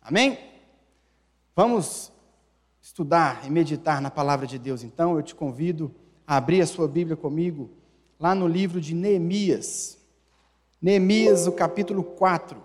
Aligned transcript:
Amém? 0.00 0.38
Vamos 1.54 2.10
estudar 2.80 3.46
e 3.46 3.50
meditar 3.50 4.00
na 4.00 4.10
palavra 4.10 4.46
de 4.46 4.58
Deus, 4.58 4.82
então 4.82 5.16
eu 5.16 5.22
te 5.22 5.34
convido 5.34 5.94
a 6.26 6.36
abrir 6.36 6.62
a 6.62 6.66
sua 6.66 6.88
Bíblia 6.88 7.16
comigo 7.16 7.70
lá 8.18 8.34
no 8.34 8.46
livro 8.46 8.80
de 8.80 8.94
Neemias. 8.94 9.98
Neemias, 10.80 11.46
o 11.46 11.52
capítulo 11.52 12.02
4. 12.02 12.62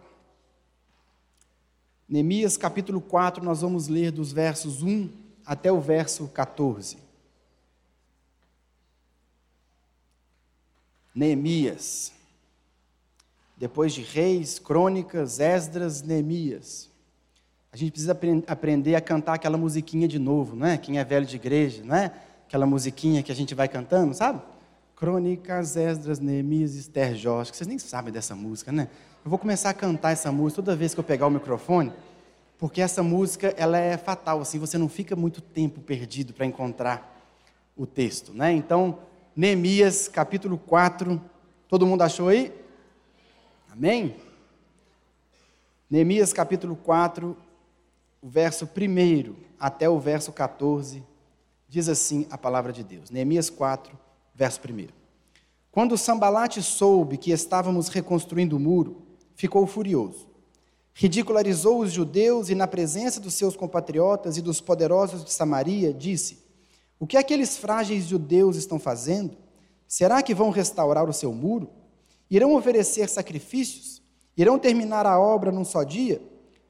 Neemias, 2.08 2.56
capítulo 2.56 3.02
4, 3.02 3.44
nós 3.44 3.62
vamos 3.62 3.88
ler 3.88 4.12
dos 4.12 4.32
versos 4.32 4.82
1 4.82 5.10
até 5.46 5.72
o 5.72 5.82
verso 5.82 6.28
14. 6.28 6.98
Neemias. 11.14 12.14
Depois 13.58 13.94
de 13.94 14.02
Reis, 14.02 14.60
Crônicas, 14.60 15.40
Esdras, 15.40 16.02
Neemias. 16.02 16.90
A 17.76 17.78
gente 17.78 17.92
precisa 17.92 18.18
aprender 18.48 18.96
a 18.96 19.02
cantar 19.02 19.34
aquela 19.34 19.58
musiquinha 19.58 20.08
de 20.08 20.18
novo, 20.18 20.56
não 20.56 20.66
é? 20.66 20.78
Quem 20.78 20.98
é 20.98 21.04
velho 21.04 21.26
de 21.26 21.36
igreja, 21.36 21.84
não 21.84 21.94
é? 21.94 22.10
Aquela 22.48 22.66
musiquinha 22.66 23.22
que 23.22 23.34
a 23.34 23.36
gente 23.36 23.54
vai 23.54 23.68
cantando, 23.68 24.14
sabe? 24.14 24.42
Crônicas, 24.96 25.76
Esdras, 25.76 26.18
Neemias, 26.18 26.74
Esther. 26.76 27.12
Acho 27.38 27.52
que 27.52 27.58
vocês 27.58 27.68
nem 27.68 27.78
sabem 27.78 28.14
dessa 28.14 28.34
música, 28.34 28.72
né? 28.72 28.88
Eu 29.26 29.30
vou 29.30 29.38
começar 29.38 29.72
a 29.72 29.74
cantar 29.74 30.12
essa 30.12 30.32
música 30.32 30.62
toda 30.62 30.74
vez 30.74 30.94
que 30.94 31.02
eu 31.02 31.04
pegar 31.04 31.28
o 31.28 31.30
microfone, 31.30 31.92
porque 32.58 32.80
essa 32.80 33.04
música 33.04 33.54
ela 33.58 33.78
é 33.78 33.98
fatal, 33.98 34.40
assim, 34.40 34.58
você 34.58 34.78
não 34.78 34.88
fica 34.88 35.14
muito 35.14 35.42
tempo 35.42 35.82
perdido 35.82 36.32
para 36.34 36.46
encontrar 36.46 37.28
o 37.76 37.86
texto, 37.86 38.32
né? 38.32 38.54
Então, 38.54 39.00
Neemias, 39.36 40.08
capítulo 40.08 40.58
4, 40.58 41.22
todo 41.68 41.86
mundo 41.86 42.04
achou 42.04 42.30
aí? 42.30 42.54
Amém? 43.70 44.16
Neemias, 45.90 46.32
capítulo 46.32 46.78
4, 46.78 47.44
o 48.26 48.28
verso 48.28 48.66
1 48.66 49.36
até 49.60 49.88
o 49.88 50.00
verso 50.00 50.32
14, 50.32 51.04
diz 51.70 51.88
assim 51.88 52.26
a 52.32 52.36
palavra 52.36 52.74
de 52.74 52.84
Deus. 52.84 53.12
Neemias 53.12 53.52
4, 53.52 53.96
verso 54.34 54.60
1. 54.68 54.88
Quando 55.72 55.96
Sambalate 55.96 56.64
soube 56.64 57.20
que 57.20 57.30
estávamos 57.30 57.88
reconstruindo 57.88 58.58
o 58.58 58.60
muro, 58.60 59.04
ficou 59.36 59.68
furioso. 59.68 60.28
Ridicularizou 60.92 61.82
os 61.82 61.92
judeus 61.92 62.50
e, 62.50 62.56
na 62.56 62.66
presença 62.66 63.20
dos 63.20 63.36
seus 63.36 63.56
compatriotas 63.56 64.38
e 64.38 64.42
dos 64.42 64.60
poderosos 64.60 65.24
de 65.24 65.32
Samaria, 65.32 65.94
disse: 65.94 66.40
O 67.00 67.06
que 67.06 67.18
aqueles 67.18 67.58
frágeis 67.58 68.06
judeus 68.06 68.56
estão 68.56 68.80
fazendo? 68.80 69.38
Será 69.88 70.24
que 70.24 70.34
vão 70.34 70.50
restaurar 70.50 71.08
o 71.08 71.14
seu 71.14 71.32
muro? 71.32 71.70
Irão 72.28 72.56
oferecer 72.56 73.08
sacrifícios? 73.08 74.02
Irão 74.36 74.58
terminar 74.58 75.06
a 75.06 75.20
obra 75.20 75.52
num 75.52 75.64
só 75.64 75.84
dia? 75.84 76.20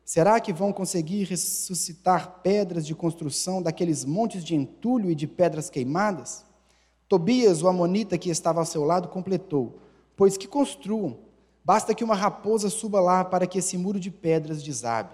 Será 0.05 0.39
que 0.39 0.53
vão 0.53 0.71
conseguir 0.71 1.23
ressuscitar 1.23 2.41
pedras 2.43 2.85
de 2.85 2.93
construção 2.93 3.59
daqueles 3.59 4.05
montes 4.05 4.43
de 4.43 4.53
entulho 4.53 5.09
e 5.09 5.15
de 5.15 5.25
pedras 5.25 5.67
queimadas? 5.67 6.45
Tobias, 7.09 7.63
o 7.63 7.67
amonita 7.67 8.15
que 8.15 8.29
estava 8.29 8.59
ao 8.59 8.67
seu 8.67 8.83
lado, 8.83 9.07
completou: 9.07 9.79
Pois 10.15 10.37
que 10.37 10.47
construam, 10.47 11.17
basta 11.63 11.95
que 11.95 12.03
uma 12.03 12.13
raposa 12.13 12.69
suba 12.69 13.01
lá 13.01 13.25
para 13.25 13.47
que 13.47 13.57
esse 13.57 13.79
muro 13.79 13.99
de 13.99 14.11
pedras 14.11 14.61
desabe. 14.61 15.09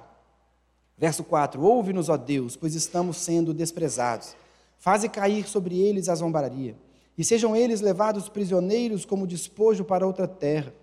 Verso 0.97 1.23
4: 1.23 1.63
Ouve-nos, 1.63 2.09
ó 2.09 2.17
Deus, 2.17 2.57
pois 2.57 2.75
estamos 2.75 3.15
sendo 3.15 3.53
desprezados. 3.53 4.35
Faze 4.77 5.07
cair 5.07 5.47
sobre 5.47 5.79
eles 5.79 6.09
a 6.09 6.15
zombaria, 6.15 6.75
e 7.17 7.23
sejam 7.23 7.55
eles 7.55 7.79
levados 7.79 8.27
prisioneiros 8.27 9.05
como 9.05 9.25
despojo 9.25 9.85
para 9.85 10.05
outra 10.05 10.27
terra. 10.27 10.73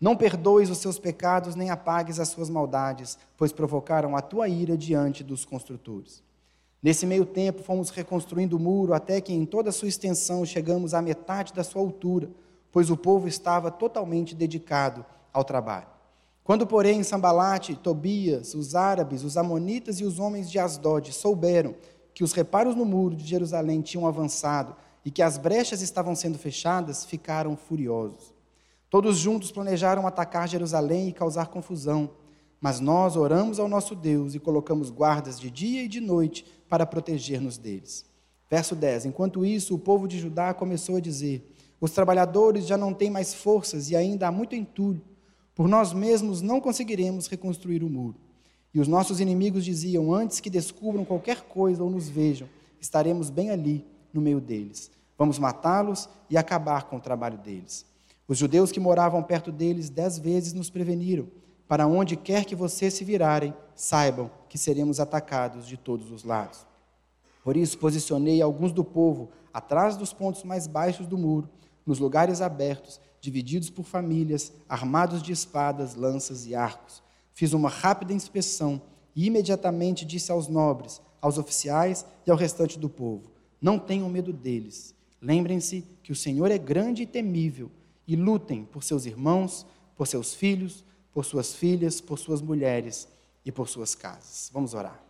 Não 0.00 0.16
perdoes 0.16 0.70
os 0.70 0.78
seus 0.78 0.98
pecados, 0.98 1.54
nem 1.54 1.70
apagues 1.70 2.18
as 2.18 2.28
suas 2.28 2.50
maldades, 2.50 3.16
pois 3.36 3.52
provocaram 3.52 4.16
a 4.16 4.20
tua 4.20 4.48
ira 4.48 4.76
diante 4.76 5.22
dos 5.22 5.44
construtores. 5.44 6.22
Nesse 6.82 7.06
meio 7.06 7.24
tempo, 7.24 7.62
fomos 7.62 7.88
reconstruindo 7.88 8.56
o 8.56 8.60
muro 8.60 8.92
até 8.92 9.20
que, 9.20 9.32
em 9.32 9.46
toda 9.46 9.70
a 9.70 9.72
sua 9.72 9.88
extensão, 9.88 10.44
chegamos 10.44 10.92
à 10.92 11.00
metade 11.00 11.54
da 11.54 11.64
sua 11.64 11.80
altura, 11.80 12.28
pois 12.70 12.90
o 12.90 12.96
povo 12.96 13.26
estava 13.26 13.70
totalmente 13.70 14.34
dedicado 14.34 15.06
ao 15.32 15.44
trabalho. 15.44 15.86
Quando, 16.42 16.66
porém, 16.66 17.02
Sambalate, 17.02 17.74
Tobias, 17.74 18.52
os 18.52 18.74
árabes, 18.74 19.24
os 19.24 19.38
amonitas 19.38 19.98
e 19.98 20.04
os 20.04 20.18
homens 20.18 20.50
de 20.50 20.58
Asdod 20.58 21.10
souberam 21.10 21.74
que 22.12 22.22
os 22.22 22.34
reparos 22.34 22.76
no 22.76 22.84
muro 22.84 23.16
de 23.16 23.24
Jerusalém 23.24 23.80
tinham 23.80 24.06
avançado 24.06 24.76
e 25.02 25.10
que 25.10 25.22
as 25.22 25.38
brechas 25.38 25.80
estavam 25.80 26.14
sendo 26.14 26.38
fechadas, 26.38 27.06
ficaram 27.06 27.56
furiosos. 27.56 28.33
Todos 28.94 29.18
juntos 29.18 29.50
planejaram 29.50 30.06
atacar 30.06 30.48
Jerusalém 30.48 31.08
e 31.08 31.12
causar 31.12 31.48
confusão, 31.48 32.10
mas 32.60 32.78
nós 32.78 33.16
oramos 33.16 33.58
ao 33.58 33.68
nosso 33.68 33.92
Deus 33.92 34.36
e 34.36 34.38
colocamos 34.38 34.88
guardas 34.88 35.40
de 35.40 35.50
dia 35.50 35.82
e 35.82 35.88
de 35.88 36.00
noite 36.00 36.44
para 36.68 36.86
proteger-nos 36.86 37.58
deles. 37.58 38.06
Verso 38.48 38.76
10: 38.76 39.06
Enquanto 39.06 39.44
isso, 39.44 39.74
o 39.74 39.80
povo 39.80 40.06
de 40.06 40.20
Judá 40.20 40.54
começou 40.54 40.94
a 40.94 41.00
dizer: 41.00 41.44
Os 41.80 41.90
trabalhadores 41.90 42.68
já 42.68 42.76
não 42.76 42.94
têm 42.94 43.10
mais 43.10 43.34
forças 43.34 43.90
e 43.90 43.96
ainda 43.96 44.28
há 44.28 44.30
muito 44.30 44.54
entulho. 44.54 45.02
Por 45.56 45.66
nós 45.66 45.92
mesmos 45.92 46.40
não 46.40 46.60
conseguiremos 46.60 47.26
reconstruir 47.26 47.82
o 47.82 47.90
muro. 47.90 48.20
E 48.72 48.78
os 48.78 48.86
nossos 48.86 49.18
inimigos 49.18 49.64
diziam: 49.64 50.14
Antes 50.14 50.38
que 50.38 50.48
descubram 50.48 51.04
qualquer 51.04 51.40
coisa 51.40 51.82
ou 51.82 51.90
nos 51.90 52.08
vejam, 52.08 52.48
estaremos 52.80 53.28
bem 53.28 53.50
ali, 53.50 53.84
no 54.12 54.20
meio 54.20 54.40
deles. 54.40 54.88
Vamos 55.18 55.36
matá-los 55.36 56.08
e 56.30 56.36
acabar 56.36 56.84
com 56.84 56.98
o 56.98 57.00
trabalho 57.00 57.38
deles. 57.38 57.92
Os 58.26 58.38
judeus 58.38 58.72
que 58.72 58.80
moravam 58.80 59.22
perto 59.22 59.52
deles 59.52 59.90
dez 59.90 60.18
vezes 60.18 60.52
nos 60.52 60.70
preveniram: 60.70 61.28
para 61.68 61.86
onde 61.86 62.16
quer 62.16 62.44
que 62.44 62.54
vocês 62.54 62.94
se 62.94 63.04
virarem, 63.04 63.54
saibam 63.74 64.30
que 64.48 64.56
seremos 64.56 65.00
atacados 65.00 65.66
de 65.66 65.76
todos 65.76 66.10
os 66.10 66.24
lados. 66.24 66.66
Por 67.42 67.56
isso, 67.56 67.78
posicionei 67.78 68.40
alguns 68.40 68.72
do 68.72 68.84
povo 68.84 69.30
atrás 69.52 69.96
dos 69.96 70.12
pontos 70.12 70.42
mais 70.42 70.66
baixos 70.66 71.06
do 71.06 71.18
muro, 71.18 71.48
nos 71.84 71.98
lugares 71.98 72.40
abertos, 72.40 72.98
divididos 73.20 73.68
por 73.68 73.84
famílias, 73.84 74.52
armados 74.68 75.22
de 75.22 75.32
espadas, 75.32 75.94
lanças 75.94 76.46
e 76.46 76.54
arcos. 76.54 77.02
Fiz 77.34 77.52
uma 77.52 77.68
rápida 77.68 78.12
inspeção 78.12 78.80
e 79.14 79.26
imediatamente 79.26 80.04
disse 80.04 80.32
aos 80.32 80.48
nobres, 80.48 81.00
aos 81.20 81.36
oficiais 81.36 82.06
e 82.26 82.30
ao 82.30 82.36
restante 82.36 82.78
do 82.78 82.88
povo: 82.88 83.30
Não 83.60 83.78
tenham 83.78 84.08
medo 84.08 84.32
deles. 84.32 84.94
Lembrem-se 85.20 85.84
que 86.02 86.12
o 86.12 86.16
Senhor 86.16 86.50
é 86.50 86.58
grande 86.58 87.02
e 87.02 87.06
temível 87.06 87.70
e 88.06 88.16
lutem 88.16 88.64
por 88.64 88.82
seus 88.82 89.06
irmãos, 89.06 89.66
por 89.96 90.06
seus 90.06 90.34
filhos, 90.34 90.84
por 91.12 91.24
suas 91.24 91.54
filhas, 91.54 92.00
por 92.00 92.18
suas 92.18 92.42
mulheres 92.42 93.08
e 93.44 93.52
por 93.52 93.68
suas 93.68 93.94
casas. 93.94 94.50
Vamos 94.52 94.74
orar. 94.74 95.00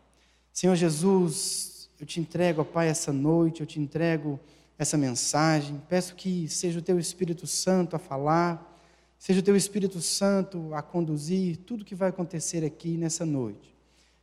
Senhor 0.52 0.76
Jesus, 0.76 1.88
eu 1.98 2.06
te 2.06 2.20
entrego, 2.20 2.60
ó 2.60 2.64
Pai, 2.64 2.88
essa 2.88 3.12
noite, 3.12 3.60
eu 3.60 3.66
te 3.66 3.80
entrego 3.80 4.38
essa 4.78 4.96
mensagem. 4.96 5.80
Peço 5.88 6.14
que 6.14 6.48
seja 6.48 6.78
o 6.78 6.82
teu 6.82 6.98
Espírito 6.98 7.46
Santo 7.46 7.96
a 7.96 7.98
falar, 7.98 8.78
seja 9.18 9.40
o 9.40 9.42
teu 9.42 9.56
Espírito 9.56 10.00
Santo 10.00 10.74
a 10.74 10.82
conduzir 10.82 11.56
tudo 11.58 11.84
que 11.84 11.94
vai 11.94 12.10
acontecer 12.10 12.64
aqui 12.64 12.96
nessa 12.96 13.24
noite. 13.24 13.74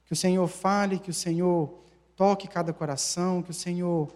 Que 0.06 0.14
o 0.14 0.16
Senhor 0.16 0.48
fale, 0.48 1.00
que 1.00 1.10
o 1.10 1.14
Senhor 1.14 1.74
toque 2.16 2.48
cada 2.48 2.72
coração, 2.72 3.42
que 3.42 3.52
o 3.52 3.54
Senhor 3.54 4.14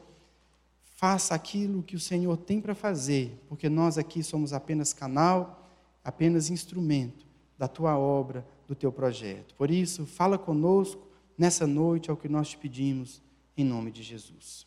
faça 0.96 1.36
aquilo 1.36 1.84
que 1.84 1.96
o 1.96 2.00
Senhor 2.00 2.38
tem 2.38 2.60
para 2.62 2.74
fazer, 2.74 3.38
porque 3.48 3.70
nós 3.70 3.98
aqui 3.98 4.24
somos 4.24 4.54
apenas 4.54 4.94
canal, 4.94 5.70
apenas 6.04 6.50
instrumento 6.50 7.26
da 7.58 7.68
tua 7.68 7.98
obra, 7.98 8.46
do 8.68 8.76
teu 8.76 8.92
projeto. 8.92 9.54
Por 9.56 9.70
isso, 9.70 10.06
fala 10.06 10.38
conosco 10.38 11.06
nessa 11.38 11.68
noite, 11.68 12.10
é 12.10 12.14
o 12.14 12.18
que 12.18 12.30
nós 12.30 12.50
te 12.50 12.58
pedimos, 12.58 13.22
em 13.58 13.64
nome 13.64 13.92
de 13.92 14.04
Jesus. 14.04 14.66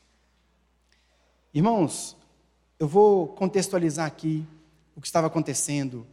Irmãos, 1.53 2.17
eu 2.79 2.87
vou 2.87 3.29
contextualizar 3.29 4.07
aqui 4.07 4.47
o 4.95 5.01
que 5.01 5.07
estava 5.07 5.27
acontecendo 5.27 6.07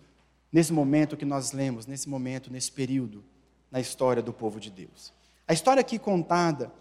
nesse 0.51 0.71
momento 0.71 1.17
que 1.17 1.25
nós 1.25 1.51
lemos, 1.51 1.85
nesse 1.85 2.07
momento, 2.07 2.51
nesse 2.51 2.71
período, 2.71 3.23
na 3.69 3.79
história 3.79 4.23
do 4.23 4.31
povo 4.31 4.59
de 4.59 4.71
Deus. 4.71 5.13
A 5.47 5.53
história 5.53 5.81
aqui 5.81 5.99
contada 5.99 6.71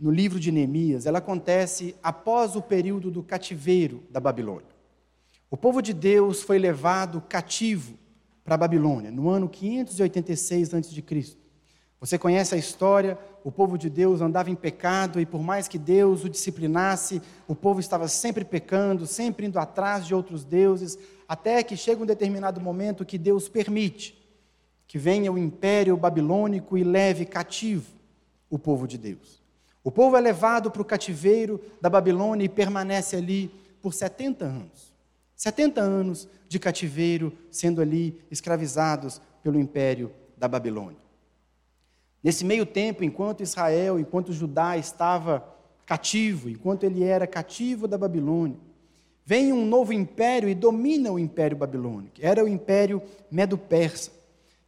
no 0.00 0.10
livro 0.10 0.40
de 0.40 0.50
Neemias, 0.50 1.04
ela 1.04 1.18
acontece 1.18 1.94
após 2.02 2.56
o 2.56 2.62
período 2.62 3.10
do 3.10 3.22
cativeiro 3.22 4.02
da 4.10 4.18
Babilônia. 4.18 4.70
O 5.50 5.58
povo 5.58 5.82
de 5.82 5.92
Deus 5.92 6.42
foi 6.42 6.58
levado 6.58 7.20
cativo 7.28 7.98
para 8.42 8.54
a 8.54 8.58
Babilônia 8.58 9.10
no 9.10 9.28
ano 9.28 9.46
586 9.46 10.72
a.C. 10.72 11.36
Você 12.00 12.18
conhece 12.18 12.54
a 12.54 12.58
história? 12.58 13.18
O 13.44 13.52
povo 13.52 13.76
de 13.76 13.90
Deus 13.90 14.22
andava 14.22 14.48
em 14.48 14.54
pecado 14.54 15.20
e 15.20 15.26
por 15.26 15.42
mais 15.42 15.68
que 15.68 15.78
Deus 15.78 16.24
o 16.24 16.30
disciplinasse, 16.30 17.20
o 17.46 17.54
povo 17.54 17.78
estava 17.78 18.08
sempre 18.08 18.42
pecando, 18.42 19.06
sempre 19.06 19.44
indo 19.44 19.58
atrás 19.58 20.06
de 20.06 20.14
outros 20.14 20.44
deuses, 20.44 20.98
até 21.28 21.62
que 21.62 21.76
chega 21.76 22.02
um 22.02 22.06
determinado 22.06 22.58
momento 22.58 23.04
que 23.04 23.18
Deus 23.18 23.50
permite 23.50 24.18
que 24.86 24.98
venha 24.98 25.30
o 25.30 25.38
império 25.38 25.96
babilônico 25.96 26.76
e 26.76 26.82
leve 26.82 27.26
cativo 27.26 27.92
o 28.48 28.58
povo 28.58 28.88
de 28.88 28.96
Deus. 28.96 29.39
O 29.82 29.90
povo 29.90 30.16
é 30.16 30.20
levado 30.20 30.70
para 30.70 30.82
o 30.82 30.84
cativeiro 30.84 31.60
da 31.80 31.88
Babilônia 31.88 32.44
e 32.44 32.48
permanece 32.48 33.16
ali 33.16 33.50
por 33.80 33.94
70 33.94 34.44
anos. 34.44 34.92
70 35.34 35.80
anos 35.80 36.28
de 36.48 36.58
cativeiro, 36.58 37.32
sendo 37.50 37.80
ali 37.80 38.20
escravizados 38.30 39.22
pelo 39.42 39.58
império 39.58 40.12
da 40.36 40.46
Babilônia. 40.46 40.98
Nesse 42.22 42.44
meio 42.44 42.66
tempo, 42.66 43.02
enquanto 43.02 43.42
Israel, 43.42 43.98
enquanto 43.98 44.34
Judá 44.34 44.76
estava 44.76 45.42
cativo, 45.86 46.50
enquanto 46.50 46.84
ele 46.84 47.02
era 47.02 47.26
cativo 47.26 47.88
da 47.88 47.96
Babilônia, 47.96 48.58
vem 49.24 49.52
um 49.52 49.64
novo 49.64 49.94
império 49.94 50.48
e 50.48 50.54
domina 50.54 51.10
o 51.10 51.18
império 51.18 51.56
babilônico. 51.56 52.16
Era 52.20 52.44
o 52.44 52.48
império 52.48 53.02
medo-persa, 53.30 54.10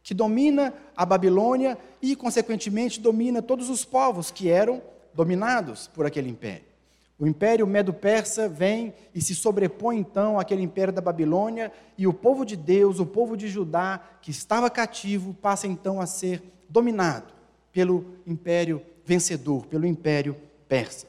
que 0.01 0.13
domina 0.13 0.73
a 0.97 1.05
Babilônia 1.05 1.77
e, 2.01 2.15
consequentemente, 2.15 2.99
domina 2.99 3.41
todos 3.41 3.69
os 3.69 3.85
povos 3.85 4.31
que 4.31 4.49
eram 4.49 4.81
dominados 5.13 5.87
por 5.87 6.05
aquele 6.05 6.29
império. 6.29 6.73
O 7.19 7.27
império 7.27 7.65
medo-persa 7.65 8.49
vem 8.49 8.93
e 9.13 9.21
se 9.21 9.35
sobrepõe 9.35 9.97
então 9.97 10.39
àquele 10.39 10.61
império 10.61 10.91
da 10.91 11.01
Babilônia, 11.01 11.71
e 11.97 12.07
o 12.07 12.13
povo 12.13 12.43
de 12.43 12.55
Deus, 12.55 12.99
o 12.99 13.05
povo 13.05 13.37
de 13.37 13.47
Judá, 13.47 14.01
que 14.21 14.31
estava 14.31 14.69
cativo, 14.69 15.33
passa 15.33 15.67
então 15.67 16.01
a 16.01 16.05
ser 16.05 16.41
dominado 16.67 17.31
pelo 17.71 18.17
império 18.25 18.81
vencedor, 19.05 19.65
pelo 19.67 19.85
império 19.85 20.35
persa. 20.67 21.07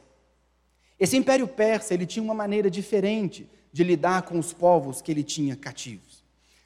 Esse 1.01 1.17
império 1.17 1.49
persa, 1.49 1.95
ele 1.95 2.07
tinha 2.07 2.23
uma 2.23 2.35
maneira 2.35 2.71
diferente 2.71 3.49
de 3.73 3.83
lidar 3.83 4.23
com 4.23 4.39
os 4.39 4.53
povos 4.53 5.03
que 5.03 5.11
ele 5.11 5.25
tinha 5.25 5.57
cativos. 5.57 6.23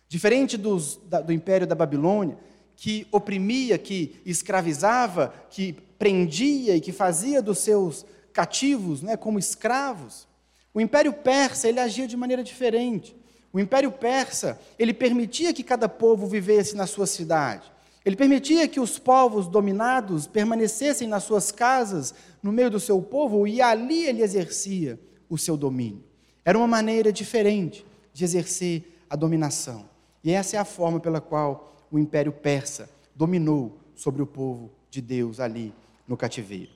Diferente 0.09 0.57
dos, 0.57 1.01
da, 1.07 1.21
do 1.21 1.33
império 1.33 1.67
da 1.67 1.75
Babilônia, 1.75 2.37
que 2.77 3.07
oprimia, 3.11 3.79
que 3.79 4.21
escravizava, 4.25 5.35
que 5.51 5.77
prendia 5.99 6.77
e 6.77 6.81
que 6.81 6.93
fazia 6.93 7.43
dos 7.43 7.59
seus 7.59 8.07
cativos, 8.33 9.03
né, 9.03 9.17
como 9.17 9.39
escravos. 9.39 10.29
O 10.73 10.81
Império 10.81 11.13
Persa, 11.13 11.69
ele 11.69 11.81
agia 11.81 12.07
de 12.07 12.17
maneira 12.17 12.43
diferente. 12.43 13.17
O 13.53 13.59
Império 13.59 13.91
Persa, 13.91 14.61
ele 14.79 14.95
permitia 14.95 15.53
que 15.53 15.65
cada 15.65 15.89
povo 15.89 16.27
vivesse 16.27 16.77
na 16.77 16.87
sua 16.87 17.07
cidade. 17.07 17.73
Ele 18.05 18.15
permitia 18.15 18.69
que 18.69 18.79
os 18.79 18.99
povos 18.99 19.49
dominados 19.49 20.27
permanecessem 20.27 21.09
nas 21.09 21.25
suas 21.25 21.51
casas, 21.51 22.15
no 22.43 22.53
meio 22.53 22.71
do 22.71 22.79
seu 22.79 23.03
povo, 23.03 23.47
e 23.47 23.61
ali 23.61 24.07
ele 24.07 24.23
exercia 24.23 25.01
o 25.29 25.37
seu 25.37 25.57
domínio. 25.57 26.05
Era 26.45 26.57
uma 26.57 26.67
maneira 26.67 27.13
diferente 27.13 27.85
de 28.13 28.25
exercer 28.25 29.03
a 29.11 29.17
dominação. 29.17 29.89
E 30.23 30.31
essa 30.31 30.57
é 30.57 30.59
a 30.59 30.65
forma 30.65 31.01
pela 31.01 31.21
qual 31.21 31.87
o 31.91 31.99
Império 31.99 32.33
Persa 32.33 32.89
dominou 33.15 33.79
sobre 33.95 34.23
o 34.23 34.27
povo 34.27 34.71
de 34.91 35.01
Deus 35.01 35.41
ali 35.41 35.75
no 36.09 36.17
cativeiro. 36.17 36.73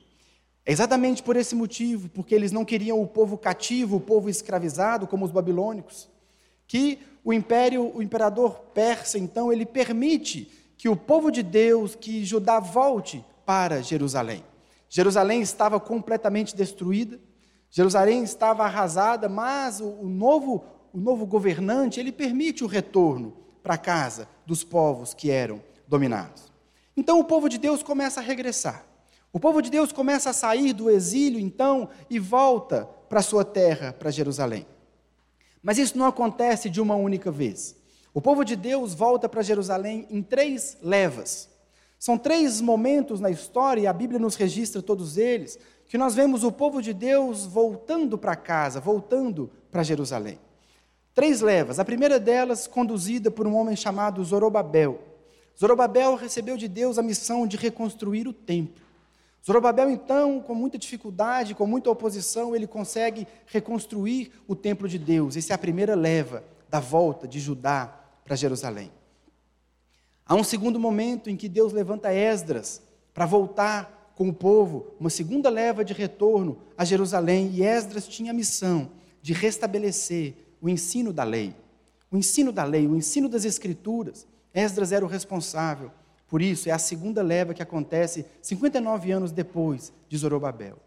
É 0.65 0.71
exatamente 0.71 1.23
por 1.23 1.35
esse 1.35 1.55
motivo, 1.57 2.09
porque 2.11 2.35
eles 2.35 2.53
não 2.53 2.65
queriam 2.65 3.01
o 3.03 3.07
povo 3.07 3.37
cativo, 3.37 3.97
o 3.97 4.01
povo 4.01 4.31
escravizado, 4.31 5.07
como 5.07 5.25
os 5.25 5.33
babilônicos, 5.33 6.09
que 6.69 7.01
o 7.25 7.33
império, 7.33 7.91
o 7.95 8.03
imperador 8.03 8.61
persa, 8.73 9.19
então, 9.19 9.53
ele 9.53 9.67
permite 9.67 10.51
que 10.77 10.89
o 10.89 10.97
povo 10.97 11.31
de 11.31 11.43
Deus, 11.43 11.95
que 11.95 12.25
Judá 12.25 12.61
volte 12.61 13.25
para 13.45 13.83
Jerusalém. 13.83 14.45
Jerusalém 14.89 15.41
estava 15.41 15.81
completamente 15.81 16.55
destruída, 16.55 17.19
Jerusalém 17.71 18.23
estava 18.23 18.65
arrasada, 18.65 19.29
mas 19.29 19.81
o, 19.81 20.07
novo, 20.07 20.65
o 20.93 20.99
novo 20.99 21.25
governante, 21.25 21.99
ele 21.99 22.13
permite 22.13 22.63
o 22.63 22.67
retorno 22.67 23.35
para 23.63 23.79
casa 23.79 24.29
dos 24.45 24.63
povos 24.63 25.15
que 25.15 25.31
eram 25.31 25.63
dominados. 25.89 26.53
Então 26.97 27.19
o 27.19 27.25
povo 27.25 27.49
de 27.49 27.59
Deus 27.59 27.83
começa 27.83 28.21
a 28.21 28.23
regressar. 28.23 28.85
O 29.33 29.41
povo 29.41 29.63
de 29.63 29.71
Deus 29.71 29.93
começa 29.93 30.31
a 30.31 30.35
sair 30.35 30.75
do 30.75 30.91
exílio, 30.91 31.41
então, 31.41 31.89
e 32.11 32.19
volta 32.19 32.85
para 33.09 33.23
sua 33.23 33.45
terra, 33.45 33.93
para 33.93 34.11
Jerusalém. 34.11 34.67
Mas 35.63 35.79
isso 35.79 35.97
não 35.97 36.07
acontece 36.07 36.69
de 36.69 36.81
uma 36.81 36.95
única 36.95 37.31
vez. 37.31 37.75
O 38.13 38.21
povo 38.21 38.45
de 38.45 38.55
Deus 38.55 38.93
volta 38.93 39.29
para 39.29 39.41
Jerusalém 39.43 40.07
em 40.11 40.23
três 40.23 40.77
levas. 40.83 41.49
São 41.99 42.19
três 42.19 42.61
momentos 42.61 43.21
na 43.21 43.31
história, 43.31 43.81
e 43.81 43.87
a 43.87 43.93
Bíblia 43.93 44.19
nos 44.19 44.35
registra 44.35 44.83
todos 44.83 45.17
eles, 45.17 45.59
que 45.87 45.97
nós 45.97 46.15
vemos 46.15 46.45
o 46.45 46.53
povo 46.53 46.83
de 46.83 46.93
Deus 46.93 47.47
voltando 47.47 48.19
para 48.19 48.37
casa, 48.37 48.81
voltando 48.81 49.51
para 49.71 49.83
Jerusalém. 49.83 50.39
Três 51.15 51.41
levas. 51.41 51.79
A 51.79 51.85
primeira 51.85 52.19
delas, 52.21 52.67
conduzida 52.67 53.31
por 53.31 53.47
um 53.47 53.55
homem 53.55 53.77
chamado 53.77 54.23
Zorobabel. 54.25 55.01
Zorobabel 55.59 56.17
recebeu 56.17 56.57
de 56.57 56.69
Deus 56.69 56.99
a 56.99 57.03
missão 57.03 57.47
de 57.47 57.57
reconstruir 57.57 58.27
o 58.27 58.33
templo. 58.33 58.82
Zorobabel, 59.45 59.91
então, 59.91 60.41
com 60.41 60.55
muita 60.55 60.79
dificuldade, 60.79 61.55
com 61.55 61.67
muita 61.67 61.91
oposição, 61.91 62.55
ele 62.55 62.67
consegue 62.67 63.27
reconstruir 63.47 64.31
o 64.47 64.55
templo 64.55 64.89
de 64.89 64.99
Deus. 64.99 65.37
Essa 65.37 65.53
é 65.53 65.55
a 65.55 65.59
primeira 65.59 65.97
leva 65.97 66.45
da 66.71 66.79
volta 66.79 67.27
de 67.27 67.41
Judá 67.41 67.87
para 68.25 68.37
Jerusalém. 68.37 68.93
Há 70.25 70.37
um 70.37 70.45
segundo 70.45 70.79
momento 70.79 71.29
em 71.29 71.37
que 71.37 71.49
Deus 71.49 71.73
levanta 71.73 72.15
Esdras 72.15 72.81
para 73.13 73.27
voltar 73.27 74.13
com 74.15 74.29
o 74.29 74.33
povo, 74.33 74.95
uma 75.01 75.11
segunda 75.11 75.51
leva 75.51 75.85
de 75.85 75.93
retorno 75.93 76.59
a 76.79 76.85
Jerusalém, 76.85 77.51
e 77.53 77.65
Esdras 77.65 78.07
tinha 78.07 78.31
a 78.31 78.35
missão 78.35 78.93
de 79.21 79.33
restabelecer 79.33 80.35
o 80.61 80.69
ensino 80.69 81.13
da 81.13 81.25
lei. 81.25 81.57
O 82.11 82.17
ensino 82.17 82.53
da 82.53 82.63
lei, 82.63 82.87
o 82.87 82.95
ensino 82.95 83.29
das 83.29 83.45
Escrituras. 83.45 84.27
Esdras 84.55 84.93
era 84.93 85.05
o 85.05 85.09
responsável 85.09 85.91
por 86.33 86.41
isso, 86.41 86.71
é 86.71 86.73
a 86.73 86.79
segunda 86.79 87.21
leva 87.21 87.53
que 87.53 87.63
acontece 87.63 88.25
59 88.41 89.13
anos 89.13 89.33
depois 89.33 89.93
de 90.09 90.17
Zorobabel. 90.17 90.79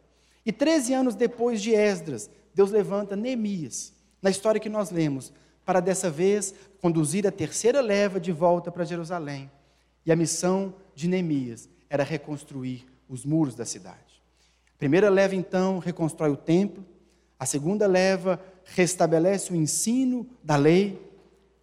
E 0.43 0.51
13 0.51 0.91
anos 0.95 1.13
depois 1.13 1.61
de 1.61 1.71
Esdras, 1.71 2.31
Deus 2.51 2.71
levanta 2.71 3.15
Neemias, 3.15 3.93
na 4.23 4.31
história 4.31 4.59
que 4.59 4.69
nós 4.69 4.89
lemos, 4.89 5.31
para 5.63 5.79
dessa 5.79 6.09
vez 6.09 6.55
conduzir 6.81 7.27
a 7.27 7.31
terceira 7.31 7.79
leva 7.79 8.19
de 8.19 8.31
volta 8.31 8.71
para 8.71 8.85
Jerusalém. 8.85 9.51
E 10.03 10.11
a 10.11 10.15
missão 10.15 10.73
de 10.95 11.07
Neemias 11.07 11.69
era 11.91 12.03
reconstruir 12.03 12.83
os 13.07 13.23
muros 13.23 13.53
da 13.53 13.65
cidade. 13.65 14.23
A 14.73 14.77
primeira 14.79 15.09
leva, 15.09 15.35
então, 15.35 15.77
reconstrói 15.77 16.31
o 16.31 16.37
templo. 16.37 16.83
A 17.37 17.45
segunda 17.45 17.85
leva 17.85 18.43
restabelece 18.63 19.53
o 19.53 19.55
ensino 19.55 20.27
da 20.43 20.55
lei. 20.55 20.99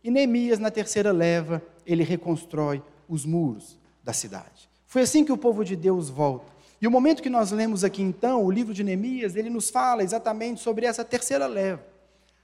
E 0.05 0.09
Neemias, 0.09 0.61
na 0.61 0.71
terceira 0.71 1.11
leva, 1.11 1.61
ele 1.85 2.05
reconstrói 2.05 2.81
os 3.15 3.27
muros 3.27 3.79
da 4.03 4.13
cidade. 4.13 4.69
Foi 4.87 5.03
assim 5.03 5.25
que 5.25 5.33
o 5.33 5.37
povo 5.37 5.65
de 5.65 5.77
Deus 5.77 6.09
volta. 6.09 6.51
E 6.81 6.87
o 6.87 6.91
momento 6.91 7.23
que 7.23 7.31
nós 7.31 7.53
lemos 7.53 7.85
aqui 7.85 8.03
então, 8.03 8.45
o 8.45 8.51
livro 8.51 8.75
de 8.75 8.83
Neemias, 8.83 9.37
ele 9.37 9.51
nos 9.51 9.71
fala 9.71 10.03
exatamente 10.03 10.61
sobre 10.61 10.87
essa 10.87 11.05
terceira 11.05 11.47
leva. 11.47 11.85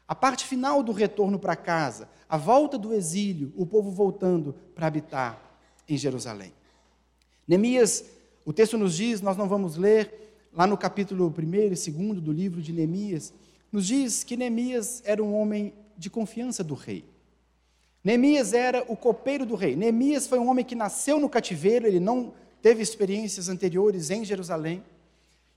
A 0.07 0.15
parte 0.15 0.45
final 0.45 0.83
do 0.83 0.93
retorno 0.93 1.39
para 1.39 1.57
casa, 1.57 2.09
a 2.29 2.37
volta 2.37 2.79
do 2.79 2.95
exílio, 2.95 3.53
o 3.57 3.67
povo 3.67 3.91
voltando 3.91 4.55
para 4.75 4.87
habitar 4.87 5.41
em 5.89 5.97
Jerusalém. 5.97 6.53
Neemias, 7.47 8.05
o 8.45 8.53
texto 8.53 8.79
nos 8.79 8.95
diz, 8.95 9.21
nós 9.21 9.37
não 9.37 9.49
vamos 9.49 9.77
ler, 9.77 10.49
lá 10.53 10.67
no 10.67 10.77
capítulo 10.77 11.35
1 11.37 11.55
e 11.55 11.69
2 11.69 12.21
do 12.21 12.33
livro 12.33 12.63
de 12.63 12.73
Neemias, 12.73 13.33
nos 13.73 13.87
diz 13.87 14.23
que 14.23 14.37
Neemias 14.37 15.03
era 15.05 15.23
um 15.23 15.35
homem 15.35 15.73
de 15.97 16.09
confiança 16.09 16.63
do 16.63 16.75
rei. 16.75 17.05
Neemias 18.03 18.53
era 18.53 18.85
o 18.89 18.97
copeiro 18.97 19.45
do 19.45 19.55
rei. 19.55 19.75
Neemias 19.75 20.27
foi 20.27 20.39
um 20.39 20.49
homem 20.49 20.65
que 20.65 20.75
nasceu 20.75 21.19
no 21.19 21.29
cativeiro, 21.29 21.87
ele 21.87 22.01
não 22.01 22.33
teve 22.63 22.83
experiências 22.83 23.49
anteriores 23.49 24.11
em 24.11 24.25
Jerusalém. 24.25 24.83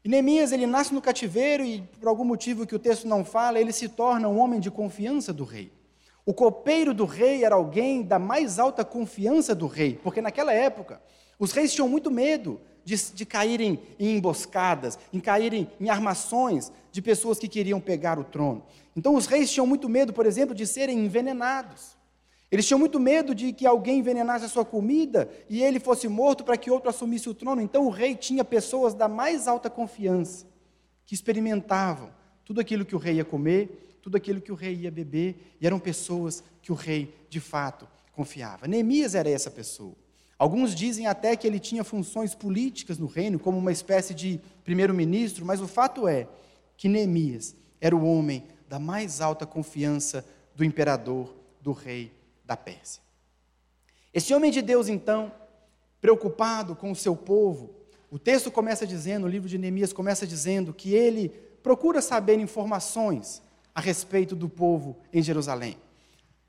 E 0.03 0.09
Neemias, 0.09 0.51
ele 0.51 0.65
nasce 0.65 0.93
no 0.93 1.01
cativeiro 1.01 1.63
e, 1.63 1.81
por 1.99 2.07
algum 2.07 2.25
motivo 2.25 2.65
que 2.65 2.75
o 2.75 2.79
texto 2.79 3.07
não 3.07 3.23
fala, 3.23 3.59
ele 3.59 3.71
se 3.71 3.87
torna 3.87 4.27
um 4.27 4.39
homem 4.39 4.59
de 4.59 4.71
confiança 4.71 5.31
do 5.31 5.43
rei. 5.43 5.71
O 6.25 6.33
copeiro 6.33 6.93
do 6.93 7.05
rei 7.05 7.43
era 7.43 7.55
alguém 7.55 8.01
da 8.01 8.17
mais 8.17 8.57
alta 8.57 8.83
confiança 8.83 9.53
do 9.53 9.67
rei, 9.67 9.99
porque 10.01 10.21
naquela 10.21 10.53
época 10.53 11.01
os 11.37 11.51
reis 11.51 11.73
tinham 11.73 11.87
muito 11.87 12.09
medo 12.09 12.59
de, 12.83 12.95
de 13.13 13.25
caírem 13.25 13.79
em 13.99 14.17
emboscadas, 14.17 14.97
em 15.13 15.19
caírem 15.19 15.69
em 15.79 15.89
armações 15.89 16.71
de 16.91 17.01
pessoas 17.01 17.37
que 17.37 17.47
queriam 17.47 17.79
pegar 17.79 18.17
o 18.19 18.23
trono. 18.23 18.63
Então 18.95 19.15
os 19.15 19.27
reis 19.27 19.51
tinham 19.51 19.67
muito 19.67 19.87
medo, 19.87 20.13
por 20.13 20.25
exemplo, 20.25 20.55
de 20.55 20.65
serem 20.65 20.99
envenenados. 20.99 21.95
Eles 22.51 22.67
tinham 22.67 22.77
muito 22.77 22.99
medo 22.99 23.33
de 23.33 23.53
que 23.53 23.65
alguém 23.65 23.99
envenenasse 23.99 24.43
a 24.43 24.49
sua 24.49 24.65
comida 24.65 25.29
e 25.49 25.63
ele 25.63 25.79
fosse 25.79 26.09
morto 26.09 26.43
para 26.43 26.57
que 26.57 26.69
outro 26.69 26.89
assumisse 26.89 27.29
o 27.29 27.33
trono. 27.33 27.61
Então 27.61 27.85
o 27.85 27.89
rei 27.89 28.13
tinha 28.13 28.43
pessoas 28.43 28.93
da 28.93 29.07
mais 29.07 29.47
alta 29.47 29.69
confiança 29.69 30.45
que 31.05 31.15
experimentavam 31.15 32.09
tudo 32.43 32.59
aquilo 32.59 32.83
que 32.83 32.95
o 32.95 32.99
rei 32.99 33.15
ia 33.15 33.25
comer, 33.25 33.99
tudo 34.01 34.17
aquilo 34.17 34.41
que 34.41 34.51
o 34.51 34.55
rei 34.55 34.75
ia 34.75 34.91
beber, 34.91 35.55
e 35.61 35.65
eram 35.65 35.79
pessoas 35.79 36.43
que 36.61 36.71
o 36.71 36.75
rei 36.75 37.13
de 37.29 37.39
fato 37.39 37.87
confiava. 38.11 38.67
Neemias 38.67 39.15
era 39.15 39.29
essa 39.29 39.49
pessoa. 39.49 39.95
Alguns 40.37 40.75
dizem 40.75 41.07
até 41.07 41.35
que 41.37 41.47
ele 41.47 41.59
tinha 41.59 41.83
funções 41.83 42.35
políticas 42.35 42.97
no 42.97 43.05
reino, 43.05 43.39
como 43.39 43.57
uma 43.57 43.71
espécie 43.71 44.13
de 44.13 44.41
primeiro-ministro, 44.65 45.45
mas 45.45 45.61
o 45.61 45.67
fato 45.67 46.07
é 46.07 46.27
que 46.75 46.89
Neemias 46.89 47.55
era 47.79 47.95
o 47.95 48.03
homem 48.03 48.43
da 48.67 48.79
mais 48.79 49.21
alta 49.21 49.45
confiança 49.45 50.25
do 50.55 50.65
imperador, 50.65 51.33
do 51.61 51.71
rei 51.71 52.11
da 52.51 52.57
Pérsia. 52.57 53.01
Esse 54.13 54.33
homem 54.33 54.51
de 54.51 54.61
Deus, 54.61 54.89
então, 54.89 55.31
preocupado 56.01 56.75
com 56.75 56.91
o 56.91 56.95
seu 56.95 57.15
povo, 57.15 57.73
o 58.09 58.19
texto 58.19 58.51
começa 58.51 58.85
dizendo, 58.85 59.25
o 59.25 59.29
livro 59.29 59.47
de 59.47 59.57
Neemias 59.57 59.93
começa 59.93 60.27
dizendo 60.27 60.73
que 60.73 60.93
ele 60.93 61.29
procura 61.63 62.01
saber 62.01 62.37
informações 62.39 63.41
a 63.73 63.79
respeito 63.79 64.35
do 64.35 64.49
povo 64.49 64.97
em 65.13 65.23
Jerusalém. 65.23 65.77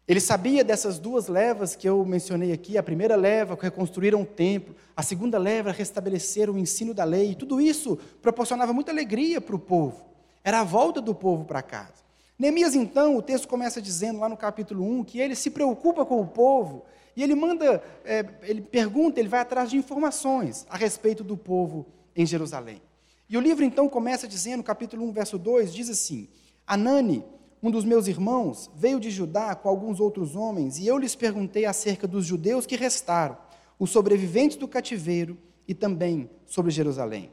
Ele 0.08 0.18
sabia 0.18 0.64
dessas 0.64 0.98
duas 0.98 1.28
levas 1.28 1.76
que 1.76 1.88
eu 1.88 2.04
mencionei 2.04 2.50
aqui. 2.50 2.76
A 2.76 2.82
primeira 2.82 3.14
leva, 3.14 3.56
reconstruíram 3.58 4.22
o 4.22 4.26
templo. 4.26 4.74
A 4.96 5.02
segunda 5.04 5.38
leva, 5.38 5.70
restabeleceram 5.70 6.54
o 6.54 6.58
ensino 6.58 6.92
da 6.92 7.04
lei. 7.04 7.30
E 7.30 7.36
tudo 7.36 7.60
isso 7.60 7.96
proporcionava 8.20 8.72
muita 8.72 8.90
alegria 8.90 9.40
para 9.40 9.54
o 9.54 9.60
povo. 9.60 10.04
Era 10.42 10.62
a 10.62 10.64
volta 10.64 11.00
do 11.00 11.14
povo 11.14 11.44
para 11.44 11.62
casa. 11.62 12.01
Neemias, 12.38 12.74
então, 12.74 13.16
o 13.16 13.22
texto 13.22 13.46
começa 13.46 13.80
dizendo 13.80 14.20
lá 14.20 14.28
no 14.28 14.36
capítulo 14.36 14.84
1 14.84 15.04
que 15.04 15.20
ele 15.20 15.34
se 15.34 15.50
preocupa 15.50 16.04
com 16.04 16.20
o 16.20 16.26
povo 16.26 16.84
e 17.16 17.22
ele 17.22 17.34
manda, 17.34 17.82
é, 18.04 18.24
ele 18.42 18.60
pergunta, 18.60 19.20
ele 19.20 19.28
vai 19.28 19.40
atrás 19.40 19.70
de 19.70 19.76
informações 19.76 20.66
a 20.68 20.76
respeito 20.76 21.22
do 21.22 21.36
povo 21.36 21.86
em 22.16 22.24
Jerusalém. 22.24 22.80
E 23.28 23.36
o 23.36 23.40
livro 23.40 23.64
então 23.64 23.88
começa 23.88 24.26
dizendo, 24.26 24.62
capítulo 24.62 25.04
1, 25.06 25.12
verso 25.12 25.38
2, 25.38 25.72
diz 25.72 25.90
assim: 25.90 26.28
Anani, 26.66 27.24
um 27.62 27.70
dos 27.70 27.84
meus 27.84 28.06
irmãos, 28.06 28.70
veio 28.74 28.98
de 28.98 29.10
Judá 29.10 29.54
com 29.54 29.68
alguns 29.68 30.00
outros 30.00 30.34
homens, 30.34 30.78
e 30.78 30.86
eu 30.86 30.98
lhes 30.98 31.14
perguntei 31.14 31.64
acerca 31.64 32.08
dos 32.08 32.26
judeus 32.26 32.66
que 32.66 32.76
restaram, 32.76 33.36
os 33.78 33.90
sobreviventes 33.90 34.56
do 34.56 34.66
cativeiro 34.66 35.38
e 35.66 35.74
também 35.74 36.28
sobre 36.46 36.70
Jerusalém. 36.70 37.30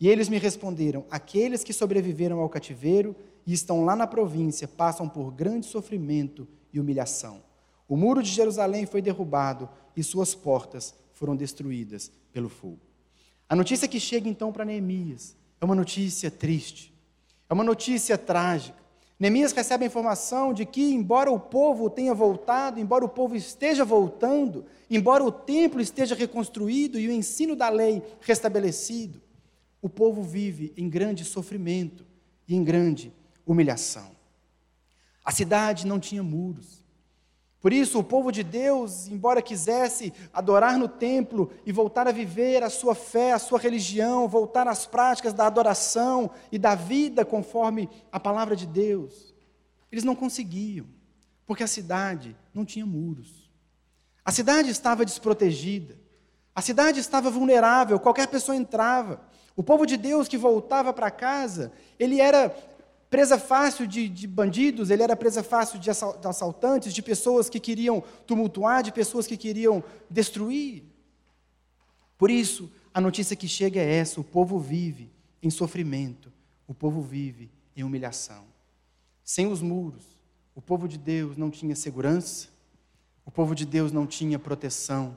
E 0.00 0.08
eles 0.08 0.28
me 0.28 0.38
responderam: 0.38 1.04
aqueles 1.10 1.62
que 1.62 1.72
sobreviveram 1.72 2.40
ao 2.40 2.48
cativeiro 2.48 3.14
e 3.46 3.52
estão 3.52 3.84
lá 3.84 3.96
na 3.96 4.06
província 4.06 4.68
passam 4.68 5.08
por 5.08 5.32
grande 5.32 5.66
sofrimento 5.66 6.46
e 6.72 6.80
humilhação. 6.80 7.42
O 7.88 7.96
muro 7.96 8.22
de 8.22 8.30
Jerusalém 8.30 8.86
foi 8.86 9.02
derrubado 9.02 9.68
e 9.96 10.02
suas 10.02 10.34
portas 10.34 10.94
foram 11.12 11.34
destruídas 11.34 12.10
pelo 12.32 12.48
fogo. 12.48 12.78
A 13.48 13.56
notícia 13.56 13.88
que 13.88 13.98
chega 13.98 14.28
então 14.28 14.52
para 14.52 14.64
Neemias 14.64 15.36
é 15.60 15.64
uma 15.64 15.74
notícia 15.74 16.30
triste, 16.30 16.94
é 17.48 17.52
uma 17.52 17.64
notícia 17.64 18.16
trágica. 18.16 18.78
Neemias 19.18 19.52
recebe 19.52 19.84
a 19.84 19.86
informação 19.86 20.54
de 20.54 20.64
que, 20.64 20.94
embora 20.94 21.30
o 21.30 21.38
povo 21.38 21.90
tenha 21.90 22.14
voltado, 22.14 22.80
embora 22.80 23.04
o 23.04 23.08
povo 23.08 23.36
esteja 23.36 23.84
voltando, 23.84 24.64
embora 24.88 25.22
o 25.22 25.32
templo 25.32 25.80
esteja 25.80 26.14
reconstruído 26.14 26.98
e 26.98 27.08
o 27.08 27.12
ensino 27.12 27.54
da 27.54 27.68
lei 27.68 28.02
restabelecido, 28.20 29.20
o 29.82 29.88
povo 29.88 30.22
vive 30.22 30.72
em 30.76 30.88
grande 30.88 31.24
sofrimento 31.24 32.06
e 32.46 32.54
em 32.54 32.62
grande 32.62 33.12
humilhação. 33.50 34.12
A 35.24 35.32
cidade 35.32 35.84
não 35.86 35.98
tinha 35.98 36.22
muros. 36.22 36.84
Por 37.60 37.72
isso, 37.72 37.98
o 37.98 38.04
povo 38.04 38.30
de 38.30 38.42
Deus, 38.42 39.08
embora 39.08 39.42
quisesse 39.42 40.12
adorar 40.32 40.78
no 40.78 40.88
templo 40.88 41.50
e 41.66 41.72
voltar 41.72 42.06
a 42.06 42.12
viver 42.12 42.62
a 42.62 42.70
sua 42.70 42.94
fé, 42.94 43.32
a 43.32 43.38
sua 43.38 43.58
religião, 43.58 44.28
voltar 44.28 44.68
às 44.68 44.86
práticas 44.86 45.34
da 45.34 45.46
adoração 45.46 46.30
e 46.50 46.58
da 46.58 46.74
vida 46.74 47.24
conforme 47.24 47.90
a 48.10 48.20
palavra 48.20 48.54
de 48.54 48.66
Deus, 48.66 49.34
eles 49.90 50.04
não 50.04 50.14
conseguiam, 50.14 50.86
porque 51.44 51.64
a 51.64 51.68
cidade 51.68 52.36
não 52.54 52.64
tinha 52.64 52.86
muros. 52.86 53.50
A 54.24 54.30
cidade 54.30 54.70
estava 54.70 55.04
desprotegida, 55.04 55.98
a 56.54 56.62
cidade 56.62 57.00
estava 57.00 57.30
vulnerável, 57.30 57.98
qualquer 57.98 58.28
pessoa 58.28 58.56
entrava. 58.56 59.20
O 59.56 59.62
povo 59.62 59.84
de 59.84 59.96
Deus 59.96 60.28
que 60.28 60.38
voltava 60.38 60.92
para 60.92 61.10
casa, 61.10 61.72
ele 61.98 62.20
era 62.20 62.48
presa 63.10 63.38
fácil 63.38 63.88
de, 63.88 64.08
de, 64.08 64.26
bandidos, 64.28 64.88
ele 64.88 65.02
era 65.02 65.16
presa 65.16 65.42
fácil 65.42 65.80
de 65.80 65.90
assaltantes, 65.90 66.94
de 66.94 67.02
pessoas 67.02 67.50
que 67.50 67.58
queriam 67.58 68.02
tumultuar, 68.24 68.84
de 68.84 68.92
pessoas 68.92 69.26
que 69.26 69.36
queriam 69.36 69.82
destruir. 70.08 70.84
Por 72.16 72.30
isso, 72.30 72.70
a 72.94 73.00
notícia 73.00 73.34
que 73.34 73.48
chega 73.48 73.80
é 73.80 73.96
essa: 73.96 74.20
o 74.20 74.24
povo 74.24 74.60
vive 74.60 75.10
em 75.42 75.50
sofrimento, 75.50 76.32
o 76.68 76.72
povo 76.72 77.02
vive 77.02 77.50
em 77.76 77.82
humilhação. 77.82 78.44
Sem 79.24 79.46
os 79.46 79.60
muros, 79.60 80.04
o 80.54 80.62
povo 80.62 80.86
de 80.86 80.96
Deus 80.96 81.36
não 81.36 81.50
tinha 81.50 81.74
segurança, 81.74 82.48
o 83.26 83.30
povo 83.30 83.54
de 83.54 83.66
Deus 83.66 83.90
não 83.90 84.06
tinha 84.06 84.38
proteção, 84.38 85.16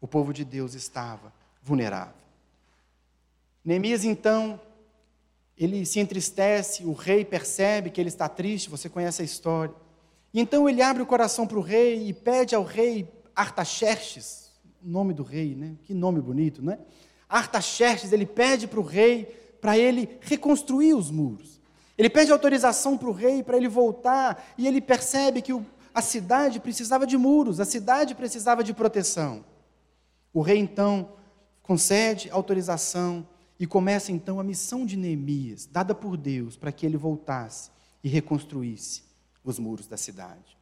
o 0.00 0.08
povo 0.08 0.32
de 0.32 0.44
Deus 0.44 0.74
estava 0.74 1.32
vulnerável. 1.62 2.14
Neemias, 3.64 4.04
então, 4.04 4.60
ele 5.56 5.86
se 5.86 6.00
entristece, 6.00 6.84
o 6.84 6.92
rei 6.92 7.24
percebe 7.24 7.90
que 7.90 8.00
ele 8.00 8.08
está 8.08 8.28
triste, 8.28 8.68
você 8.68 8.88
conhece 8.88 9.22
a 9.22 9.24
história. 9.24 9.74
E 10.32 10.40
então 10.40 10.68
ele 10.68 10.82
abre 10.82 11.02
o 11.02 11.06
coração 11.06 11.46
para 11.46 11.58
o 11.58 11.62
rei 11.62 12.08
e 12.08 12.12
pede 12.12 12.54
ao 12.54 12.64
rei 12.64 13.08
Artaxerxes, 13.36 14.50
nome 14.82 15.12
do 15.12 15.22
rei, 15.22 15.54
né? 15.54 15.76
Que 15.82 15.94
nome 15.94 16.20
bonito, 16.20 16.62
né? 16.62 16.78
Artaxerxes, 17.28 18.12
ele 18.12 18.26
pede 18.26 18.66
para 18.66 18.80
o 18.80 18.82
rei 18.82 19.24
para 19.60 19.78
ele 19.78 20.18
reconstruir 20.20 20.94
os 20.94 21.10
muros. 21.10 21.60
Ele 21.96 22.10
pede 22.10 22.32
autorização 22.32 22.98
para 22.98 23.08
o 23.08 23.12
rei 23.12 23.42
para 23.42 23.56
ele 23.56 23.68
voltar 23.68 24.44
e 24.58 24.66
ele 24.66 24.80
percebe 24.80 25.40
que 25.40 25.52
o, 25.52 25.64
a 25.94 26.02
cidade 26.02 26.60
precisava 26.60 27.06
de 27.06 27.16
muros, 27.16 27.60
a 27.60 27.64
cidade 27.64 28.14
precisava 28.14 28.62
de 28.62 28.74
proteção. 28.74 29.44
O 30.32 30.42
rei 30.42 30.58
então 30.58 31.12
concede 31.62 32.28
autorização 32.30 33.26
e 33.64 33.66
começa 33.66 34.12
então 34.12 34.38
a 34.38 34.44
missão 34.44 34.84
de 34.84 34.94
Neemias, 34.94 35.64
dada 35.64 35.94
por 35.94 36.18
Deus 36.18 36.54
para 36.54 36.70
que 36.70 36.84
ele 36.84 36.98
voltasse 36.98 37.70
e 38.02 38.10
reconstruísse 38.10 39.04
os 39.42 39.58
muros 39.58 39.86
da 39.86 39.96
cidade. 39.96 40.58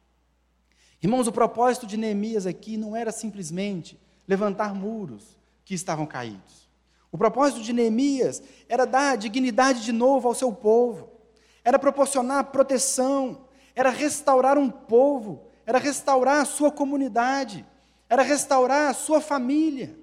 Irmãos, 1.01 1.27
o 1.27 1.31
propósito 1.33 1.85
de 1.85 1.97
Neemias 1.97 2.45
aqui 2.45 2.77
não 2.77 2.95
era 2.95 3.11
simplesmente 3.11 3.99
levantar 4.25 4.73
muros 4.73 5.37
que 5.65 5.73
estavam 5.73 6.05
caídos. 6.05 6.69
O 7.11 7.17
propósito 7.17 7.61
de 7.61 7.73
Neemias 7.73 8.41
era 8.69 8.85
dar 8.85 9.17
dignidade 9.17 9.83
de 9.83 9.91
novo 9.91 10.29
ao 10.29 10.33
seu 10.33 10.53
povo, 10.53 11.09
era 11.61 11.77
proporcionar 11.77 12.51
proteção, 12.53 13.49
era 13.75 13.89
restaurar 13.89 14.57
um 14.57 14.69
povo, 14.69 15.47
era 15.65 15.77
restaurar 15.77 16.39
a 16.39 16.45
sua 16.45 16.71
comunidade, 16.71 17.65
era 18.09 18.23
restaurar 18.23 18.89
a 18.89 18.93
sua 18.93 19.19
família, 19.19 19.93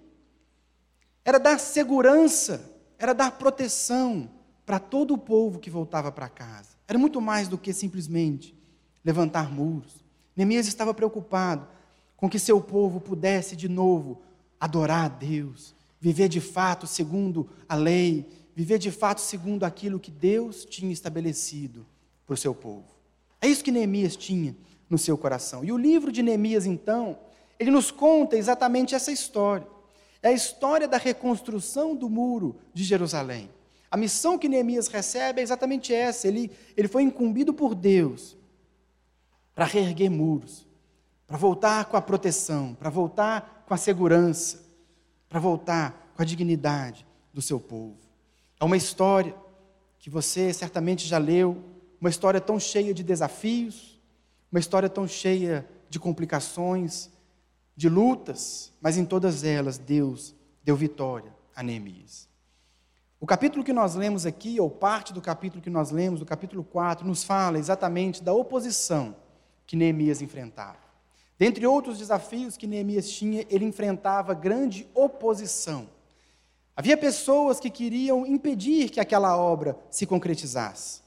era 1.24 1.38
dar 1.38 1.58
segurança 1.58 2.69
era 3.00 3.14
dar 3.14 3.32
proteção 3.32 4.28
para 4.66 4.78
todo 4.78 5.14
o 5.14 5.18
povo 5.18 5.58
que 5.58 5.70
voltava 5.70 6.12
para 6.12 6.28
casa. 6.28 6.68
Era 6.86 6.98
muito 6.98 7.18
mais 7.18 7.48
do 7.48 7.56
que 7.56 7.72
simplesmente 7.72 8.54
levantar 9.02 9.50
muros. 9.50 10.04
Neemias 10.36 10.68
estava 10.68 10.92
preocupado 10.92 11.66
com 12.14 12.28
que 12.28 12.38
seu 12.38 12.60
povo 12.60 13.00
pudesse 13.00 13.56
de 13.56 13.70
novo 13.70 14.20
adorar 14.60 15.06
a 15.06 15.08
Deus, 15.08 15.74
viver 15.98 16.28
de 16.28 16.42
fato 16.42 16.86
segundo 16.86 17.48
a 17.66 17.74
lei, 17.74 18.28
viver 18.54 18.78
de 18.78 18.90
fato 18.90 19.22
segundo 19.22 19.64
aquilo 19.64 19.98
que 19.98 20.10
Deus 20.10 20.66
tinha 20.66 20.92
estabelecido 20.92 21.86
para 22.26 22.34
o 22.34 22.36
seu 22.36 22.54
povo. 22.54 22.84
É 23.40 23.48
isso 23.48 23.64
que 23.64 23.72
Neemias 23.72 24.14
tinha 24.14 24.54
no 24.90 24.98
seu 24.98 25.16
coração. 25.16 25.64
E 25.64 25.72
o 25.72 25.78
livro 25.78 26.12
de 26.12 26.22
Neemias, 26.22 26.66
então, 26.66 27.18
ele 27.58 27.70
nos 27.70 27.90
conta 27.90 28.36
exatamente 28.36 28.94
essa 28.94 29.10
história. 29.10 29.66
É 30.22 30.28
a 30.28 30.32
história 30.32 30.86
da 30.86 30.98
reconstrução 30.98 31.94
do 31.94 32.08
muro 32.08 32.56
de 32.74 32.84
Jerusalém. 32.84 33.50
A 33.90 33.96
missão 33.96 34.38
que 34.38 34.48
Neemias 34.48 34.86
recebe 34.86 35.40
é 35.40 35.42
exatamente 35.42 35.92
essa. 35.92 36.28
Ele, 36.28 36.50
ele 36.76 36.88
foi 36.88 37.02
incumbido 37.02 37.52
por 37.52 37.74
Deus 37.74 38.36
para 39.54 39.64
reerguer 39.64 40.10
muros, 40.10 40.66
para 41.26 41.36
voltar 41.36 41.86
com 41.86 41.96
a 41.96 42.02
proteção, 42.02 42.74
para 42.74 42.88
voltar 42.88 43.64
com 43.66 43.74
a 43.74 43.76
segurança, 43.76 44.62
para 45.28 45.40
voltar 45.40 46.12
com 46.14 46.22
a 46.22 46.24
dignidade 46.24 47.06
do 47.32 47.42
seu 47.42 47.58
povo. 47.58 47.96
É 48.60 48.64
uma 48.64 48.76
história 48.76 49.34
que 49.98 50.08
você 50.08 50.52
certamente 50.52 51.06
já 51.06 51.18
leu, 51.18 51.62
uma 52.00 52.10
história 52.10 52.40
tão 52.40 52.60
cheia 52.60 52.94
de 52.94 53.02
desafios, 53.02 54.00
uma 54.50 54.58
história 54.58 54.88
tão 54.88 55.06
cheia 55.06 55.68
de 55.88 55.98
complicações, 55.98 57.10
de 57.76 57.88
lutas, 57.88 58.72
mas 58.80 58.96
em 58.96 59.04
todas 59.04 59.44
elas 59.44 59.78
Deus 59.78 60.34
deu 60.62 60.76
vitória 60.76 61.34
a 61.54 61.62
Neemias. 61.62 62.28
O 63.20 63.26
capítulo 63.26 63.62
que 63.62 63.72
nós 63.72 63.94
lemos 63.94 64.24
aqui, 64.24 64.58
ou 64.58 64.70
parte 64.70 65.12
do 65.12 65.20
capítulo 65.20 65.62
que 65.62 65.68
nós 65.68 65.90
lemos, 65.90 66.20
do 66.20 66.26
capítulo 66.26 66.64
4, 66.64 67.06
nos 67.06 67.22
fala 67.22 67.58
exatamente 67.58 68.22
da 68.22 68.32
oposição 68.32 69.14
que 69.66 69.76
Neemias 69.76 70.22
enfrentava. 70.22 70.78
Dentre 71.38 71.66
outros 71.66 71.98
desafios 71.98 72.56
que 72.56 72.66
Neemias 72.66 73.10
tinha, 73.10 73.46
ele 73.48 73.64
enfrentava 73.64 74.34
grande 74.34 74.88
oposição. 74.94 75.88
Havia 76.74 76.96
pessoas 76.96 77.60
que 77.60 77.68
queriam 77.68 78.26
impedir 78.26 78.88
que 78.88 79.00
aquela 79.00 79.36
obra 79.36 79.78
se 79.90 80.06
concretizasse. 80.06 81.02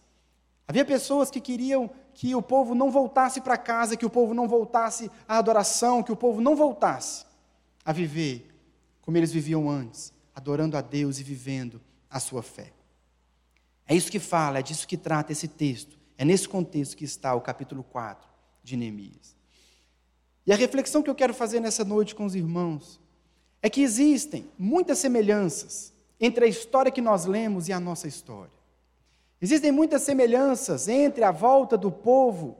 Havia 0.67 0.85
pessoas 0.85 1.31
que 1.31 1.41
queriam 1.41 1.89
que 2.13 2.35
o 2.35 2.41
povo 2.41 2.75
não 2.75 2.91
voltasse 2.91 3.41
para 3.41 3.57
casa, 3.57 3.97
que 3.97 4.05
o 4.05 4.09
povo 4.09 4.33
não 4.33 4.47
voltasse 4.47 5.09
à 5.27 5.37
adoração, 5.37 6.03
que 6.03 6.11
o 6.11 6.15
povo 6.15 6.41
não 6.41 6.55
voltasse 6.55 7.25
a 7.83 7.91
viver 7.91 8.49
como 9.01 9.17
eles 9.17 9.31
viviam 9.31 9.69
antes, 9.69 10.13
adorando 10.33 10.77
a 10.77 10.81
Deus 10.81 11.19
e 11.19 11.23
vivendo 11.23 11.81
a 12.09 12.19
sua 12.19 12.41
fé. 12.41 12.71
É 13.85 13.95
isso 13.95 14.11
que 14.11 14.19
fala, 14.19 14.59
é 14.59 14.61
disso 14.61 14.87
que 14.87 14.97
trata 14.97 15.31
esse 15.31 15.47
texto. 15.47 15.97
É 16.17 16.23
nesse 16.23 16.47
contexto 16.47 16.95
que 16.95 17.03
está 17.03 17.35
o 17.35 17.41
capítulo 17.41 17.83
4 17.83 18.29
de 18.63 18.77
Neemias. 18.77 19.35
E 20.45 20.53
a 20.53 20.55
reflexão 20.55 21.01
que 21.01 21.09
eu 21.09 21.15
quero 21.15 21.33
fazer 21.33 21.59
nessa 21.59 21.83
noite 21.83 22.15
com 22.15 22.25
os 22.25 22.35
irmãos 22.35 22.99
é 23.61 23.69
que 23.69 23.81
existem 23.81 24.49
muitas 24.57 24.99
semelhanças 24.99 25.93
entre 26.19 26.45
a 26.45 26.47
história 26.47 26.91
que 26.91 27.01
nós 27.01 27.25
lemos 27.25 27.67
e 27.67 27.73
a 27.73 27.79
nossa 27.79 28.07
história. 28.07 28.62
Existem 29.43 29.73
muitas 29.73 30.03
semelhanças 30.03 30.87
entre 30.87 31.21
a 31.21 31.29
volta 31.29 31.77
do 31.77 31.91
povo 31.91 32.55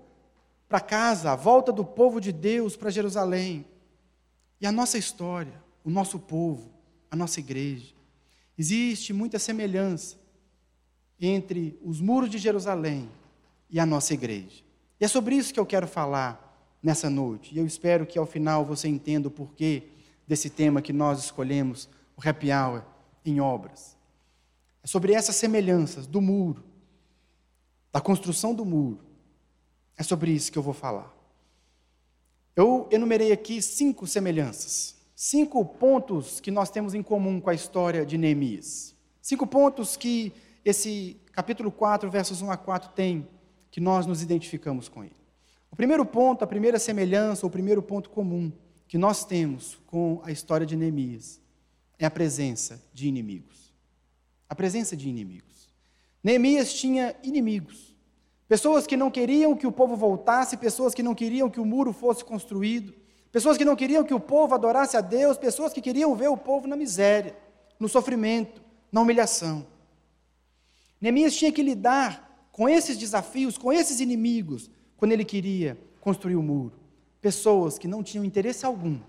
para 0.67 0.81
casa, 0.81 1.31
a 1.31 1.35
volta 1.37 1.71
do 1.71 1.85
povo 1.85 2.19
de 2.19 2.33
Deus 2.33 2.75
para 2.75 2.89
Jerusalém. 2.89 3.65
E 4.59 4.67
a 4.67 4.71
nossa 4.71 4.97
história, 4.97 5.63
o 5.81 5.89
nosso 5.89 6.19
povo, 6.19 6.69
a 7.09 7.15
nossa 7.15 7.39
igreja, 7.39 7.93
existe 8.57 9.13
muita 9.13 9.39
semelhança 9.39 10.17
entre 11.17 11.79
os 11.81 12.01
muros 12.01 12.29
de 12.29 12.37
Jerusalém 12.37 13.09
e 13.69 13.79
a 13.79 13.85
nossa 13.85 14.13
igreja. 14.13 14.61
E 14.99 15.05
é 15.05 15.07
sobre 15.07 15.35
isso 15.35 15.53
que 15.53 15.59
eu 15.61 15.65
quero 15.65 15.87
falar 15.87 16.75
nessa 16.83 17.09
noite. 17.09 17.55
E 17.55 17.59
eu 17.59 17.65
espero 17.65 18.05
que 18.05 18.19
ao 18.19 18.25
final 18.25 18.65
você 18.65 18.89
entenda 18.89 19.29
o 19.29 19.31
porquê 19.31 19.83
desse 20.27 20.49
tema 20.49 20.81
que 20.81 20.91
nós 20.91 21.19
escolhemos, 21.19 21.87
o 22.17 22.29
happy 22.29 22.51
hour 22.51 22.83
em 23.23 23.39
obras. 23.39 23.95
É 24.83 24.87
sobre 24.87 25.13
essas 25.13 25.37
semelhanças 25.37 26.05
do 26.05 26.19
muro, 26.19 26.72
da 27.93 28.01
construção 28.01 28.55
do 28.55 28.65
muro 28.65 28.99
é 29.95 30.01
sobre 30.01 30.31
isso 30.31 30.51
que 30.51 30.57
eu 30.57 30.63
vou 30.63 30.73
falar. 30.73 31.13
Eu 32.55 32.87
enumerei 32.91 33.31
aqui 33.31 33.61
cinco 33.61 34.07
semelhanças, 34.07 34.95
cinco 35.15 35.63
pontos 35.63 36.39
que 36.39 36.49
nós 36.49 36.71
temos 36.71 36.95
em 36.95 37.03
comum 37.03 37.39
com 37.39 37.51
a 37.51 37.53
história 37.53 38.03
de 38.03 38.17
Neemias. 38.17 38.95
Cinco 39.21 39.45
pontos 39.45 39.95
que 39.95 40.33
esse 40.65 41.21
capítulo 41.31 41.71
4, 41.71 42.09
versos 42.09 42.41
1 42.41 42.51
a 42.51 42.57
4 42.57 42.89
tem, 42.93 43.27
que 43.69 43.79
nós 43.79 44.07
nos 44.07 44.23
identificamos 44.23 44.89
com 44.89 45.03
ele. 45.03 45.15
O 45.69 45.75
primeiro 45.75 46.05
ponto, 46.05 46.43
a 46.43 46.47
primeira 46.47 46.79
semelhança, 46.79 47.45
o 47.45 47.49
primeiro 47.49 47.81
ponto 47.81 48.09
comum 48.09 48.51
que 48.87 48.97
nós 48.97 49.23
temos 49.23 49.77
com 49.85 50.19
a 50.23 50.31
história 50.31 50.65
de 50.65 50.75
Neemias 50.75 51.39
é 51.99 52.05
a 52.05 52.11
presença 52.11 52.81
de 52.91 53.07
inimigos. 53.07 53.73
A 54.49 54.55
presença 54.55 54.97
de 54.97 55.07
inimigos. 55.07 55.52
Neemias 56.23 56.73
tinha 56.73 57.15
inimigos. 57.21 57.93
Pessoas 58.47 58.87
que 58.87 58.95
não 58.95 59.11
queriam 59.11 59.55
que 59.55 59.67
o 59.67 59.71
povo 59.71 59.95
voltasse, 59.95 60.55
pessoas 60.57 60.93
que 60.93 61.03
não 61.03 61.13
queriam 61.13 61.49
que 61.49 61.59
o 61.59 61.65
muro 61.65 61.91
fosse 61.91 62.23
construído, 62.23 62.93
pessoas 63.31 63.57
que 63.57 63.65
não 63.65 63.75
queriam 63.75 64.03
que 64.03 64.13
o 64.13 64.19
povo 64.19 64.53
adorasse 64.55 64.95
a 64.95 65.01
Deus, 65.01 65.37
pessoas 65.37 65.73
que 65.73 65.81
queriam 65.81 66.15
ver 66.15 66.29
o 66.29 66.37
povo 66.37 66.67
na 66.67 66.75
miséria, 66.75 67.35
no 67.79 67.89
sofrimento, 67.89 68.61
na 68.91 69.01
humilhação. 69.01 69.65
Neemias 71.01 71.35
tinha 71.35 71.51
que 71.51 71.63
lidar 71.63 72.47
com 72.51 72.69
esses 72.69 72.95
desafios, 72.95 73.57
com 73.57 73.73
esses 73.73 73.99
inimigos, 73.99 74.69
quando 74.95 75.11
ele 75.11 75.25
queria 75.25 75.77
construir 75.99 76.35
o 76.35 76.43
muro. 76.43 76.79
Pessoas 77.19 77.77
que 77.77 77.87
não 77.87 78.03
tinham 78.03 78.23
interesse 78.23 78.65
algum 78.65 78.99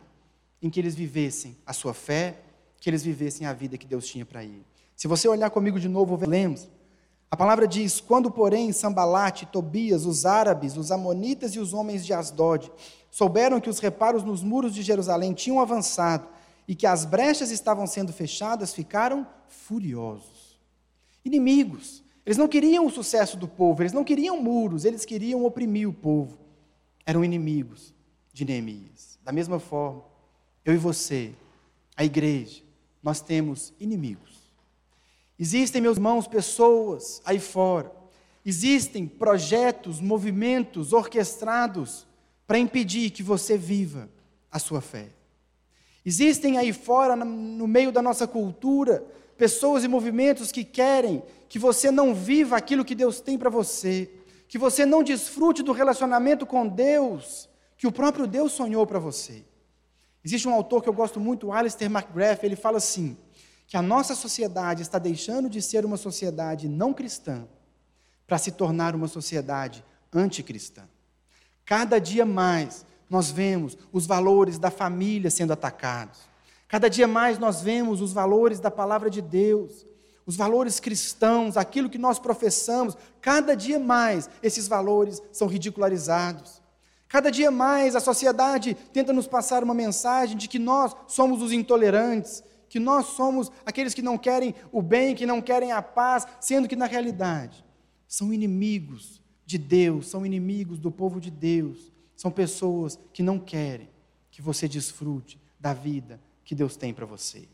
em 0.63 0.71
que 0.71 0.81
eles 0.81 0.95
vivessem 0.95 1.57
a 1.67 1.73
sua 1.73 1.93
fé, 1.93 2.41
que 2.81 2.89
eles 2.89 3.05
vivessem 3.05 3.47
a 3.47 3.53
vida 3.53 3.77
que 3.77 3.87
Deus 3.87 4.07
tinha 4.07 4.25
para 4.25 4.43
ele. 4.43 4.65
Se 4.97 5.07
você 5.07 5.29
olhar 5.29 5.51
comigo 5.51 5.79
de 5.79 5.89
novo, 5.89 6.19
lemos 6.27 6.69
a 7.35 7.37
palavra 7.37 7.67
diz: 7.67 8.01
Quando, 8.01 8.31
porém, 8.31 8.71
Sambalate, 8.71 9.45
Tobias, 9.45 10.07
os 10.07 10.25
árabes, 10.25 10.77
os 10.77 10.93
amonitas 10.93 11.53
e 11.57 11.59
os 11.59 11.75
homens 11.75 12.07
de 12.07 12.13
Asdod 12.13 12.71
souberam 13.11 13.61
que 13.61 13.69
os 13.69 13.81
reparos 13.81 14.23
nos 14.23 14.41
muros 14.41 14.73
de 14.73 14.83
Jerusalém 14.83 15.33
tinham 15.33 15.59
avançado 15.59 16.29
e 16.69 16.77
que 16.77 16.87
as 16.87 17.05
brechas 17.05 17.51
estavam 17.51 17.89
sendo 17.89 18.13
fechadas, 18.13 18.73
ficaram 18.73 19.27
furiosos. 19.49 20.61
Inimigos. 21.25 22.05
Eles 22.25 22.39
não 22.39 22.47
queriam 22.47 22.87
o 22.87 22.91
sucesso 22.91 23.37
do 23.37 23.49
povo, 23.49 23.83
eles 23.83 23.93
não 23.93 24.05
queriam 24.05 24.41
muros, 24.41 24.85
eles 24.85 25.05
queriam 25.05 25.45
oprimir 25.45 25.89
o 25.89 25.93
povo. 25.93 26.39
Eram 27.05 27.25
inimigos 27.25 27.93
de 28.33 28.45
Neemias. 28.45 29.19
Da 29.25 29.33
mesma 29.33 29.59
forma, 29.59 30.05
eu 30.65 30.73
e 30.73 30.79
você, 30.79 31.35
a 31.97 32.05
igreja, 32.05 32.63
nós 33.03 33.21
temos 33.21 33.73
inimigos. 33.81 34.44
Existem, 35.39 35.81
meus 35.81 35.97
irmãos, 35.97 36.27
pessoas 36.27 37.21
aí 37.25 37.39
fora. 37.39 37.93
Existem 38.45 39.07
projetos, 39.07 40.01
movimentos 40.01 40.93
orquestrados 40.93 42.07
para 42.47 42.59
impedir 42.59 43.11
que 43.11 43.23
você 43.23 43.57
viva 43.57 44.09
a 44.51 44.59
sua 44.59 44.81
fé. 44.81 45.09
Existem 46.05 46.59
aí 46.59 46.73
fora, 46.73 47.17
no 47.17 47.67
meio 47.67 47.91
da 47.91 48.03
nossa 48.03 48.27
cultura, 48.27 49.05
pessoas 49.37 49.83
e 49.83 49.89
movimentos 49.89 50.53
que 50.53 50.63
querem 50.63 51.23
que 51.49 51.59
você 51.59 51.91
não 51.91 52.15
viva 52.15 52.57
aquilo 52.57 52.85
que 52.85 52.95
Deus 52.95 53.21
tem 53.21 53.39
para 53.39 53.49
você, 53.49 54.11
que 54.47 54.59
você 54.59 54.85
não 54.85 55.03
desfrute 55.03 55.63
do 55.63 55.73
relacionamento 55.73 56.45
com 56.45 56.69
Deus 56.69 57.49
que 57.77 57.87
o 57.87 57.93
próprio 57.93 58.27
Deus 58.27 58.53
sonhou 58.53 58.87
para 58.87 58.99
você. 58.99 59.45
Existe 60.25 60.49
um 60.49 60.55
autor 60.55 60.83
que 60.83 60.89
eu 60.89 60.93
gosto 60.93 61.21
muito, 61.21 61.53
Alistair 61.53 61.91
McGrath, 61.91 62.43
ele 62.43 62.57
fala 62.57 62.79
assim: 62.79 63.17
que 63.67 63.77
a 63.77 63.83
nossa 63.83 64.15
sociedade 64.15 64.83
está 64.83 64.99
deixando 64.99 65.49
de 65.49 65.61
ser 65.63 65.85
uma 65.85 65.97
sociedade 65.97 66.69
não 66.69 66.93
cristã 66.93 67.47
para 68.27 68.39
se 68.39 68.53
tornar 68.53 68.95
uma 68.95 69.09
sociedade 69.09 69.85
anticristã. 70.13 70.83
Cada 71.65 71.99
dia 71.99 72.25
mais 72.25 72.85
nós 73.09 73.31
vemos 73.31 73.77
os 73.93 74.07
valores 74.07 74.59
da 74.59 74.71
família 74.71 75.31
sendo 75.31 75.53
atacados. 75.53 76.21
Cada 76.69 76.89
dia 76.89 77.07
mais 77.07 77.39
nós 77.39 77.61
vemos 77.61 78.01
os 78.01 78.13
valores 78.13 78.61
da 78.61 78.71
palavra 78.71 79.09
de 79.09 79.23
Deus, 79.23 79.87
os 80.27 80.37
valores 80.37 80.81
cristãos, 80.81 81.57
aquilo 81.57 81.91
que 81.91 81.99
nós 81.99 82.19
professamos. 82.19 82.97
Cada 83.21 83.55
dia 83.55 83.79
mais 83.79 84.29
esses 84.43 84.67
valores 84.67 85.23
são 85.33 85.47
ridicularizados. 85.47 86.63
Cada 87.09 87.31
dia 87.31 87.51
mais 87.51 87.95
a 87.95 88.01
sociedade 88.01 88.75
tenta 88.93 89.13
nos 89.13 89.27
passar 89.29 89.63
uma 89.63 89.75
mensagem 89.75 90.37
de 90.37 90.49
que 90.49 90.59
nós 90.59 90.97
somos 91.07 91.43
os 91.43 91.53
intolerantes, 91.53 92.43
que 92.75 92.81
nós 92.81 93.07
somos 93.07 93.53
aqueles 93.65 93.95
que 93.95 94.03
não 94.03 94.19
querem 94.19 94.53
o 94.73 94.83
bem, 94.83 95.15
que 95.15 95.25
não 95.25 95.41
querem 95.41 95.71
a 95.71 95.81
paz, 95.81 96.27
sendo 96.41 96.67
que 96.67 96.75
na 96.75 96.87
realidade 96.87 97.65
são 98.09 98.33
inimigos 98.33 99.23
de 99.47 99.59
Deus, 99.59 100.09
são 100.09 100.27
inimigos 100.27 100.81
do 100.81 100.91
povo 100.91 101.21
de 101.21 101.31
Deus, 101.31 101.93
são 102.17 102.33
pessoas 102.33 102.99
que 103.13 103.23
não 103.23 103.39
querem 103.39 103.89
que 104.29 104.43
você 104.43 104.67
desfrute 104.67 105.41
da 105.61 105.73
vida 105.73 106.21
que 106.45 106.53
Deus 106.53 106.75
tem 106.75 106.93
para 106.93 107.07
você. 107.07 107.47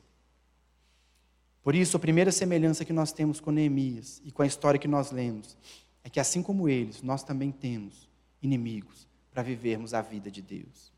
Por 1.62 1.74
isso, 1.74 1.98
a 1.98 2.00
primeira 2.00 2.32
semelhança 2.32 2.82
que 2.82 2.92
nós 2.94 3.12
temos 3.12 3.40
com 3.40 3.50
Neemias 3.50 4.22
e 4.24 4.32
com 4.32 4.40
a 4.40 4.46
história 4.46 4.80
que 4.80 4.88
nós 4.88 5.10
lemos 5.10 5.54
é 6.02 6.08
que, 6.08 6.18
assim 6.18 6.42
como 6.42 6.66
eles, 6.66 7.02
nós 7.02 7.22
também 7.22 7.52
temos 7.52 8.08
inimigos 8.40 9.06
para 9.30 9.42
vivermos 9.42 9.92
a 9.92 10.00
vida 10.00 10.30
de 10.30 10.40
Deus. 10.40 10.90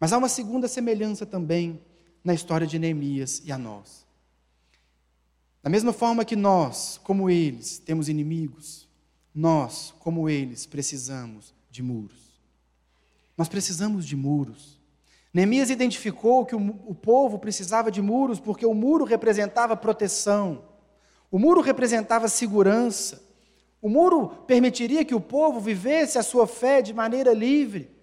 Mas 0.00 0.14
há 0.14 0.16
uma 0.16 0.30
segunda 0.30 0.66
semelhança 0.66 1.26
também 1.26 1.78
na 2.24 2.34
história 2.34 2.66
de 2.66 2.78
Neemias 2.78 3.42
e 3.44 3.52
a 3.52 3.58
nós. 3.58 4.06
Da 5.62 5.68
mesma 5.68 5.92
forma 5.92 6.24
que 6.24 6.36
nós, 6.36 6.98
como 7.02 7.28
eles, 7.28 7.78
temos 7.78 8.08
inimigos, 8.08 8.88
nós, 9.34 9.94
como 10.00 10.28
eles, 10.28 10.66
precisamos 10.66 11.54
de 11.70 11.82
muros. 11.82 12.40
Nós 13.36 13.48
precisamos 13.48 14.06
de 14.06 14.16
muros. 14.16 14.78
Neemias 15.32 15.70
identificou 15.70 16.44
que 16.44 16.56
o, 16.56 16.60
o 16.86 16.94
povo 16.94 17.38
precisava 17.38 17.90
de 17.90 18.02
muros 18.02 18.40
porque 18.40 18.66
o 18.66 18.74
muro 18.74 19.04
representava 19.04 19.76
proteção, 19.76 20.64
o 21.30 21.38
muro 21.38 21.60
representava 21.60 22.26
segurança, 22.26 23.22
o 23.80 23.88
muro 23.88 24.28
permitiria 24.46 25.04
que 25.04 25.14
o 25.14 25.20
povo 25.20 25.60
vivesse 25.60 26.18
a 26.18 26.22
sua 26.22 26.46
fé 26.46 26.82
de 26.82 26.92
maneira 26.92 27.32
livre 27.32 27.99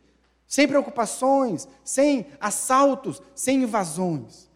sem 0.48 0.66
preocupações, 0.68 1.68
sem 1.84 2.26
assaltos, 2.40 3.22
sem 3.36 3.64
invasões. 3.64 4.48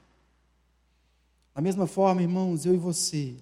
Da 1.54 1.62
mesma 1.62 1.86
forma, 1.86 2.22
irmãos, 2.22 2.66
eu 2.66 2.74
e 2.74 2.78
você 2.78 3.36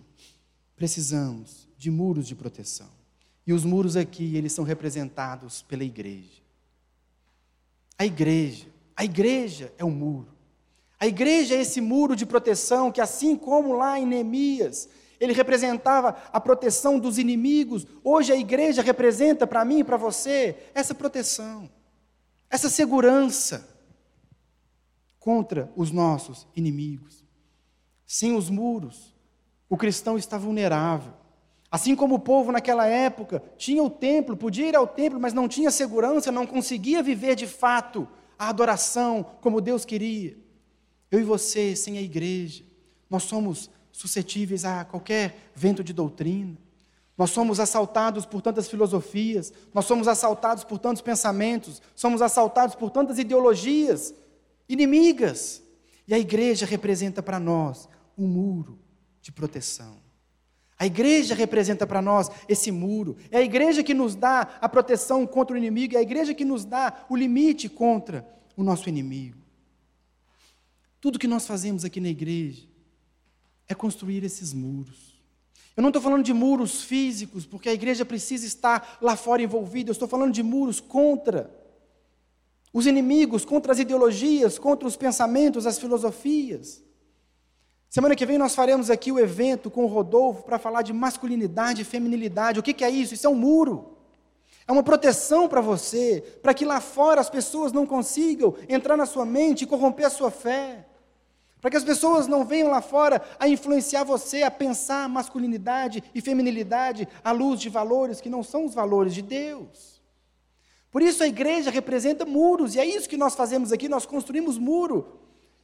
precisamos 0.75 1.67
de 1.77 1.91
muros 1.91 2.27
de 2.27 2.35
proteção. 2.35 2.89
E 3.45 3.53
os 3.53 3.63
muros 3.63 3.95
aqui, 3.95 4.35
eles 4.35 4.51
são 4.51 4.65
representados 4.65 5.61
pela 5.61 5.83
igreja. 5.83 6.41
A 7.97 8.05
igreja, 8.05 8.65
a 8.95 9.05
igreja 9.05 9.71
é 9.77 9.85
um 9.85 9.91
muro. 9.91 10.27
A 10.99 11.05
igreja 11.05 11.55
é 11.55 11.61
esse 11.61 11.79
muro 11.79 12.15
de 12.15 12.25
proteção 12.25 12.91
que, 12.91 12.99
assim 12.99 13.35
como 13.35 13.73
lá 13.73 13.99
em 13.99 14.05
Neemias, 14.05 14.89
ele 15.19 15.33
representava 15.33 16.17
a 16.31 16.41
proteção 16.41 16.97
dos 16.97 17.17
inimigos, 17.17 17.85
hoje 18.03 18.31
a 18.31 18.37
igreja 18.37 18.81
representa 18.81 19.45
para 19.45 19.63
mim 19.63 19.79
e 19.79 19.83
para 19.83 19.97
você 19.97 20.55
essa 20.73 20.95
proteção 20.95 21.69
essa 22.49 22.69
segurança 22.69 23.69
contra 25.19 25.71
os 25.75 25.91
nossos 25.91 26.47
inimigos. 26.55 27.23
Sem 28.05 28.35
os 28.35 28.49
muros, 28.49 29.15
o 29.69 29.77
cristão 29.77 30.17
está 30.17 30.37
vulnerável. 30.37 31.13
Assim 31.71 31.95
como 31.95 32.15
o 32.15 32.19
povo 32.19 32.51
naquela 32.51 32.87
época 32.87 33.43
tinha 33.55 33.83
o 33.83 33.89
templo, 33.89 34.35
podia 34.35 34.67
ir 34.67 34.75
ao 34.75 34.87
templo, 34.87 35.19
mas 35.19 35.33
não 35.33 35.47
tinha 35.47 35.69
segurança, 35.69 36.31
não 36.31 36.47
conseguia 36.47 37.03
viver 37.03 37.35
de 37.35 37.45
fato 37.45 38.07
a 38.39 38.49
adoração 38.49 39.23
como 39.41 39.61
Deus 39.61 39.85
queria. 39.85 40.35
Eu 41.11 41.19
e 41.19 41.23
você, 41.23 41.75
sem 41.75 41.97
a 41.97 42.01
igreja, 42.01 42.63
nós 43.09 43.23
somos 43.23 43.69
suscetíveis 43.91 44.65
a 44.65 44.85
qualquer 44.85 45.51
vento 45.53 45.83
de 45.83 45.93
doutrina. 45.93 46.57
Nós 47.19 47.31
somos 47.31 47.59
assaltados 47.59 48.25
por 48.25 48.41
tantas 48.41 48.69
filosofias, 48.69 49.51
nós 49.73 49.83
somos 49.83 50.07
assaltados 50.07 50.63
por 50.63 50.79
tantos 50.79 51.01
pensamentos, 51.01 51.81
somos 51.93 52.21
assaltados 52.21 52.75
por 52.75 52.89
tantas 52.89 53.19
ideologias 53.19 54.13
inimigas. 54.69 55.61
E 56.07 56.13
a 56.13 56.17
igreja 56.17 56.65
representa 56.65 57.21
para 57.21 57.37
nós 57.37 57.89
um 58.17 58.25
muro 58.25 58.79
de 59.21 59.33
proteção. 59.33 59.97
A 60.77 60.85
igreja 60.85 61.35
representa 61.35 61.85
para 61.85 62.01
nós 62.01 62.31
esse 62.47 62.71
muro. 62.71 63.17
É 63.29 63.39
a 63.39 63.43
igreja 63.43 63.83
que 63.83 63.93
nos 63.93 64.15
dá 64.15 64.57
a 64.61 64.69
proteção 64.69 65.27
contra 65.27 65.53
o 65.53 65.57
inimigo, 65.57 65.95
é 65.95 65.97
a 65.97 66.01
igreja 66.01 66.33
que 66.33 66.45
nos 66.45 66.63
dá 66.63 67.05
o 67.09 67.17
limite 67.17 67.67
contra 67.67 68.25
o 68.55 68.63
nosso 68.63 68.87
inimigo. 68.87 69.39
Tudo 71.01 71.19
que 71.19 71.27
nós 71.27 71.45
fazemos 71.45 71.83
aqui 71.83 71.99
na 71.99 72.07
igreja 72.07 72.65
é 73.67 73.75
construir 73.75 74.23
esses 74.23 74.53
muros. 74.53 75.08
Eu 75.79 75.81
não 75.81 75.91
estou 75.91 76.01
falando 76.01 76.25
de 76.25 76.33
muros 76.33 76.83
físicos, 76.83 77.45
porque 77.45 77.69
a 77.69 77.73
igreja 77.73 78.03
precisa 78.03 78.45
estar 78.45 78.97
lá 79.01 79.15
fora 79.15 79.41
envolvida. 79.41 79.89
Eu 79.89 79.93
estou 79.93 80.09
falando 80.09 80.33
de 80.33 80.43
muros 80.43 80.81
contra 80.81 81.49
os 82.73 82.85
inimigos, 82.85 83.45
contra 83.45 83.71
as 83.71 83.79
ideologias, 83.79 84.59
contra 84.59 84.85
os 84.85 84.97
pensamentos, 84.97 85.65
as 85.65 85.79
filosofias. 85.79 86.83
Semana 87.89 88.13
que 88.13 88.25
vem 88.25 88.37
nós 88.37 88.53
faremos 88.53 88.89
aqui 88.89 89.09
o 89.09 89.17
evento 89.17 89.71
com 89.71 89.85
o 89.85 89.87
Rodolfo 89.87 90.43
para 90.43 90.59
falar 90.59 90.81
de 90.81 90.91
masculinidade 90.91 91.83
e 91.83 91.85
feminilidade. 91.85 92.59
O 92.59 92.63
que, 92.63 92.73
que 92.73 92.83
é 92.83 92.89
isso? 92.89 93.13
Isso 93.13 93.27
é 93.27 93.29
um 93.29 93.35
muro. 93.35 93.95
É 94.67 94.73
uma 94.73 94.83
proteção 94.83 95.47
para 95.47 95.61
você, 95.61 96.21
para 96.41 96.53
que 96.53 96.65
lá 96.65 96.81
fora 96.81 97.21
as 97.21 97.29
pessoas 97.29 97.71
não 97.71 97.85
consigam 97.85 98.53
entrar 98.67 98.97
na 98.97 99.05
sua 99.05 99.25
mente 99.25 99.61
e 99.61 99.65
corromper 99.65 100.07
a 100.07 100.09
sua 100.09 100.29
fé. 100.29 100.88
Para 101.61 101.71
que 101.71 101.77
as 101.77 101.83
pessoas 101.83 102.27
não 102.27 102.45
venham 102.45 102.69
lá 102.69 102.81
fora 102.81 103.21
a 103.37 103.47
influenciar 103.47 104.03
você 104.03 104.43
a 104.43 104.51
pensar 104.51 105.09
masculinidade 105.09 106.03
e 106.15 106.21
feminilidade 106.21 107.07
à 107.23 107.31
luz 107.31 107.59
de 107.59 107.69
valores 107.69 108.21
que 108.21 108.29
não 108.29 108.43
são 108.43 108.65
os 108.65 108.73
valores 108.73 109.13
de 109.13 109.21
Deus. 109.21 110.01
Por 110.91 111.01
isso 111.01 111.21
a 111.21 111.27
igreja 111.27 111.69
representa 111.69 112.25
muros, 112.25 112.75
e 112.75 112.79
é 112.79 112.85
isso 112.85 113.07
que 113.07 113.17
nós 113.17 113.35
fazemos 113.35 113.71
aqui, 113.71 113.87
nós 113.87 114.05
construímos 114.05 114.57
muro 114.57 115.19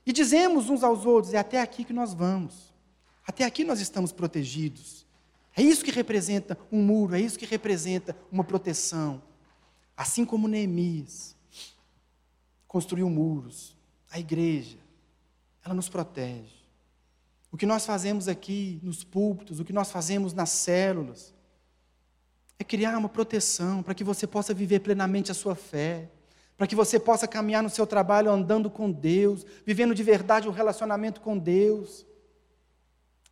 e 0.05 0.13
dizemos 0.13 0.69
uns 0.69 0.83
aos 0.83 1.05
outros: 1.05 1.33
é 1.33 1.37
até 1.37 1.59
aqui 1.59 1.83
que 1.83 1.93
nós 1.93 2.13
vamos, 2.13 2.73
até 3.25 3.43
aqui 3.43 3.63
nós 3.63 3.79
estamos 3.79 4.11
protegidos. 4.11 5.05
É 5.57 5.61
isso 5.61 5.85
que 5.85 5.91
representa 5.91 6.57
um 6.69 6.81
muro, 6.81 7.15
é 7.15 7.21
isso 7.21 7.39
que 7.39 7.45
representa 7.45 8.15
uma 8.29 8.43
proteção. 8.43 9.23
Assim 9.95 10.25
como 10.25 10.49
Neemias 10.49 11.35
construiu 12.67 13.09
muros, 13.09 13.75
a 14.11 14.19
igreja, 14.19 14.77
ela 15.65 15.73
nos 15.73 15.89
protege. 15.89 16.55
O 17.51 17.57
que 17.57 17.65
nós 17.65 17.85
fazemos 17.85 18.29
aqui 18.29 18.79
nos 18.81 19.03
púlpitos, 19.03 19.59
o 19.59 19.65
que 19.65 19.73
nós 19.73 19.91
fazemos 19.91 20.33
nas 20.33 20.49
células, 20.49 21.33
é 22.57 22.63
criar 22.63 22.97
uma 22.97 23.09
proteção 23.09 23.83
para 23.83 23.93
que 23.93 24.03
você 24.03 24.25
possa 24.25 24.53
viver 24.53 24.79
plenamente 24.79 25.31
a 25.31 25.33
sua 25.33 25.55
fé 25.55 26.09
para 26.57 26.67
que 26.67 26.75
você 26.75 26.99
possa 26.99 27.27
caminhar 27.27 27.61
no 27.61 27.69
seu 27.69 27.85
trabalho 27.85 28.31
andando 28.31 28.69
com 28.69 28.91
Deus, 28.91 29.45
vivendo 29.65 29.93
de 29.93 30.03
verdade 30.03 30.47
um 30.47 30.51
relacionamento 30.51 31.19
com 31.19 31.37
Deus. 31.37 32.05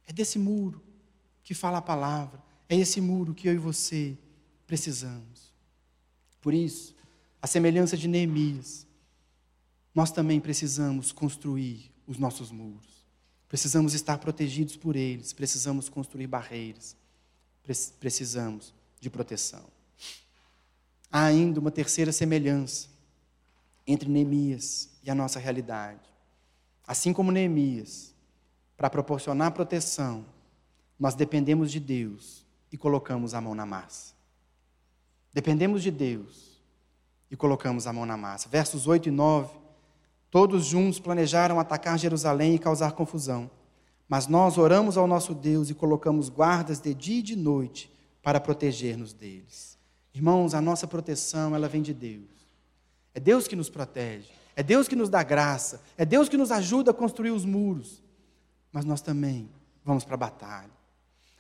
É 0.06 0.12
desse 0.12 0.38
muro 0.38 0.82
que 1.44 1.54
fala 1.54 1.78
a 1.78 1.82
palavra, 1.82 2.42
é 2.68 2.76
esse 2.76 3.00
muro 3.00 3.34
que 3.34 3.48
eu 3.48 3.54
e 3.54 3.58
você 3.58 4.18
precisamos. 4.68 5.54
Por 6.42 6.54
isso, 6.54 6.96
a 7.42 7.48
semelhança 7.48 7.96
de 7.96 8.08
Neemias, 8.08 8.86
nós 9.96 10.12
também 10.12 10.40
precisamos 10.40 11.12
construir 11.12 11.93
os 12.08 12.18
nossos 12.18 12.52
muros. 12.52 13.04
Precisamos 13.48 13.94
estar 13.94 14.18
protegidos 14.18 14.76
por 14.76 14.96
eles, 14.96 15.32
precisamos 15.32 15.90
construir 15.90 16.28
barreiras, 16.28 16.96
precisamos 18.00 18.74
de 19.00 19.10
proteção. 19.10 19.64
Há 21.12 21.26
ainda 21.26 21.60
uma 21.60 21.70
terceira 21.70 22.12
semelhança 22.12 22.90
entre 23.86 24.10
Neemias 24.10 24.90
e 25.04 25.12
a 25.12 25.16
nossa 25.16 25.40
realidade. 25.40 26.02
Assim 26.88 27.14
como 27.14 27.32
Neemias, 27.32 28.14
para 28.76 28.90
proporcionar 28.90 29.52
proteção, 29.52 30.26
nós 31.00 31.14
dependemos 31.14 31.72
de 31.72 31.80
Deus 31.80 32.46
e 32.72 32.78
colocamos 32.78 33.34
a 33.34 33.42
mão 33.42 33.54
na 33.54 33.66
massa. 33.66 34.14
Dependemos 35.32 35.84
de 35.84 35.92
Deus 35.92 36.62
e 37.30 37.36
colocamos 37.36 37.88
a 37.88 37.94
mão 37.94 38.06
na 38.06 38.18
massa. 38.18 38.50
Versos 38.50 38.88
8 38.88 39.10
e 39.10 39.12
9. 39.12 39.63
Todos 40.34 40.66
juntos 40.66 41.00
planejaram 41.00 41.60
atacar 41.60 42.00
Jerusalém 42.00 42.56
e 42.56 42.60
causar 42.60 42.94
confusão. 42.94 43.52
Mas 44.10 44.26
nós 44.26 44.58
oramos 44.58 44.98
ao 44.98 45.06
nosso 45.06 45.32
Deus 45.36 45.70
e 45.70 45.76
colocamos 45.76 46.28
guardas 46.28 46.82
de 46.82 46.92
dia 46.92 47.20
e 47.20 47.22
de 47.22 47.36
noite 47.36 47.94
para 48.24 48.40
proteger-nos 48.40 49.14
deles. 49.14 49.78
Irmãos, 50.12 50.56
a 50.56 50.60
nossa 50.60 50.88
proteção, 50.88 51.56
ela 51.56 51.70
vem 51.70 51.84
de 51.84 51.94
Deus. 51.94 52.32
É 53.14 53.20
Deus 53.20 53.48
que 53.48 53.56
nos 53.56 53.70
protege, 53.70 54.32
é 54.56 54.64
Deus 54.64 54.88
que 54.88 54.96
nos 54.96 55.08
dá 55.08 55.22
graça, 55.22 55.84
é 55.96 56.04
Deus 56.04 56.28
que 56.28 56.36
nos 56.36 56.52
ajuda 56.52 56.90
a 56.90 56.96
construir 56.96 57.30
os 57.30 57.46
muros. 57.46 58.02
Mas 58.72 58.86
nós 58.86 59.04
também 59.04 59.48
vamos 59.86 60.04
para 60.04 60.16
a 60.16 60.18
batalha. 60.18 60.72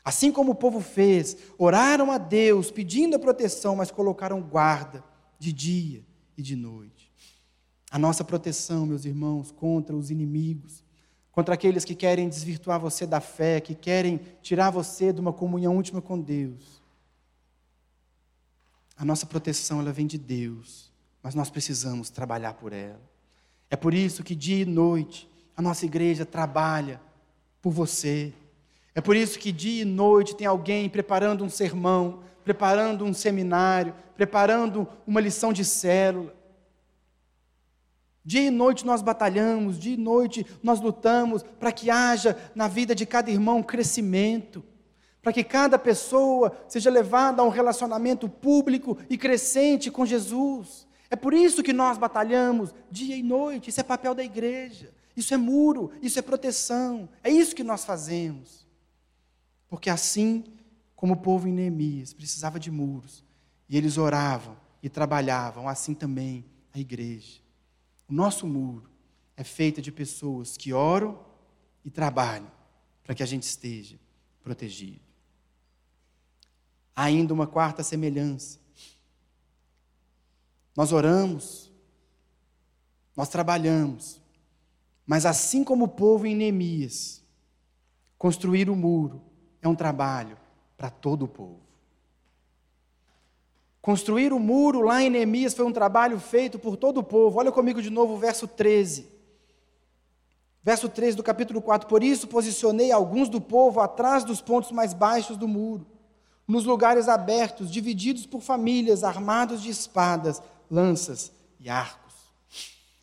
Assim 0.06 0.32
como 0.32 0.52
o 0.52 0.56
povo 0.56 0.80
fez, 0.80 1.36
oraram 1.58 2.12
a 2.12 2.20
Deus 2.20 2.70
pedindo 2.70 3.16
a 3.16 3.20
proteção, 3.20 3.76
mas 3.76 3.90
colocaram 3.90 4.40
guarda 4.40 5.04
de 5.40 5.52
dia 5.52 6.06
e 6.38 6.44
de 6.44 6.56
noite. 6.56 7.03
A 7.94 7.98
nossa 7.98 8.26
proteção, 8.26 8.86
meus 8.86 9.06
irmãos, 9.06 9.52
contra 9.52 9.96
os 9.96 10.12
inimigos, 10.12 10.84
contra 11.32 11.54
aqueles 11.54 11.86
que 11.86 11.96
querem 11.96 12.28
desvirtuar 12.28 12.78
você 12.80 13.08
da 13.08 13.22
fé, 13.22 13.62
que 13.62 13.74
querem 13.74 14.20
tirar 14.42 14.70
você 14.70 15.14
de 15.14 15.22
uma 15.22 15.32
comunhão 15.32 15.80
íntima 15.80 16.02
com 16.02 16.20
Deus. 16.20 16.82
A 18.98 19.06
nossa 19.06 19.26
proteção 19.26 19.80
ela 19.80 19.94
vem 19.94 20.06
de 20.06 20.18
Deus 20.18 20.92
mas 21.24 21.34
nós 21.34 21.50
precisamos 21.50 22.10
trabalhar 22.10 22.54
por 22.54 22.74
ela. 22.74 23.00
É 23.70 23.78
por 23.78 23.94
isso 23.94 24.22
que 24.22 24.36
dia 24.36 24.64
e 24.64 24.66
noite 24.66 25.30
a 25.56 25.62
nossa 25.62 25.86
igreja 25.86 26.26
trabalha 26.26 27.00
por 27.62 27.72
você. 27.72 28.34
É 28.94 29.00
por 29.00 29.16
isso 29.16 29.40
que 29.40 29.52
dia 29.52 29.84
e 29.84 29.86
noite 29.86 30.36
tem 30.36 30.46
alguém 30.46 30.90
preparando 30.90 31.44
um 31.44 31.50
sermão, 31.50 32.20
preparando 32.44 33.06
um 33.06 33.14
seminário, 33.14 33.96
preparando 34.18 34.86
uma 35.08 35.22
lição 35.22 35.54
de 35.54 35.64
célula. 35.64 36.36
Dia 38.26 38.44
e 38.44 38.50
noite 38.50 38.86
nós 38.86 39.02
batalhamos, 39.02 39.78
dia 39.78 39.96
e 39.96 39.98
noite 39.98 40.46
nós 40.62 40.80
lutamos 40.80 41.44
para 41.60 41.72
que 41.72 41.90
haja 41.90 42.38
na 42.56 42.68
vida 42.68 42.96
de 42.96 43.06
cada 43.06 43.30
irmão 43.30 43.62
crescimento, 43.62 44.64
para 45.22 45.34
que 45.34 45.44
cada 45.44 45.78
pessoa 45.78 46.58
seja 46.68 46.90
levada 46.90 47.42
a 47.42 47.46
um 47.46 47.50
relacionamento 47.50 48.30
público 48.30 48.98
e 49.10 49.18
crescente 49.18 49.92
com 49.92 50.06
Jesus. 50.06 50.88
É 51.10 51.16
por 51.16 51.34
isso 51.34 51.62
que 51.62 51.74
nós 51.74 51.98
batalhamos 51.98 52.74
dia 52.90 53.16
e 53.16 53.22
noite. 53.22 53.70
Isso 53.70 53.80
é 53.80 53.84
papel 53.84 54.16
da 54.16 54.24
igreja. 54.24 54.92
Isso 55.16 55.34
é 55.34 55.38
muro, 55.38 55.92
isso 56.02 56.18
é 56.18 56.22
proteção. 56.22 57.08
É 57.24 57.30
isso 57.30 57.56
que 57.56 57.64
nós 57.64 57.86
fazemos. 57.86 58.66
Porque 59.70 59.90
assim 59.90 60.44
como 60.96 61.14
o 61.14 61.18
povo 61.18 61.48
em 61.48 61.52
Neemias 61.52 62.14
precisava 62.14 62.58
de 62.58 62.72
muros, 62.72 63.26
e 63.68 63.78
eles 63.78 63.98
oravam 63.98 64.56
e 64.82 64.88
trabalhavam, 64.88 65.68
assim 65.68 65.94
também 65.94 66.46
a 66.74 66.80
igreja. 66.80 67.43
Nosso 68.14 68.46
muro 68.46 68.90
é 69.36 69.44
feito 69.44 69.82
de 69.82 69.92
pessoas 69.92 70.56
que 70.56 70.72
oram 70.72 71.20
e 71.84 71.90
trabalham 71.90 72.52
para 73.04 73.16
que 73.16 73.24
a 73.24 73.26
gente 73.26 73.44
esteja 73.44 74.00
protegido. 74.44 75.02
Há 76.96 77.06
ainda 77.06 77.34
uma 77.34 77.48
quarta 77.48 77.82
semelhança 77.82 78.60
nós 80.76 80.92
oramos, 80.92 81.72
nós 83.16 83.30
trabalhamos, 83.30 84.22
mas 85.06 85.26
assim 85.26 85.64
como 85.64 85.86
o 85.86 85.90
povo 85.90 86.26
em 86.26 86.36
Neemias, 86.36 87.24
construir 88.18 88.70
o 88.70 88.76
muro 88.76 89.22
é 89.62 89.68
um 89.68 89.76
trabalho 89.76 90.38
para 90.76 90.90
todo 90.90 91.26
o 91.26 91.28
povo. 91.28 91.63
Construir 93.84 94.32
o 94.32 94.40
muro 94.40 94.80
lá 94.80 95.04
em 95.04 95.10
Neemias 95.10 95.54
foi 95.54 95.66
um 95.66 95.74
trabalho 95.74 96.18
feito 96.18 96.58
por 96.58 96.78
todo 96.78 97.00
o 97.00 97.04
povo. 97.04 97.38
Olha 97.38 97.52
comigo 97.52 97.82
de 97.82 97.90
novo 97.90 98.14
o 98.14 98.18
verso 98.18 98.48
13. 98.48 99.06
Verso 100.64 100.88
13 100.88 101.18
do 101.18 101.22
capítulo 101.22 101.62
4: 101.62 101.86
Por 101.90 102.02
isso 102.02 102.26
posicionei 102.26 102.94
alguns 102.94 103.28
do 103.28 103.42
povo 103.42 103.82
atrás 103.82 104.24
dos 104.24 104.40
pontos 104.40 104.72
mais 104.72 104.94
baixos 104.94 105.36
do 105.36 105.50
muro, 105.50 105.86
nos 106.48 106.64
lugares 106.64 107.10
abertos, 107.10 107.70
divididos 107.70 108.26
por 108.26 108.40
famílias, 108.40 109.04
armados 109.04 109.62
de 109.62 109.70
espadas, 109.70 110.42
lanças 110.72 111.34
e 111.60 111.70
arcos. 111.70 112.14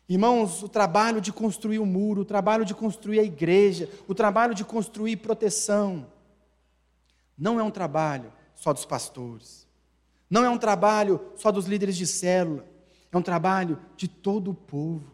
Irmãos, 0.09 0.63
o 0.63 0.67
trabalho 0.67 1.21
de 1.21 1.31
construir 1.31 1.77
o 1.77 1.85
muro, 1.85 2.21
o 2.21 2.25
trabalho 2.25 2.65
de 2.65 2.73
construir 2.73 3.19
a 3.19 3.23
igreja, 3.23 3.87
o 4.07 4.15
trabalho 4.15 4.55
de 4.55 4.65
construir 4.65 5.17
proteção, 5.17 6.07
não 7.37 7.59
é 7.59 7.63
um 7.63 7.69
trabalho 7.69 8.33
só 8.55 8.73
dos 8.73 8.83
pastores, 8.83 9.60
não 10.31 10.45
é 10.45 10.49
um 10.49 10.57
trabalho 10.57 11.19
só 11.35 11.51
dos 11.51 11.65
líderes 11.65 11.97
de 11.97 12.07
célula, 12.07 12.65
é 13.11 13.17
um 13.17 13.21
trabalho 13.21 13.77
de 13.97 14.07
todo 14.07 14.51
o 14.51 14.53
povo. 14.53 15.11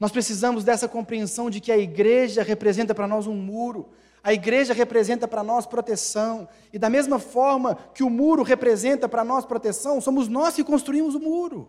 Nós 0.00 0.10
precisamos 0.10 0.64
dessa 0.64 0.88
compreensão 0.88 1.48
de 1.48 1.60
que 1.60 1.70
a 1.70 1.78
igreja 1.78 2.42
representa 2.42 2.92
para 2.92 3.06
nós 3.06 3.28
um 3.28 3.36
muro, 3.36 3.90
a 4.24 4.32
igreja 4.32 4.74
representa 4.74 5.28
para 5.28 5.44
nós 5.44 5.66
proteção, 5.66 6.48
e 6.72 6.78
da 6.80 6.90
mesma 6.90 7.20
forma 7.20 7.76
que 7.94 8.02
o 8.02 8.10
muro 8.10 8.42
representa 8.42 9.08
para 9.08 9.22
nós 9.22 9.46
proteção, 9.46 10.00
somos 10.00 10.26
nós 10.26 10.56
que 10.56 10.64
construímos 10.64 11.14
o 11.14 11.20
muro. 11.20 11.68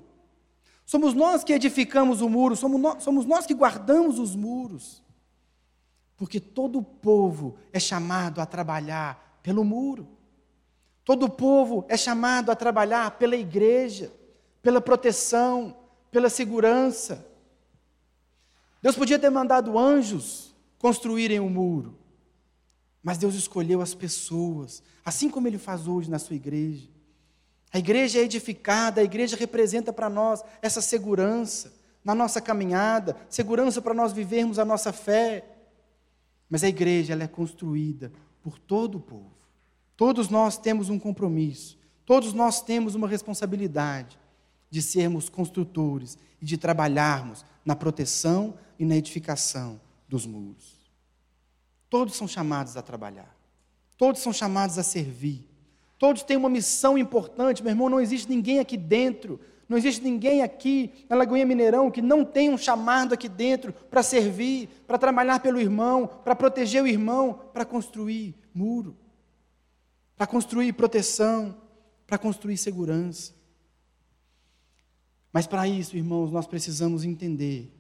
Somos 0.88 1.14
nós 1.14 1.44
que 1.44 1.54
edificamos 1.54 2.22
o 2.22 2.30
muro, 2.30 2.56
somos 2.56 2.82
nós, 2.82 3.04
somos 3.04 3.26
nós 3.26 3.46
que 3.46 3.54
guardamos 3.54 4.18
os 4.18 4.36
muros. 4.36 5.04
Porque 6.18 6.40
todo 6.40 6.80
o 6.80 6.84
povo 6.84 7.58
é 7.72 7.80
chamado 7.80 8.42
a 8.42 8.46
trabalhar 8.46 9.40
pelo 9.44 9.64
muro. 9.64 10.15
Todo 11.06 11.28
o 11.28 11.30
povo 11.30 11.86
é 11.88 11.96
chamado 11.96 12.52
a 12.52 12.56
trabalhar 12.56 13.12
pela 13.12 13.36
igreja, 13.36 14.12
pela 14.64 14.82
proteção, 14.82 15.78
pela 16.10 16.30
segurança. 16.30 17.24
Deus 18.82 18.96
podia 18.96 19.20
ter 19.20 19.30
mandado 19.30 19.78
anjos 19.78 20.54
construírem 20.80 21.40
o 21.40 21.44
um 21.44 21.50
muro, 21.50 21.98
mas 23.04 23.20
Deus 23.20 23.36
escolheu 23.36 23.82
as 23.82 23.94
pessoas, 23.94 24.82
assim 25.06 25.30
como 25.30 25.48
Ele 25.48 25.60
faz 25.60 25.88
hoje 25.88 26.10
na 26.10 26.18
sua 26.18 26.36
igreja. 26.36 26.90
A 27.72 27.78
igreja 27.78 28.20
é 28.20 28.24
edificada, 28.24 29.02
a 29.02 29.04
igreja 29.04 29.38
representa 29.38 29.94
para 29.94 30.10
nós 30.10 30.44
essa 30.62 30.82
segurança 30.82 31.74
na 32.04 32.16
nossa 32.16 32.42
caminhada, 32.42 33.16
segurança 33.30 33.82
para 33.82 33.94
nós 33.94 34.12
vivermos 34.12 34.58
a 34.58 34.66
nossa 34.66 34.92
fé. 34.92 35.44
Mas 36.50 36.64
a 36.64 36.68
igreja 36.68 37.14
ela 37.14 37.24
é 37.24 37.28
construída 37.28 38.12
por 38.42 38.58
todo 38.58 38.98
o 38.98 39.02
povo. 39.02 39.45
Todos 39.98 40.30
nós 40.30 40.58
temos 40.58 40.90
um 40.90 41.00
compromisso, 41.00 41.78
todos 42.06 42.34
nós 42.34 42.62
temos 42.62 42.96
uma 42.96 43.08
responsabilidade 43.08 44.20
de 44.70 44.82
sermos 44.82 45.30
construtores 45.30 46.18
e 46.42 46.46
de 46.46 46.58
trabalharmos 46.58 47.46
na 47.64 47.76
proteção 47.76 48.56
e 48.78 48.86
na 48.86 48.96
edificação 48.96 49.80
dos 50.08 50.26
muros. 50.26 50.76
Todos 51.90 52.16
são 52.16 52.28
chamados 52.28 52.76
a 52.76 52.82
trabalhar, 52.82 53.36
todos 53.98 54.22
são 54.22 54.34
chamados 54.34 54.78
a 54.78 54.84
servir. 54.84 55.50
Todos 55.98 56.24
têm 56.24 56.36
uma 56.36 56.50
missão 56.50 56.98
importante, 56.98 57.64
meu 57.64 57.72
irmão. 57.72 57.90
Não 57.90 58.02
existe 58.02 58.30
ninguém 58.30 58.60
aqui 58.60 58.76
dentro, 58.76 59.40
não 59.68 59.78
existe 59.78 60.04
ninguém 60.04 60.44
aqui 60.44 60.92
na 61.10 61.16
Lagoinha 61.16 61.46
Mineirão 61.46 61.90
que 61.90 62.02
não 62.02 62.26
tenha 62.26 62.52
um 62.52 62.58
chamado 62.58 63.14
aqui 63.14 63.30
dentro 63.30 63.72
para 63.72 64.04
servir, 64.04 64.68
para 64.86 64.98
trabalhar 64.98 65.40
pelo 65.40 65.60
irmão, 65.60 66.06
para 66.06 66.36
proteger 66.36 66.84
o 66.84 66.88
irmão, 66.88 67.40
para 67.54 67.64
construir 67.64 68.36
muro, 68.54 68.96
para 70.16 70.28
construir 70.28 70.74
proteção, 70.74 71.56
para 72.08 72.18
construir 72.18 72.58
segurança. 72.58 73.34
Mas 75.32 75.46
para 75.46 75.68
isso, 75.68 75.98
irmãos, 75.98 76.32
nós 76.32 76.48
precisamos 76.48 77.04
entender 77.04 77.72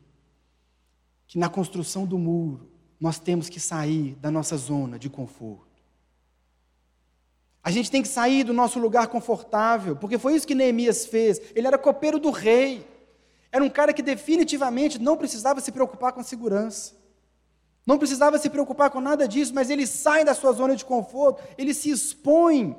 que 1.27 1.39
na 1.39 1.49
construção 1.49 2.05
do 2.05 2.17
muro, 2.17 2.69
nós 2.99 3.19
temos 3.19 3.49
que 3.49 3.59
sair 3.59 4.15
da 4.15 4.29
nossa 4.31 4.57
zona 4.57 4.97
de 4.99 5.09
conforto. 5.09 5.65
A 7.63 7.71
gente 7.71 7.89
tem 7.89 8.01
que 8.01 8.07
sair 8.07 8.43
do 8.43 8.53
nosso 8.53 8.77
lugar 8.79 9.07
confortável, 9.07 9.95
porque 9.95 10.17
foi 10.17 10.35
isso 10.35 10.45
que 10.45 10.53
Neemias 10.53 11.05
fez. 11.05 11.41
Ele 11.55 11.65
era 11.65 11.77
copeiro 11.77 12.19
do 12.19 12.29
rei. 12.29 12.87
Era 13.51 13.63
um 13.63 13.69
cara 13.69 13.93
que 13.93 14.03
definitivamente 14.03 14.99
não 14.99 15.17
precisava 15.17 15.59
se 15.61 15.71
preocupar 15.71 16.13
com 16.13 16.19
a 16.19 16.23
segurança. 16.23 16.94
Não 17.85 17.97
precisava 17.97 18.39
se 18.39 18.49
preocupar 18.49 18.89
com 18.89 18.99
nada 18.99 19.27
disso, 19.27 19.53
mas 19.53 19.69
ele 19.69 19.85
sai 19.85 20.25
da 20.25 20.33
sua 20.33 20.51
zona 20.51 20.75
de 20.75 20.83
conforto, 20.83 21.43
ele 21.57 21.73
se 21.73 21.89
expõe 21.89 22.75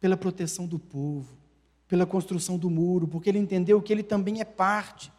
pela 0.00 0.16
proteção 0.16 0.66
do 0.66 0.78
povo, 0.78 1.36
pela 1.86 2.04
construção 2.04 2.58
do 2.58 2.68
muro, 2.68 3.06
porque 3.06 3.28
ele 3.28 3.38
entendeu 3.38 3.80
que 3.80 3.92
ele 3.92 4.02
também 4.02 4.40
é 4.40 4.44
parte. 4.44 5.12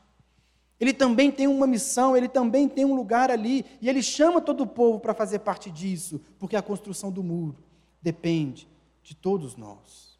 Ele 0.78 0.94
também 0.94 1.32
tem 1.32 1.48
uma 1.48 1.66
missão, 1.66 2.18
ele 2.18 2.28
também 2.28 2.68
tem 2.68 2.84
um 2.84 2.96
lugar 2.96 3.32
ali, 3.32 3.66
e 3.82 3.88
ele 3.88 4.04
chama 4.04 4.42
todo 4.42 4.62
o 4.62 4.68
povo 4.68 5.00
para 5.00 5.14
fazer 5.14 5.40
parte 5.40 5.72
disso, 5.72 6.20
porque 6.38 6.56
a 6.56 6.62
construção 6.62 7.10
do 7.10 7.24
muro 7.24 7.56
depende 8.02 8.68
de 9.02 9.16
todos 9.16 9.56
nós. 9.56 10.20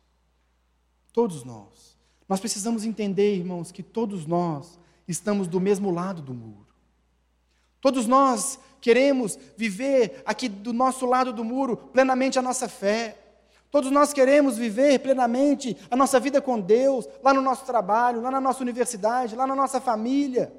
Todos 1.12 1.44
nós. 1.44 1.98
Nós 2.28 2.40
precisamos 2.40 2.86
entender, 2.86 3.36
irmãos, 3.36 3.72
que 3.72 3.84
todos 3.84 4.26
nós 4.26 4.80
estamos 5.08 5.48
do 5.48 5.60
mesmo 5.60 5.92
lado 5.92 6.22
do 6.22 6.34
muro. 6.34 6.65
Todos 7.86 8.08
nós 8.08 8.58
queremos 8.82 9.38
viver 9.56 10.24
aqui 10.26 10.50
do 10.50 10.74
nosso 10.74 11.06
lado 11.06 11.32
do 11.32 11.44
muro 11.44 11.78
plenamente 11.78 12.40
a 12.40 12.42
nossa 12.42 12.68
fé. 12.68 13.16
Todos 13.70 13.92
nós 13.92 14.12
queremos 14.12 14.58
viver 14.58 14.98
plenamente 15.02 15.78
a 15.92 15.96
nossa 15.96 16.20
vida 16.20 16.42
com 16.42 16.60
Deus, 16.60 17.08
lá 17.22 17.32
no 17.32 17.42
nosso 17.42 17.64
trabalho, 17.64 18.22
lá 18.22 18.32
na 18.32 18.42
nossa 18.42 18.64
universidade, 18.64 19.36
lá 19.36 19.46
na 19.46 19.56
nossa 19.56 19.80
família. 19.80 20.52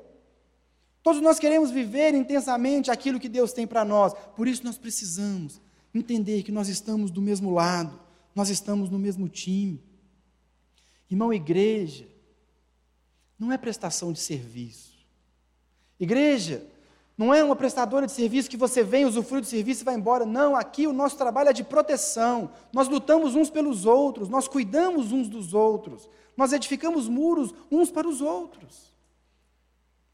Todos 1.02 1.20
nós 1.20 1.40
queremos 1.40 1.72
viver 1.72 2.14
intensamente 2.14 2.92
aquilo 2.92 3.18
que 3.18 3.28
Deus 3.28 3.52
tem 3.52 3.66
para 3.66 3.84
nós. 3.84 4.14
Por 4.36 4.46
isso 4.46 4.62
nós 4.64 4.78
precisamos 4.78 5.60
entender 5.92 6.44
que 6.44 6.52
nós 6.52 6.68
estamos 6.68 7.10
do 7.10 7.20
mesmo 7.20 7.52
lado, 7.52 7.98
nós 8.36 8.50
estamos 8.50 8.88
no 8.88 9.00
mesmo 9.00 9.28
time. 9.28 9.82
Irmão, 11.10 11.34
igreja 11.34 12.06
não 13.36 13.50
é 13.50 13.58
prestação 13.58 14.12
de 14.12 14.20
serviço. 14.20 14.94
Igreja 15.98 16.75
não 17.16 17.32
é 17.32 17.42
uma 17.42 17.56
prestadora 17.56 18.06
de 18.06 18.12
serviço 18.12 18.50
que 18.50 18.58
você 18.58 18.82
vem, 18.82 19.06
usufrui 19.06 19.40
do 19.40 19.46
serviço 19.46 19.82
e 19.82 19.84
vai 19.84 19.94
embora. 19.94 20.26
Não, 20.26 20.54
aqui 20.54 20.86
o 20.86 20.92
nosso 20.92 21.16
trabalho 21.16 21.48
é 21.48 21.52
de 21.52 21.64
proteção. 21.64 22.50
Nós 22.70 22.88
lutamos 22.88 23.34
uns 23.34 23.48
pelos 23.48 23.86
outros, 23.86 24.28
nós 24.28 24.46
cuidamos 24.46 25.12
uns 25.12 25.26
dos 25.26 25.54
outros, 25.54 26.10
nós 26.36 26.52
edificamos 26.52 27.08
muros 27.08 27.54
uns 27.70 27.90
para 27.90 28.06
os 28.06 28.20
outros. 28.20 28.94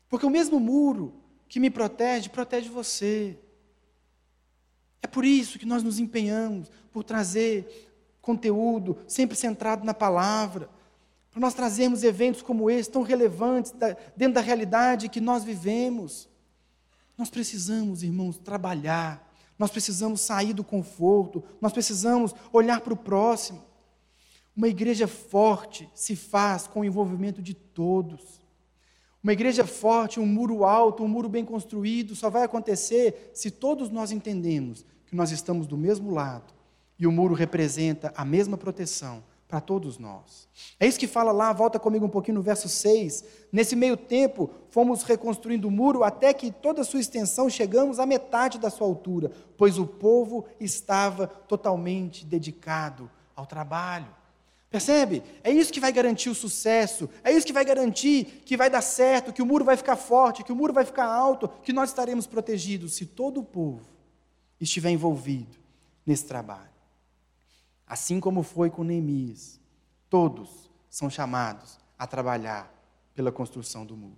Porque 0.08 0.24
o 0.24 0.30
mesmo 0.30 0.60
muro 0.60 1.14
que 1.48 1.58
me 1.58 1.70
protege, 1.70 2.28
protege 2.28 2.68
você. 2.68 3.36
É 5.02 5.08
por 5.08 5.24
isso 5.24 5.58
que 5.58 5.66
nós 5.66 5.82
nos 5.82 5.98
empenhamos 5.98 6.70
por 6.92 7.02
trazer 7.02 7.90
conteúdo 8.20 8.96
sempre 9.08 9.36
centrado 9.36 9.84
na 9.84 9.92
palavra, 9.92 10.70
para 11.32 11.40
nós 11.40 11.54
trazermos 11.54 12.04
eventos 12.04 12.42
como 12.42 12.70
esse, 12.70 12.90
tão 12.90 13.02
relevantes 13.02 13.74
dentro 14.16 14.34
da 14.34 14.40
realidade 14.40 15.08
que 15.08 15.20
nós 15.20 15.42
vivemos. 15.42 16.30
Nós 17.22 17.30
precisamos, 17.30 18.02
irmãos, 18.02 18.36
trabalhar, 18.36 19.32
nós 19.56 19.70
precisamos 19.70 20.20
sair 20.22 20.52
do 20.52 20.64
conforto, 20.64 21.40
nós 21.60 21.72
precisamos 21.72 22.34
olhar 22.52 22.80
para 22.80 22.92
o 22.92 22.96
próximo. 22.96 23.62
Uma 24.56 24.66
igreja 24.66 25.06
forte 25.06 25.88
se 25.94 26.16
faz 26.16 26.66
com 26.66 26.80
o 26.80 26.84
envolvimento 26.84 27.40
de 27.40 27.54
todos. 27.54 28.40
Uma 29.22 29.32
igreja 29.32 29.64
forte, 29.64 30.18
um 30.18 30.26
muro 30.26 30.64
alto, 30.64 31.04
um 31.04 31.08
muro 31.08 31.28
bem 31.28 31.44
construído, 31.44 32.16
só 32.16 32.28
vai 32.28 32.42
acontecer 32.42 33.30
se 33.32 33.52
todos 33.52 33.88
nós 33.88 34.10
entendemos 34.10 34.84
que 35.06 35.14
nós 35.14 35.30
estamos 35.30 35.68
do 35.68 35.76
mesmo 35.76 36.10
lado 36.10 36.52
e 36.98 37.06
o 37.06 37.12
muro 37.12 37.34
representa 37.34 38.12
a 38.16 38.24
mesma 38.24 38.58
proteção 38.58 39.22
para 39.52 39.60
todos 39.60 39.98
nós. 39.98 40.48
É 40.80 40.86
isso 40.86 40.98
que 40.98 41.06
fala 41.06 41.30
lá, 41.30 41.52
volta 41.52 41.78
comigo 41.78 42.06
um 42.06 42.08
pouquinho 42.08 42.36
no 42.36 42.42
verso 42.42 42.70
6. 42.70 43.22
Nesse 43.52 43.76
meio 43.76 43.98
tempo, 43.98 44.48
fomos 44.70 45.02
reconstruindo 45.02 45.68
o 45.68 45.70
muro 45.70 46.02
até 46.02 46.32
que 46.32 46.50
toda 46.50 46.80
a 46.80 46.84
sua 46.84 47.00
extensão 47.00 47.50
chegamos 47.50 47.98
à 47.98 48.06
metade 48.06 48.58
da 48.58 48.70
sua 48.70 48.86
altura, 48.86 49.30
pois 49.58 49.78
o 49.78 49.86
povo 49.86 50.46
estava 50.58 51.26
totalmente 51.26 52.24
dedicado 52.24 53.10
ao 53.36 53.44
trabalho. 53.44 54.08
Percebe? 54.70 55.22
É 55.44 55.50
isso 55.50 55.70
que 55.70 55.80
vai 55.80 55.92
garantir 55.92 56.30
o 56.30 56.34
sucesso, 56.34 57.06
é 57.22 57.30
isso 57.30 57.46
que 57.46 57.52
vai 57.52 57.66
garantir 57.66 58.42
que 58.46 58.56
vai 58.56 58.70
dar 58.70 58.80
certo, 58.80 59.34
que 59.34 59.42
o 59.42 59.46
muro 59.46 59.66
vai 59.66 59.76
ficar 59.76 59.96
forte, 59.96 60.42
que 60.42 60.52
o 60.52 60.56
muro 60.56 60.72
vai 60.72 60.86
ficar 60.86 61.04
alto, 61.04 61.46
que 61.62 61.74
nós 61.74 61.90
estaremos 61.90 62.26
protegidos 62.26 62.94
se 62.94 63.04
todo 63.04 63.40
o 63.40 63.44
povo 63.44 63.84
estiver 64.58 64.88
envolvido 64.88 65.58
nesse 66.06 66.24
trabalho. 66.24 66.71
Assim 67.92 68.20
como 68.20 68.42
foi 68.42 68.70
com 68.70 68.82
Neemias, 68.82 69.60
todos 70.08 70.70
são 70.88 71.10
chamados 71.10 71.78
a 71.98 72.06
trabalhar 72.06 72.72
pela 73.14 73.30
construção 73.30 73.84
do 73.84 73.94
muro. 73.94 74.16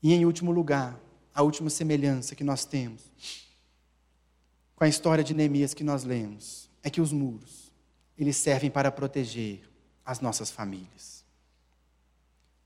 E 0.00 0.14
em 0.14 0.24
último 0.24 0.52
lugar, 0.52 0.96
a 1.34 1.42
última 1.42 1.68
semelhança 1.68 2.36
que 2.36 2.44
nós 2.44 2.64
temos 2.64 3.10
com 4.76 4.84
a 4.84 4.88
história 4.88 5.24
de 5.24 5.34
Neemias 5.34 5.74
que 5.74 5.82
nós 5.82 6.04
lemos 6.04 6.70
é 6.84 6.88
que 6.88 7.00
os 7.00 7.10
muros 7.10 7.72
eles 8.16 8.36
servem 8.36 8.70
para 8.70 8.92
proteger 8.92 9.68
as 10.06 10.20
nossas 10.20 10.52
famílias. 10.52 11.24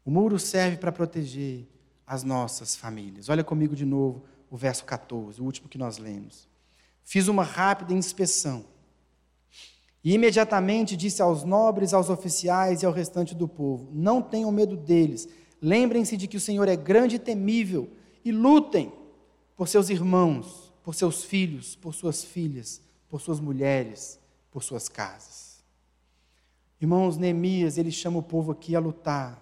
O 0.04 0.10
muro 0.10 0.38
serve 0.38 0.76
para 0.76 0.92
proteger 0.92 1.66
as 2.06 2.22
nossas 2.22 2.76
famílias. 2.76 3.30
Olha 3.30 3.42
comigo 3.42 3.74
de 3.74 3.86
novo 3.86 4.26
o 4.50 4.58
verso 4.58 4.84
14, 4.84 5.40
o 5.40 5.44
último 5.44 5.70
que 5.70 5.78
nós 5.78 5.96
lemos. 5.96 6.46
Fiz 7.02 7.28
uma 7.28 7.44
rápida 7.44 7.94
inspeção 7.94 8.76
e 10.04 10.14
imediatamente 10.14 10.96
disse 10.96 11.20
aos 11.20 11.44
nobres, 11.44 11.92
aos 11.92 12.08
oficiais 12.08 12.82
e 12.82 12.86
ao 12.86 12.92
restante 12.92 13.34
do 13.34 13.48
povo: 13.48 13.88
Não 13.92 14.22
tenham 14.22 14.52
medo 14.52 14.76
deles. 14.76 15.28
Lembrem-se 15.60 16.16
de 16.16 16.28
que 16.28 16.36
o 16.36 16.40
Senhor 16.40 16.68
é 16.68 16.76
grande 16.76 17.16
e 17.16 17.18
temível 17.18 17.88
e 18.24 18.30
lutem 18.30 18.92
por 19.56 19.66
seus 19.68 19.90
irmãos, 19.90 20.72
por 20.84 20.94
seus 20.94 21.24
filhos, 21.24 21.74
por 21.74 21.94
suas 21.94 22.22
filhas, 22.22 22.80
por 23.08 23.20
suas 23.20 23.40
mulheres 23.40 24.18
por 24.50 24.62
suas 24.62 24.88
casas. 24.88 25.62
Irmãos, 26.80 27.16
Neemias, 27.16 27.78
ele 27.78 27.90
chama 27.90 28.18
o 28.18 28.22
povo 28.22 28.52
aqui 28.52 28.74
a 28.74 28.80
lutar 28.80 29.40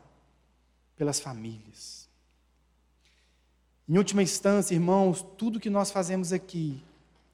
pelas 0.97 1.21
famílias. 1.21 2.09
Em 3.89 3.97
última 3.99 4.23
instância, 4.23 4.75
irmãos, 4.75 5.25
tudo 5.37 5.61
que 5.61 5.71
nós 5.71 5.91
fazemos 5.91 6.33
aqui 6.33 6.83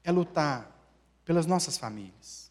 é 0.03 0.11
lutar 0.11 0.69
pelas 1.25 1.45
nossas 1.45 1.77
famílias. 1.77 2.42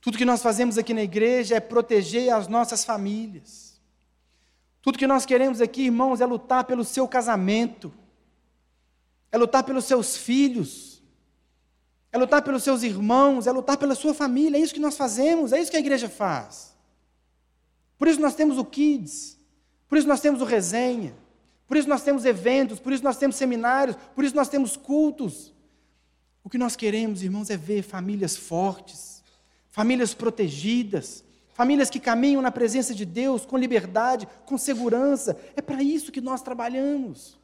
Tudo 0.00 0.16
que 0.16 0.24
nós 0.24 0.42
fazemos 0.42 0.78
aqui 0.78 0.94
na 0.94 1.02
igreja 1.02 1.56
é 1.56 1.60
proteger 1.60 2.32
as 2.32 2.48
nossas 2.48 2.84
famílias. 2.84 3.78
Tudo 4.80 4.98
que 4.98 5.06
nós 5.06 5.26
queremos 5.26 5.60
aqui, 5.60 5.82
irmãos, 5.82 6.20
é 6.20 6.26
lutar 6.26 6.64
pelo 6.64 6.84
seu 6.84 7.06
casamento, 7.06 7.92
é 9.30 9.36
lutar 9.36 9.62
pelos 9.62 9.84
seus 9.84 10.16
filhos, 10.16 11.02
é 12.10 12.18
lutar 12.18 12.42
pelos 12.42 12.62
seus 12.62 12.82
irmãos, 12.82 13.46
é 13.46 13.52
lutar 13.52 13.76
pela 13.76 13.94
sua 13.94 14.14
família. 14.14 14.56
É 14.56 14.60
isso 14.60 14.74
que 14.74 14.80
nós 14.80 14.96
fazemos, 14.96 15.52
é 15.52 15.60
isso 15.60 15.70
que 15.70 15.76
a 15.76 15.80
igreja 15.80 16.08
faz. 16.08 16.74
Por 17.98 18.08
isso 18.08 18.20
nós 18.20 18.34
temos 18.34 18.56
o 18.56 18.64
Kids, 18.64 19.38
por 19.86 19.98
isso 19.98 20.08
nós 20.08 20.20
temos 20.20 20.40
o 20.40 20.46
Resenha, 20.46 21.14
por 21.66 21.76
isso 21.76 21.88
nós 21.88 22.02
temos 22.02 22.24
eventos, 22.24 22.80
por 22.80 22.92
isso 22.92 23.04
nós 23.04 23.18
temos 23.18 23.36
seminários, 23.36 23.96
por 24.14 24.24
isso 24.24 24.34
nós 24.34 24.48
temos 24.48 24.76
cultos. 24.76 25.52
O 26.42 26.48
que 26.48 26.56
nós 26.56 26.74
queremos, 26.74 27.22
irmãos, 27.22 27.50
é 27.50 27.56
ver 27.56 27.82
famílias 27.82 28.34
fortes, 28.34 29.09
famílias 29.70 30.12
protegidas, 30.14 31.24
famílias 31.54 31.90
que 31.90 32.00
caminham 32.00 32.42
na 32.42 32.50
presença 32.50 32.94
de 32.94 33.04
Deus 33.04 33.46
com 33.46 33.56
liberdade, 33.56 34.28
com 34.46 34.58
segurança. 34.58 35.38
É 35.56 35.62
para 35.62 35.82
isso 35.82 36.12
que 36.12 36.20
nós 36.20 36.42
trabalhamos. 36.42 37.38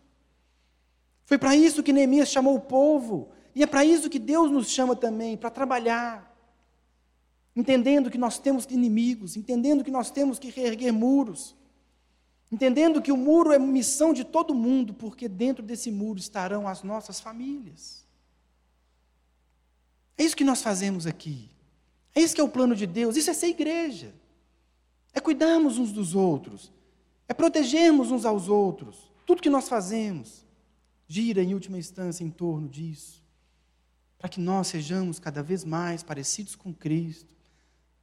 Foi 1.25 1.39
para 1.39 1.57
isso 1.57 1.83
que 1.83 1.93
Neemias 1.93 2.29
chamou 2.29 2.55
o 2.55 2.61
povo, 2.61 3.29
e 3.55 3.63
é 3.63 3.67
para 3.67 3.85
isso 3.85 4.09
que 4.09 4.19
Deus 4.19 4.51
nos 4.51 4.69
chama 4.69 4.95
também, 4.95 5.37
para 5.37 5.51
trabalhar. 5.51 6.35
Entendendo 7.55 8.11
que 8.11 8.19
nós 8.19 8.39
temos 8.39 8.65
inimigos, 8.67 9.37
entendendo 9.37 9.83
que 9.83 9.91
nós 9.91 10.11
temos 10.11 10.39
que 10.39 10.51
reerguer 10.51 10.93
muros, 10.93 11.57
entendendo 12.53 13.03
que 13.03 13.11
o 13.11 13.17
muro 13.17 13.53
é 13.53 13.59
missão 13.59 14.13
de 14.13 14.25
todo 14.25 14.55
mundo, 14.55 14.95
porque 14.95 15.29
dentro 15.29 15.65
desse 15.65 15.91
muro 15.91 16.19
estarão 16.19 16.69
as 16.69 16.83
nossas 16.83 17.19
famílias. 17.19 18.05
É 20.19 20.23
isso 20.23 20.37
que 20.37 20.45
nós 20.45 20.63
fazemos 20.63 21.07
aqui. 21.07 21.51
É 22.17 22.21
isso 22.23 22.35
que 22.35 22.41
é 22.41 22.45
o 22.45 22.49
plano 22.49 22.75
de 22.75 22.87
Deus. 22.87 23.15
Isso 23.15 23.29
é 23.29 23.35
ser 23.35 23.49
igreja. 23.49 24.15
É 25.13 25.21
cuidarmos 25.21 25.77
uns 25.77 25.93
dos 25.93 26.15
outros. 26.15 26.73
É 27.29 27.35
protegermos 27.35 28.11
uns 28.11 28.25
aos 28.25 28.49
outros. 28.49 29.13
Tudo 29.27 29.43
que 29.43 29.51
nós 29.51 29.69
fazemos 29.69 30.47
gira, 31.07 31.43
em 31.43 31.53
última 31.53 31.77
instância, 31.77 32.25
em 32.25 32.31
torno 32.31 32.71
disso. 32.71 33.23
Para 34.17 34.31
que 34.31 34.41
nós 34.41 34.69
sejamos 34.69 35.19
cada 35.19 35.43
vez 35.43 35.63
mais 35.63 36.03
parecidos 36.03 36.57
com 36.57 36.73
Cristo. 36.73 37.29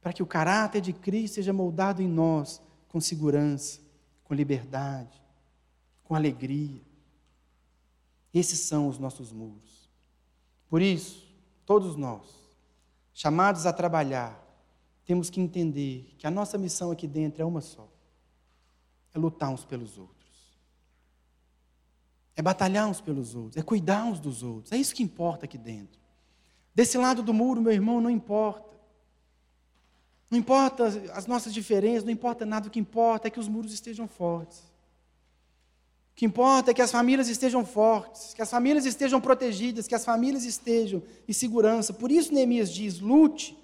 Para 0.00 0.12
que 0.12 0.22
o 0.22 0.26
caráter 0.26 0.80
de 0.80 0.92
Cristo 0.92 1.34
seja 1.34 1.52
moldado 1.52 2.00
em 2.00 2.06
nós 2.06 2.62
com 2.86 3.00
segurança, 3.00 3.80
com 4.22 4.32
liberdade, 4.32 5.20
com 6.04 6.14
alegria. 6.14 6.80
Esses 8.32 8.60
são 8.60 8.86
os 8.86 8.96
nossos 8.96 9.32
muros. 9.32 9.90
Por 10.68 10.80
isso, 10.80 11.26
todos 11.66 11.96
nós, 11.96 12.43
chamados 13.14 13.64
a 13.64 13.72
trabalhar, 13.72 14.38
temos 15.06 15.30
que 15.30 15.40
entender 15.40 16.14
que 16.18 16.26
a 16.26 16.30
nossa 16.30 16.58
missão 16.58 16.90
aqui 16.90 17.06
dentro 17.06 17.40
é 17.40 17.44
uma 17.44 17.60
só: 17.60 17.88
é 19.14 19.18
lutar 19.18 19.48
uns 19.50 19.64
pelos 19.64 19.96
outros. 19.96 20.14
É 22.36 22.42
batalhar 22.42 22.88
uns 22.88 23.00
pelos 23.00 23.36
outros, 23.36 23.56
é 23.56 23.62
cuidar 23.62 24.04
uns 24.04 24.18
dos 24.18 24.42
outros. 24.42 24.72
É 24.72 24.76
isso 24.76 24.94
que 24.94 25.04
importa 25.04 25.44
aqui 25.44 25.56
dentro. 25.56 26.00
Desse 26.74 26.98
lado 26.98 27.22
do 27.22 27.32
muro, 27.32 27.62
meu 27.62 27.72
irmão, 27.72 28.00
não 28.00 28.10
importa. 28.10 28.74
Não 30.28 30.36
importa 30.36 30.86
as 31.12 31.28
nossas 31.28 31.54
diferenças, 31.54 32.02
não 32.02 32.10
importa 32.10 32.44
nada. 32.44 32.66
O 32.66 32.70
que 32.70 32.80
importa 32.80 33.28
é 33.28 33.30
que 33.30 33.38
os 33.38 33.46
muros 33.46 33.72
estejam 33.72 34.08
fortes. 34.08 34.73
O 36.14 36.16
que 36.16 36.24
importa 36.24 36.70
é 36.70 36.74
que 36.74 36.80
as 36.80 36.92
famílias 36.92 37.28
estejam 37.28 37.66
fortes, 37.66 38.32
que 38.34 38.40
as 38.40 38.48
famílias 38.48 38.86
estejam 38.86 39.20
protegidas, 39.20 39.88
que 39.88 39.96
as 39.96 40.04
famílias 40.04 40.44
estejam 40.44 41.02
em 41.26 41.32
segurança. 41.32 41.92
Por 41.92 42.12
isso 42.12 42.32
Neemias 42.32 42.70
diz: 42.70 43.00
lute 43.00 43.58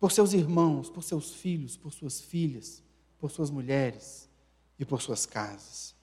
por 0.00 0.10
seus 0.10 0.32
irmãos, 0.32 0.88
por 0.88 1.02
seus 1.02 1.34
filhos, 1.34 1.76
por 1.76 1.92
suas 1.92 2.22
filhas, 2.22 2.82
por 3.18 3.30
suas 3.30 3.50
mulheres 3.50 4.30
e 4.78 4.84
por 4.86 5.02
suas 5.02 5.26
casas. 5.26 5.94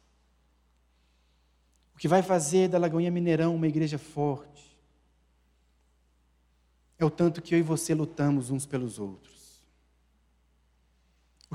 O 1.95 1.97
que 1.97 2.07
vai 2.07 2.21
fazer 2.21 2.67
da 2.67 2.77
Lagoinha 2.77 3.09
Mineirão 3.09 3.55
uma 3.55 3.67
igreja 3.67 3.97
forte 3.97 4.77
é 6.99 7.03
o 7.03 7.09
tanto 7.09 7.41
que 7.41 7.55
eu 7.55 7.59
e 7.59 7.63
você 7.63 7.95
lutamos 7.95 8.51
uns 8.51 8.67
pelos 8.67 8.99
outros. 8.99 9.34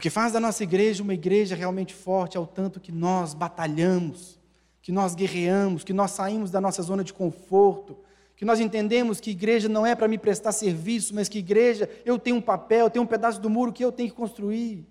O 0.01 0.03
que 0.03 0.09
faz 0.09 0.33
da 0.33 0.41
nossa 0.41 0.63
igreja 0.63 1.03
uma 1.03 1.13
igreja 1.13 1.55
realmente 1.55 1.93
forte 1.93 2.35
é 2.35 2.41
o 2.41 2.47
tanto 2.47 2.81
que 2.81 2.91
nós 2.91 3.35
batalhamos, 3.35 4.41
que 4.81 4.91
nós 4.91 5.15
guerreamos, 5.15 5.85
que 5.85 5.93
nós 5.93 6.13
saímos 6.13 6.51
da 6.51 6.59
nossa 6.59 6.81
zona 6.81 7.05
de 7.05 7.13
conforto, 7.13 7.99
que 8.35 8.43
nós 8.43 8.61
entendemos 8.61 9.21
que 9.21 9.33
igreja 9.33 9.69
não 9.69 9.85
é 9.85 9.95
para 9.95 10.09
me 10.09 10.17
prestar 10.17 10.53
serviço, 10.53 11.15
mas 11.15 11.29
que 11.29 11.41
igreja 11.41 11.87
eu 12.03 12.19
tenho 12.19 12.37
um 12.37 12.41
papel, 12.41 12.87
eu 12.87 12.91
tenho 12.91 13.03
um 13.03 13.07
pedaço 13.07 13.43
do 13.43 13.51
muro 13.51 13.75
que 13.75 13.85
eu 13.85 13.93
tenho 13.93 14.09
que 14.09 14.15
construir. 14.17 14.89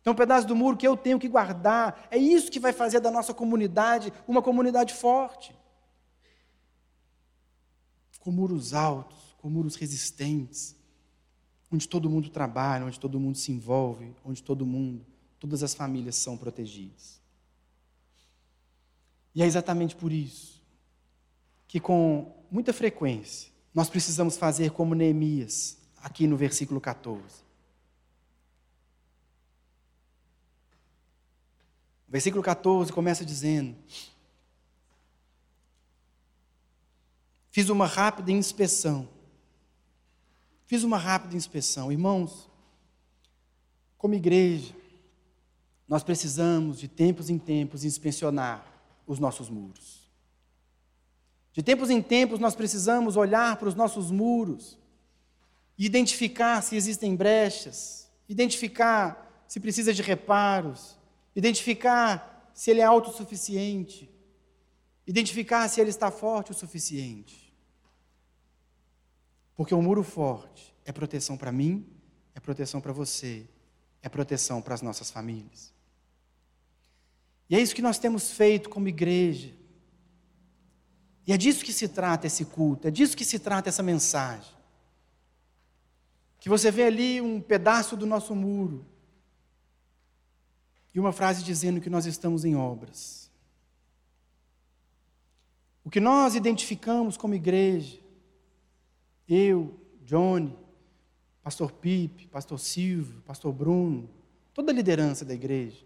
Tem 0.00 0.12
um 0.12 0.16
pedaço 0.16 0.46
do 0.46 0.54
muro 0.54 0.76
que 0.76 0.86
eu 0.86 0.96
tenho 0.96 1.18
que 1.18 1.26
guardar. 1.26 2.06
É 2.08 2.16
isso 2.16 2.48
que 2.48 2.60
vai 2.60 2.72
fazer 2.72 3.00
da 3.00 3.10
nossa 3.10 3.34
comunidade 3.34 4.12
uma 4.28 4.40
comunidade 4.40 4.94
forte. 4.94 5.52
Com 8.20 8.30
muros 8.30 8.72
altos, 8.72 9.34
com 9.38 9.50
muros 9.50 9.74
resistentes, 9.74 10.75
onde 11.76 11.86
todo 11.86 12.08
mundo 12.08 12.30
trabalha, 12.30 12.86
onde 12.86 12.98
todo 12.98 13.20
mundo 13.20 13.36
se 13.36 13.52
envolve, 13.52 14.14
onde 14.24 14.42
todo 14.42 14.64
mundo, 14.64 15.04
todas 15.38 15.62
as 15.62 15.74
famílias 15.74 16.16
são 16.16 16.36
protegidas. 16.36 17.20
E 19.34 19.42
é 19.42 19.46
exatamente 19.46 19.94
por 19.94 20.10
isso 20.10 20.62
que, 21.68 21.78
com 21.78 22.34
muita 22.50 22.72
frequência, 22.72 23.52
nós 23.74 23.90
precisamos 23.90 24.38
fazer 24.38 24.70
como 24.70 24.94
Neemias, 24.94 25.76
aqui 25.98 26.26
no 26.26 26.34
versículo 26.34 26.80
14. 26.80 27.20
O 32.08 32.12
versículo 32.12 32.42
14 32.42 32.90
começa 32.90 33.22
dizendo: 33.22 33.76
Fiz 37.50 37.68
uma 37.68 37.86
rápida 37.86 38.32
inspeção 38.32 39.15
Fiz 40.66 40.82
uma 40.82 40.98
rápida 40.98 41.36
inspeção. 41.36 41.92
Irmãos, 41.92 42.50
como 43.96 44.14
igreja, 44.14 44.74
nós 45.88 46.02
precisamos, 46.02 46.78
de 46.78 46.88
tempos 46.88 47.30
em 47.30 47.38
tempos, 47.38 47.84
inspecionar 47.84 48.66
os 49.06 49.18
nossos 49.20 49.48
muros. 49.48 50.10
De 51.52 51.62
tempos 51.62 51.88
em 51.88 52.02
tempos, 52.02 52.40
nós 52.40 52.54
precisamos 52.54 53.16
olhar 53.16 53.56
para 53.56 53.68
os 53.68 53.74
nossos 53.74 54.10
muros 54.10 54.76
e 55.78 55.86
identificar 55.86 56.60
se 56.62 56.74
existem 56.74 57.14
brechas, 57.14 58.10
identificar 58.28 59.44
se 59.46 59.60
precisa 59.60 59.94
de 59.94 60.02
reparos, 60.02 60.98
identificar 61.34 62.50
se 62.52 62.70
ele 62.70 62.80
é 62.80 62.84
autossuficiente, 62.84 64.10
identificar 65.06 65.68
se 65.68 65.80
ele 65.80 65.90
está 65.90 66.10
forte 66.10 66.50
o 66.50 66.54
suficiente. 66.54 67.45
Porque 69.56 69.74
um 69.74 69.80
muro 69.80 70.04
forte 70.04 70.74
é 70.84 70.92
proteção 70.92 71.36
para 71.36 71.50
mim, 71.50 71.86
é 72.34 72.40
proteção 72.40 72.80
para 72.80 72.92
você, 72.92 73.48
é 74.02 74.08
proteção 74.08 74.60
para 74.60 74.74
as 74.74 74.82
nossas 74.82 75.10
famílias. 75.10 75.72
E 77.48 77.56
é 77.56 77.60
isso 77.60 77.74
que 77.74 77.82
nós 77.82 77.98
temos 77.98 78.30
feito 78.30 78.68
como 78.68 78.88
igreja. 78.88 79.54
E 81.26 81.32
é 81.32 81.36
disso 81.36 81.64
que 81.64 81.72
se 81.72 81.88
trata 81.88 82.26
esse 82.26 82.44
culto, 82.44 82.86
é 82.86 82.90
disso 82.90 83.16
que 83.16 83.24
se 83.24 83.38
trata 83.38 83.68
essa 83.68 83.82
mensagem. 83.82 84.54
Que 86.38 86.48
você 86.48 86.70
vê 86.70 86.84
ali 86.84 87.20
um 87.20 87.40
pedaço 87.40 87.96
do 87.96 88.06
nosso 88.06 88.34
muro 88.34 88.86
e 90.94 91.00
uma 91.00 91.12
frase 91.12 91.42
dizendo 91.42 91.80
que 91.80 91.90
nós 91.90 92.06
estamos 92.06 92.44
em 92.44 92.54
obras. 92.54 93.30
O 95.82 95.90
que 95.90 95.98
nós 95.98 96.34
identificamos 96.34 97.16
como 97.16 97.34
igreja 97.34 98.05
eu, 99.28 99.78
Johnny, 100.04 100.56
pastor 101.42 101.72
Pipe, 101.72 102.28
pastor 102.28 102.58
Silvio, 102.58 103.22
pastor 103.22 103.52
Bruno, 103.52 104.08
toda 104.52 104.72
a 104.72 104.74
liderança 104.74 105.24
da 105.24 105.34
igreja, 105.34 105.84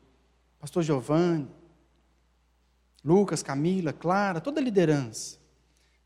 pastor 0.59 0.83
Giovanni, 0.83 1.49
Lucas, 3.05 3.43
Camila, 3.43 3.93
Clara, 3.93 4.41
toda 4.41 4.61
a 4.61 4.65
liderança. 4.65 5.39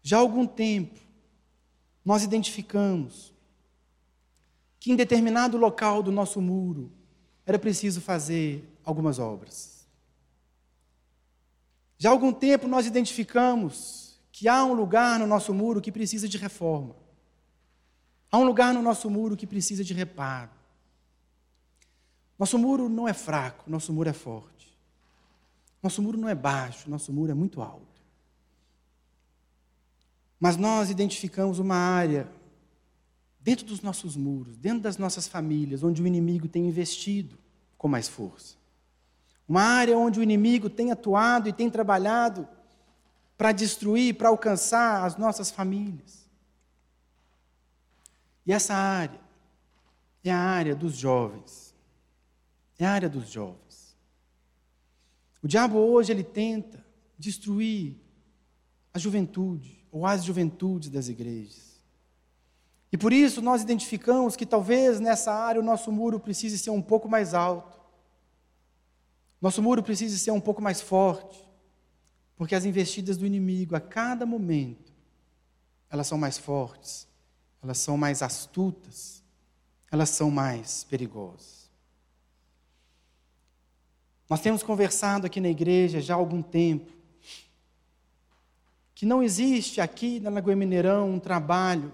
Já 0.02 0.16
há 0.16 0.20
algum 0.20 0.46
tempo, 0.46 1.00
nós 2.04 2.22
identificamos 2.22 3.34
que 4.78 4.92
em 4.92 4.96
determinado 4.96 5.56
local 5.56 6.02
do 6.02 6.12
nosso 6.12 6.40
muro 6.40 6.92
era 7.46 7.58
preciso 7.58 8.00
fazer 8.00 8.68
algumas 8.84 9.18
obras. 9.18 9.86
Já 11.96 12.10
há 12.10 12.12
algum 12.12 12.32
tempo 12.32 12.68
nós 12.68 12.86
identificamos 12.86 14.20
que 14.30 14.48
há 14.48 14.64
um 14.64 14.74
lugar 14.74 15.18
no 15.18 15.26
nosso 15.26 15.54
muro 15.54 15.80
que 15.80 15.92
precisa 15.92 16.28
de 16.28 16.36
reforma. 16.36 17.03
Há 18.34 18.36
um 18.36 18.42
lugar 18.42 18.74
no 18.74 18.82
nosso 18.82 19.08
muro 19.08 19.36
que 19.36 19.46
precisa 19.46 19.84
de 19.84 19.94
reparo. 19.94 20.50
Nosso 22.36 22.58
muro 22.58 22.88
não 22.88 23.06
é 23.06 23.12
fraco, 23.12 23.70
nosso 23.70 23.92
muro 23.92 24.10
é 24.10 24.12
forte. 24.12 24.76
Nosso 25.80 26.02
muro 26.02 26.18
não 26.18 26.28
é 26.28 26.34
baixo, 26.34 26.90
nosso 26.90 27.12
muro 27.12 27.30
é 27.30 27.34
muito 27.34 27.62
alto. 27.62 28.02
Mas 30.40 30.56
nós 30.56 30.90
identificamos 30.90 31.60
uma 31.60 31.76
área 31.76 32.28
dentro 33.38 33.64
dos 33.64 33.82
nossos 33.82 34.16
muros, 34.16 34.56
dentro 34.56 34.80
das 34.80 34.98
nossas 34.98 35.28
famílias, 35.28 35.84
onde 35.84 36.02
o 36.02 36.06
inimigo 36.06 36.48
tem 36.48 36.66
investido 36.66 37.38
com 37.78 37.86
mais 37.86 38.08
força. 38.08 38.56
Uma 39.48 39.62
área 39.62 39.96
onde 39.96 40.18
o 40.18 40.24
inimigo 40.24 40.68
tem 40.68 40.90
atuado 40.90 41.48
e 41.48 41.52
tem 41.52 41.70
trabalhado 41.70 42.48
para 43.38 43.52
destruir, 43.52 44.16
para 44.16 44.28
alcançar 44.28 45.04
as 45.04 45.16
nossas 45.16 45.52
famílias. 45.52 46.23
E 48.46 48.52
essa 48.52 48.74
área 48.74 49.20
é 50.22 50.30
a 50.30 50.38
área 50.38 50.74
dos 50.74 50.96
jovens. 50.96 51.74
É 52.78 52.84
a 52.84 52.90
área 52.90 53.08
dos 53.08 53.28
jovens. 53.30 53.96
O 55.42 55.48
diabo 55.48 55.78
hoje 55.78 56.12
ele 56.12 56.24
tenta 56.24 56.84
destruir 57.18 57.96
a 58.92 58.98
juventude 58.98 59.84
ou 59.90 60.06
as 60.06 60.24
juventudes 60.24 60.88
das 60.88 61.08
igrejas. 61.08 61.74
E 62.90 62.96
por 62.96 63.12
isso 63.12 63.42
nós 63.42 63.62
identificamos 63.62 64.36
que 64.36 64.46
talvez 64.46 65.00
nessa 65.00 65.32
área 65.32 65.60
o 65.60 65.64
nosso 65.64 65.90
muro 65.90 66.20
precise 66.20 66.58
ser 66.58 66.70
um 66.70 66.80
pouco 66.80 67.08
mais 67.08 67.34
alto. 67.34 67.78
Nosso 69.40 69.60
muro 69.60 69.82
precisa 69.82 70.16
ser 70.16 70.30
um 70.30 70.40
pouco 70.40 70.62
mais 70.62 70.80
forte, 70.80 71.44
porque 72.36 72.54
as 72.54 72.64
investidas 72.64 73.16
do 73.16 73.26
inimigo 73.26 73.76
a 73.76 73.80
cada 73.80 74.24
momento 74.24 74.92
elas 75.90 76.06
são 76.06 76.16
mais 76.16 76.38
fortes, 76.38 77.06
elas 77.64 77.78
são 77.78 77.96
mais 77.96 78.20
astutas, 78.22 79.22
elas 79.90 80.10
são 80.10 80.30
mais 80.30 80.84
perigosas. 80.84 81.70
Nós 84.28 84.40
temos 84.40 84.62
conversado 84.62 85.26
aqui 85.26 85.40
na 85.40 85.48
igreja 85.48 85.98
já 86.00 86.14
há 86.14 86.16
algum 86.16 86.42
tempo 86.42 86.92
que 88.94 89.06
não 89.06 89.22
existe 89.22 89.80
aqui 89.80 90.20
na 90.20 90.28
Lagoa 90.28 90.54
Mineirão 90.54 91.10
um 91.10 91.18
trabalho 91.18 91.90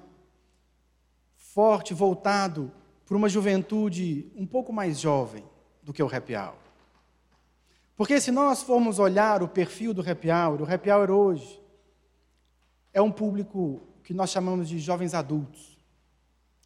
forte 1.36 1.94
voltado 1.94 2.72
para 3.06 3.16
uma 3.16 3.28
juventude 3.28 4.30
um 4.36 4.46
pouco 4.46 4.72
mais 4.72 4.98
jovem 4.98 5.44
do 5.82 5.92
que 5.92 6.02
o 6.02 6.14
happy 6.14 6.34
hour. 6.34 6.58
Porque 7.96 8.20
se 8.20 8.30
nós 8.32 8.62
formos 8.62 8.98
olhar 8.98 9.42
o 9.42 9.48
perfil 9.48 9.94
do 9.94 10.08
happy 10.08 10.30
hour, 10.30 10.62
o 10.62 10.72
happy 10.72 10.90
hour 10.90 11.10
hoje 11.10 11.60
é 12.92 13.00
um 13.00 13.10
público 13.10 13.82
que 14.10 14.14
nós 14.14 14.30
chamamos 14.30 14.68
de 14.68 14.76
jovens 14.80 15.14
adultos. 15.14 15.78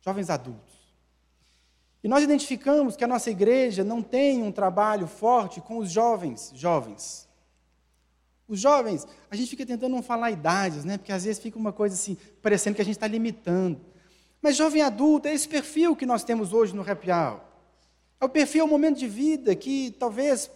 Jovens 0.00 0.30
adultos. 0.30 0.72
E 2.02 2.08
nós 2.08 2.24
identificamos 2.24 2.96
que 2.96 3.04
a 3.04 3.06
nossa 3.06 3.30
igreja 3.30 3.84
não 3.84 4.00
tem 4.00 4.42
um 4.42 4.50
trabalho 4.50 5.06
forte 5.06 5.60
com 5.60 5.76
os 5.76 5.90
jovens, 5.90 6.52
jovens. 6.54 7.28
Os 8.48 8.58
jovens, 8.58 9.06
a 9.30 9.36
gente 9.36 9.50
fica 9.50 9.66
tentando 9.66 9.92
não 9.92 10.02
falar 10.02 10.30
idades, 10.30 10.86
né? 10.86 10.96
Porque 10.96 11.12
às 11.12 11.24
vezes 11.24 11.42
fica 11.42 11.58
uma 11.58 11.70
coisa 11.70 11.94
assim, 11.94 12.16
parecendo 12.40 12.76
que 12.76 12.80
a 12.80 12.84
gente 12.84 12.96
está 12.96 13.06
limitando. 13.06 13.78
Mas 14.40 14.56
jovem 14.56 14.80
adulto 14.80 15.28
é 15.28 15.34
esse 15.34 15.46
perfil 15.46 15.94
que 15.94 16.06
nós 16.06 16.24
temos 16.24 16.54
hoje 16.54 16.74
no 16.74 16.80
Hour. 16.80 17.40
É 18.22 18.24
o 18.24 18.28
perfil, 18.30 18.62
é 18.62 18.64
o 18.64 18.68
momento 18.68 18.98
de 18.98 19.06
vida 19.06 19.54
que 19.54 19.94
talvez 19.98 20.50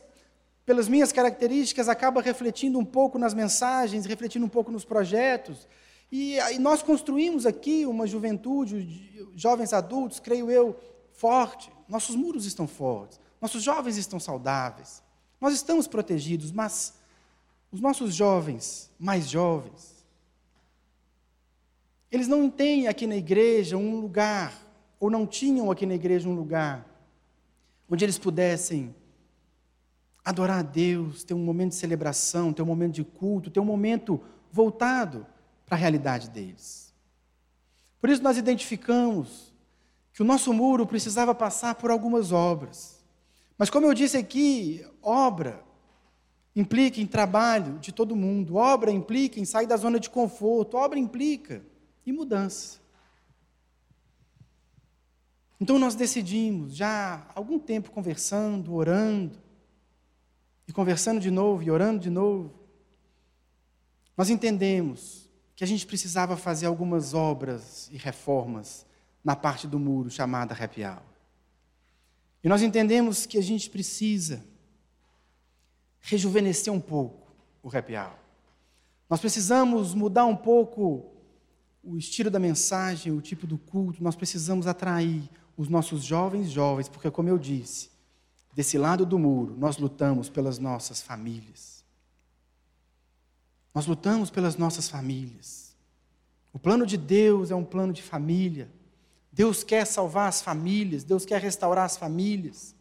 pelas 0.64 0.86
minhas 0.86 1.12
características, 1.12 1.88
acaba 1.88 2.20
refletindo 2.20 2.78
um 2.78 2.84
pouco 2.84 3.18
nas 3.18 3.32
mensagens, 3.32 4.04
refletindo 4.04 4.44
um 4.44 4.50
pouco 4.50 4.70
nos 4.70 4.84
projetos. 4.84 5.66
E, 6.10 6.36
e 6.38 6.58
nós 6.58 6.82
construímos 6.82 7.44
aqui 7.44 7.84
uma 7.84 8.06
juventude, 8.06 9.28
jovens 9.36 9.72
adultos, 9.72 10.18
creio 10.18 10.50
eu, 10.50 10.78
forte. 11.12 11.70
Nossos 11.88 12.16
muros 12.16 12.46
estão 12.46 12.66
fortes, 12.66 13.20
nossos 13.40 13.62
jovens 13.62 13.96
estão 13.96 14.18
saudáveis, 14.18 15.02
nós 15.40 15.54
estamos 15.54 15.86
protegidos, 15.86 16.50
mas 16.50 16.94
os 17.70 17.80
nossos 17.80 18.14
jovens, 18.14 18.90
mais 18.98 19.28
jovens, 19.28 20.04
eles 22.10 22.26
não 22.26 22.48
têm 22.48 22.88
aqui 22.88 23.06
na 23.06 23.16
igreja 23.16 23.76
um 23.76 24.00
lugar, 24.00 24.54
ou 24.98 25.10
não 25.10 25.26
tinham 25.26 25.70
aqui 25.70 25.84
na 25.84 25.94
igreja 25.94 26.28
um 26.28 26.34
lugar, 26.34 26.86
onde 27.88 28.04
eles 28.04 28.18
pudessem 28.18 28.94
adorar 30.24 30.58
a 30.58 30.62
Deus, 30.62 31.24
ter 31.24 31.34
um 31.34 31.44
momento 31.44 31.70
de 31.70 31.76
celebração, 31.76 32.52
ter 32.52 32.62
um 32.62 32.66
momento 32.66 32.94
de 32.94 33.04
culto, 33.04 33.50
ter 33.50 33.60
um 33.60 33.64
momento 33.64 34.20
voltado 34.50 35.26
para 35.68 35.76
a 35.76 35.80
realidade 35.80 36.30
deles. 36.30 36.94
Por 38.00 38.08
isso 38.10 38.22
nós 38.22 38.36
identificamos 38.36 39.52
que 40.12 40.22
o 40.22 40.24
nosso 40.24 40.52
muro 40.52 40.86
precisava 40.86 41.34
passar 41.34 41.74
por 41.74 41.90
algumas 41.90 42.32
obras. 42.32 43.04
Mas 43.56 43.70
como 43.70 43.86
eu 43.86 43.94
disse 43.94 44.16
aqui, 44.16 44.84
obra 45.02 45.62
implica 46.56 47.00
em 47.00 47.06
trabalho 47.06 47.78
de 47.78 47.92
todo 47.92 48.16
mundo, 48.16 48.56
obra 48.56 48.90
implica 48.90 49.38
em 49.38 49.44
sair 49.44 49.66
da 49.66 49.76
zona 49.76 50.00
de 50.00 50.10
conforto, 50.10 50.76
obra 50.76 50.98
implica 50.98 51.62
em 52.06 52.12
mudança. 52.12 52.80
Então 55.60 55.78
nós 55.78 55.94
decidimos, 55.94 56.74
já 56.74 57.26
há 57.28 57.32
algum 57.34 57.58
tempo 57.58 57.90
conversando, 57.90 58.74
orando, 58.74 59.38
e 60.66 60.72
conversando 60.72 61.18
de 61.18 61.30
novo 61.30 61.62
e 61.62 61.70
orando 61.70 61.98
de 61.98 62.10
novo, 62.10 62.52
nós 64.16 64.28
entendemos 64.28 65.27
que 65.58 65.64
a 65.64 65.66
gente 65.66 65.84
precisava 65.84 66.36
fazer 66.36 66.66
algumas 66.66 67.14
obras 67.14 67.90
e 67.92 67.96
reformas 67.96 68.86
na 69.24 69.34
parte 69.34 69.66
do 69.66 69.76
muro 69.76 70.08
chamada 70.08 70.54
happy 70.54 70.84
hour. 70.84 71.02
E 72.44 72.48
nós 72.48 72.62
entendemos 72.62 73.26
que 73.26 73.36
a 73.36 73.42
gente 73.42 73.68
precisa 73.68 74.44
rejuvenescer 75.98 76.72
um 76.72 76.78
pouco 76.78 77.34
o 77.60 77.76
happy 77.76 77.96
hour. 77.96 78.14
Nós 79.10 79.18
precisamos 79.18 79.94
mudar 79.94 80.26
um 80.26 80.36
pouco 80.36 81.10
o 81.82 81.96
estilo 81.98 82.30
da 82.30 82.38
mensagem, 82.38 83.10
o 83.10 83.20
tipo 83.20 83.44
do 83.44 83.58
culto, 83.58 84.00
nós 84.00 84.14
precisamos 84.14 84.68
atrair 84.68 85.28
os 85.56 85.68
nossos 85.68 86.04
jovens 86.04 86.50
jovens, 86.50 86.88
porque 86.88 87.10
como 87.10 87.30
eu 87.30 87.36
disse, 87.36 87.90
desse 88.54 88.78
lado 88.78 89.04
do 89.04 89.18
muro, 89.18 89.56
nós 89.58 89.76
lutamos 89.76 90.28
pelas 90.28 90.60
nossas 90.60 91.02
famílias. 91.02 91.77
Nós 93.78 93.86
lutamos 93.86 94.28
pelas 94.28 94.56
nossas 94.56 94.88
famílias. 94.88 95.72
O 96.52 96.58
plano 96.58 96.84
de 96.84 96.96
Deus 96.96 97.52
é 97.52 97.54
um 97.54 97.64
plano 97.64 97.92
de 97.92 98.02
família. 98.02 98.68
Deus 99.30 99.62
quer 99.62 99.86
salvar 99.86 100.28
as 100.28 100.42
famílias, 100.42 101.04
Deus 101.04 101.24
quer 101.24 101.40
restaurar 101.40 101.84
as 101.84 101.96
famílias. 101.96 102.74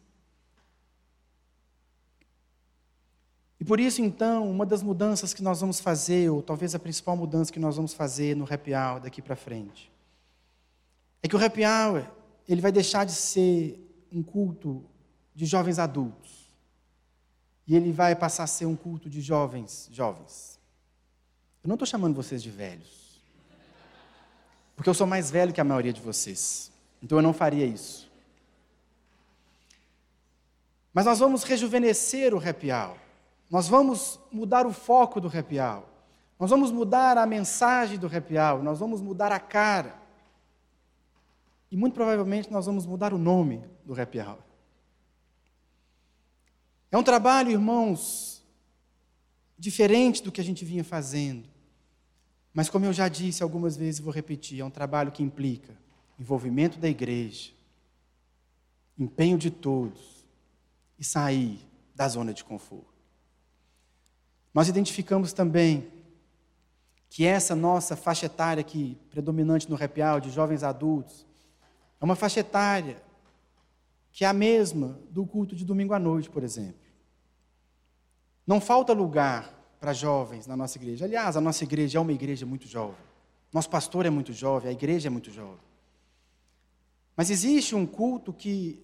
E 3.60 3.64
por 3.64 3.78
isso, 3.78 4.02
então, 4.02 4.50
uma 4.50 4.66
das 4.66 4.82
mudanças 4.82 5.32
que 5.32 5.40
nós 5.40 5.60
vamos 5.60 5.78
fazer, 5.78 6.30
ou 6.30 6.42
talvez 6.42 6.74
a 6.74 6.80
principal 6.80 7.16
mudança 7.16 7.52
que 7.52 7.60
nós 7.60 7.76
vamos 7.76 7.94
fazer 7.94 8.34
no 8.34 8.52
Happy 8.52 8.74
Hour 8.74 8.98
daqui 8.98 9.22
para 9.22 9.36
frente, 9.36 9.92
é 11.22 11.28
que 11.28 11.36
o 11.36 11.44
Happy 11.44 11.60
Hour 11.64 12.10
ele 12.48 12.60
vai 12.60 12.72
deixar 12.72 13.04
de 13.04 13.12
ser 13.12 13.78
um 14.10 14.20
culto 14.20 14.84
de 15.32 15.46
jovens 15.46 15.78
adultos. 15.78 16.50
E 17.68 17.76
ele 17.76 17.92
vai 17.92 18.16
passar 18.16 18.42
a 18.42 18.48
ser 18.48 18.66
um 18.66 18.74
culto 18.74 19.08
de 19.08 19.20
jovens, 19.20 19.88
jovens. 19.92 20.57
Eu 21.62 21.68
não 21.68 21.74
estou 21.74 21.86
chamando 21.86 22.14
vocês 22.14 22.42
de 22.42 22.50
velhos. 22.50 23.20
Porque 24.76 24.88
eu 24.88 24.94
sou 24.94 25.06
mais 25.06 25.30
velho 25.30 25.52
que 25.52 25.60
a 25.60 25.64
maioria 25.64 25.92
de 25.92 26.00
vocês. 26.00 26.70
Então 27.02 27.18
eu 27.18 27.22
não 27.22 27.32
faria 27.32 27.66
isso. 27.66 28.08
Mas 30.92 31.04
nós 31.04 31.18
vamos 31.18 31.42
rejuvenescer 31.42 32.34
o 32.34 32.38
happy 32.38 32.72
hour. 32.72 32.96
Nós 33.50 33.68
vamos 33.68 34.20
mudar 34.30 34.66
o 34.66 34.72
foco 34.72 35.20
do 35.20 35.28
happy 35.28 35.58
hour. 35.58 35.84
Nós 36.38 36.50
vamos 36.50 36.70
mudar 36.70 37.18
a 37.18 37.26
mensagem 37.26 37.98
do 37.98 38.06
happy 38.06 38.38
hour. 38.38 38.62
Nós 38.62 38.78
vamos 38.78 39.00
mudar 39.00 39.32
a 39.32 39.40
cara. 39.40 39.94
E 41.70 41.76
muito 41.76 41.94
provavelmente 41.94 42.50
nós 42.50 42.66
vamos 42.66 42.86
mudar 42.86 43.12
o 43.12 43.18
nome 43.18 43.62
do 43.84 44.00
happy 44.00 44.20
hour. 44.20 44.38
É 46.90 46.96
um 46.96 47.02
trabalho, 47.02 47.50
irmãos, 47.50 48.37
diferente 49.58 50.22
do 50.22 50.30
que 50.30 50.40
a 50.40 50.44
gente 50.44 50.64
vinha 50.64 50.84
fazendo. 50.84 51.48
Mas, 52.54 52.70
como 52.70 52.84
eu 52.84 52.92
já 52.92 53.08
disse 53.08 53.42
algumas 53.42 53.76
vezes 53.76 53.98
e 53.98 54.02
vou 54.02 54.12
repetir, 54.12 54.60
é 54.60 54.64
um 54.64 54.70
trabalho 54.70 55.12
que 55.12 55.22
implica 55.22 55.76
envolvimento 56.18 56.78
da 56.78 56.88
igreja, 56.88 57.52
empenho 58.98 59.38
de 59.38 59.50
todos 59.50 60.26
e 60.98 61.04
sair 61.04 61.60
da 61.94 62.08
zona 62.08 62.32
de 62.32 62.42
conforto. 62.42 62.86
Nós 64.52 64.68
identificamos 64.68 65.32
também 65.32 65.88
que 67.08 67.24
essa 67.24 67.54
nossa 67.54 67.96
faixa 67.96 68.26
etária 68.26 68.60
aqui, 68.60 68.98
predominante 69.10 69.70
no 69.70 69.76
Hour, 69.76 70.20
de 70.20 70.30
jovens 70.30 70.62
adultos, 70.62 71.26
é 72.00 72.04
uma 72.04 72.16
faixa 72.16 72.40
etária 72.40 73.00
que 74.10 74.24
é 74.24 74.28
a 74.28 74.32
mesma 74.32 74.98
do 75.10 75.24
culto 75.24 75.54
de 75.54 75.64
domingo 75.64 75.94
à 75.94 75.98
noite, 75.98 76.28
por 76.28 76.42
exemplo. 76.42 76.87
Não 78.48 78.62
falta 78.62 78.94
lugar 78.94 79.52
para 79.78 79.92
jovens 79.92 80.46
na 80.46 80.56
nossa 80.56 80.78
igreja. 80.78 81.04
Aliás, 81.04 81.36
a 81.36 81.40
nossa 81.40 81.64
igreja 81.64 81.98
é 81.98 82.00
uma 82.00 82.14
igreja 82.14 82.46
muito 82.46 82.66
jovem. 82.66 82.96
Nosso 83.52 83.68
pastor 83.68 84.06
é 84.06 84.10
muito 84.10 84.32
jovem, 84.32 84.70
a 84.70 84.72
igreja 84.72 85.08
é 85.08 85.10
muito 85.10 85.30
jovem. 85.30 85.60
Mas 87.14 87.28
existe 87.28 87.74
um 87.74 87.84
culto 87.84 88.32
que 88.32 88.82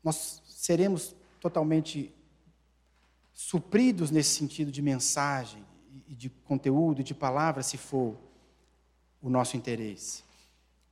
nós 0.00 0.40
seremos 0.46 1.16
totalmente 1.40 2.14
supridos 3.32 4.12
nesse 4.12 4.36
sentido 4.36 4.70
de 4.70 4.80
mensagem 4.80 5.64
e 6.06 6.14
de 6.14 6.30
conteúdo 6.30 7.02
de 7.02 7.14
palavra, 7.14 7.64
se 7.64 7.76
for 7.76 8.16
o 9.20 9.28
nosso 9.28 9.56
interesse. 9.56 10.22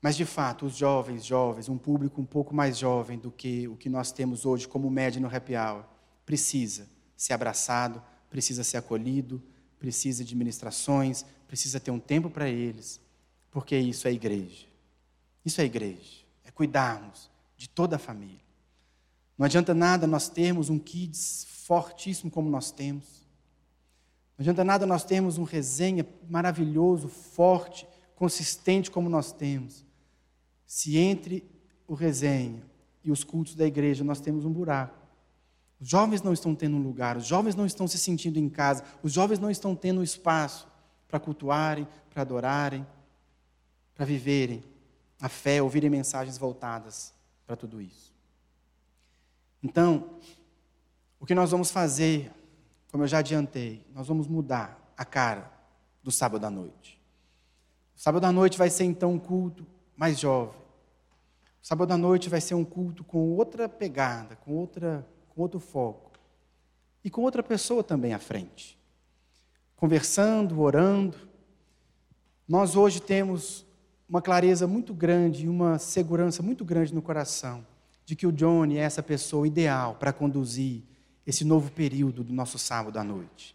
Mas, 0.02 0.16
de 0.16 0.24
fato, 0.24 0.66
os 0.66 0.74
jovens, 0.74 1.24
jovens, 1.24 1.68
um 1.68 1.78
público 1.78 2.20
um 2.20 2.26
pouco 2.26 2.52
mais 2.52 2.76
jovem 2.76 3.16
do 3.16 3.30
que 3.30 3.68
o 3.68 3.76
que 3.76 3.88
nós 3.88 4.10
temos 4.10 4.44
hoje 4.44 4.66
como 4.66 4.90
média 4.90 5.20
no 5.20 5.32
happy 5.32 5.54
hour, 5.54 5.84
precisa 6.26 6.92
ser 7.16 7.32
abraçado, 7.32 8.02
precisa 8.30 8.64
ser 8.64 8.78
acolhido, 8.78 9.42
precisa 9.78 10.24
de 10.24 10.34
ministrações, 10.34 11.24
precisa 11.46 11.78
ter 11.78 11.90
um 11.90 12.00
tempo 12.00 12.30
para 12.30 12.48
eles, 12.48 13.00
porque 13.50 13.76
isso 13.76 14.08
é 14.08 14.12
igreja. 14.12 14.66
Isso 15.44 15.60
é 15.60 15.64
igreja, 15.64 16.24
é 16.44 16.50
cuidarmos 16.50 17.30
de 17.56 17.68
toda 17.68 17.96
a 17.96 17.98
família. 17.98 18.40
Não 19.36 19.44
adianta 19.44 19.74
nada 19.74 20.06
nós 20.06 20.28
termos 20.28 20.70
um 20.70 20.78
kids 20.78 21.46
fortíssimo 21.66 22.30
como 22.30 22.48
nós 22.48 22.70
temos. 22.70 23.24
Não 24.36 24.42
adianta 24.42 24.64
nada 24.64 24.86
nós 24.86 25.04
termos 25.04 25.38
um 25.38 25.44
resenha 25.44 26.06
maravilhoso, 26.28 27.08
forte, 27.08 27.86
consistente 28.14 28.90
como 28.90 29.08
nós 29.08 29.32
temos. 29.32 29.84
Se 30.66 30.96
entre 30.96 31.44
o 31.86 31.94
resenha 31.94 32.62
e 33.04 33.10
os 33.10 33.22
cultos 33.22 33.54
da 33.54 33.66
igreja 33.66 34.02
nós 34.02 34.20
temos 34.20 34.44
um 34.44 34.52
buraco. 34.52 35.03
Os 35.80 35.88
jovens 35.88 36.22
não 36.22 36.32
estão 36.32 36.54
tendo 36.54 36.76
um 36.76 36.82
lugar, 36.82 37.16
os 37.16 37.26
jovens 37.26 37.54
não 37.54 37.66
estão 37.66 37.86
se 37.86 37.98
sentindo 37.98 38.38
em 38.38 38.48
casa, 38.48 38.84
os 39.02 39.12
jovens 39.12 39.38
não 39.38 39.50
estão 39.50 39.74
tendo 39.74 40.02
espaço 40.02 40.68
para 41.08 41.20
cultuarem, 41.20 41.86
para 42.10 42.22
adorarem, 42.22 42.86
para 43.94 44.04
viverem 44.04 44.62
a 45.20 45.28
fé, 45.28 45.62
ouvirem 45.62 45.90
mensagens 45.90 46.36
voltadas 46.36 47.14
para 47.46 47.56
tudo 47.56 47.80
isso. 47.80 48.12
Então, 49.62 50.18
o 51.18 51.26
que 51.26 51.34
nós 51.34 51.50
vamos 51.50 51.70
fazer, 51.70 52.30
como 52.90 53.04
eu 53.04 53.08
já 53.08 53.18
adiantei, 53.18 53.84
nós 53.94 54.06
vamos 54.06 54.26
mudar 54.26 54.78
a 54.96 55.04
cara 55.04 55.50
do 56.02 56.12
sábado 56.12 56.44
à 56.44 56.50
noite. 56.50 57.00
O 57.96 58.00
sábado 58.00 58.24
à 58.24 58.32
noite 58.32 58.58
vai 58.58 58.68
ser 58.68 58.84
então 58.84 59.12
um 59.12 59.18
culto 59.18 59.66
mais 59.96 60.18
jovem. 60.18 60.60
O 61.62 61.66
sábado 61.66 61.92
à 61.92 61.96
noite 61.96 62.28
vai 62.28 62.40
ser 62.40 62.54
um 62.54 62.64
culto 62.64 63.02
com 63.02 63.30
outra 63.30 63.68
pegada, 63.68 64.36
com, 64.36 64.52
outra, 64.52 65.06
com 65.34 65.42
outro 65.42 65.60
foco. 65.60 66.12
E 67.04 67.10
com 67.10 67.22
outra 67.22 67.42
pessoa 67.42 67.82
também 67.82 68.14
à 68.14 68.18
frente. 68.18 68.78
Conversando, 69.76 70.60
orando. 70.60 71.16
Nós 72.48 72.76
hoje 72.76 73.00
temos 73.00 73.64
uma 74.08 74.22
clareza 74.22 74.66
muito 74.66 74.94
grande, 74.94 75.48
uma 75.48 75.78
segurança 75.78 76.42
muito 76.42 76.64
grande 76.64 76.94
no 76.94 77.02
coração 77.02 77.66
de 78.04 78.14
que 78.14 78.26
o 78.26 78.32
Johnny 78.32 78.76
é 78.76 78.82
essa 78.82 79.02
pessoa 79.02 79.46
ideal 79.46 79.96
para 79.96 80.12
conduzir 80.12 80.82
esse 81.26 81.44
novo 81.44 81.70
período 81.72 82.22
do 82.22 82.32
nosso 82.32 82.58
sábado 82.58 82.98
à 82.98 83.04
noite. 83.04 83.54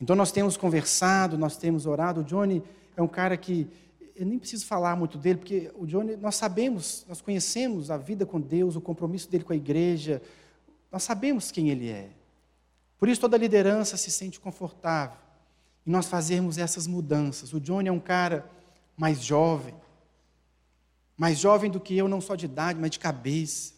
Então 0.00 0.16
nós 0.16 0.32
temos 0.32 0.56
conversado, 0.56 1.36
nós 1.36 1.56
temos 1.56 1.84
orado. 1.84 2.20
O 2.20 2.24
Johnny 2.24 2.62
é 2.96 3.02
um 3.02 3.08
cara 3.08 3.36
que 3.36 3.68
eu 4.16 4.26
nem 4.26 4.38
preciso 4.38 4.66
falar 4.66 4.96
muito 4.96 5.16
dele, 5.16 5.38
porque 5.38 5.70
o 5.76 5.86
Johnny, 5.86 6.16
nós 6.16 6.34
sabemos, 6.34 7.04
nós 7.08 7.20
conhecemos 7.20 7.90
a 7.90 7.96
vida 7.96 8.26
com 8.26 8.40
Deus, 8.40 8.74
o 8.74 8.80
compromisso 8.80 9.30
dele 9.30 9.44
com 9.44 9.52
a 9.52 9.56
igreja, 9.56 10.20
nós 10.90 11.02
sabemos 11.02 11.50
quem 11.50 11.68
ele 11.70 11.88
é. 11.88 12.10
Por 12.98 13.08
isso 13.08 13.20
toda 13.20 13.36
liderança 13.36 13.96
se 13.96 14.10
sente 14.10 14.40
confortável 14.40 15.18
em 15.86 15.90
nós 15.90 16.06
fazermos 16.06 16.58
essas 16.58 16.86
mudanças. 16.86 17.52
O 17.52 17.60
Johnny 17.60 17.88
é 17.88 17.92
um 17.92 18.00
cara 18.00 18.50
mais 18.96 19.22
jovem, 19.22 19.74
mais 21.16 21.38
jovem 21.38 21.70
do 21.70 21.80
que 21.80 21.96
eu, 21.96 22.08
não 22.08 22.20
só 22.20 22.34
de 22.34 22.44
idade, 22.44 22.78
mas 22.78 22.90
de 22.90 22.98
cabeça, 22.98 23.72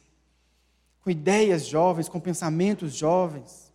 com 1.02 1.10
ideias 1.10 1.66
jovens, 1.66 2.08
com 2.08 2.18
pensamentos 2.18 2.94
jovens. 2.94 3.72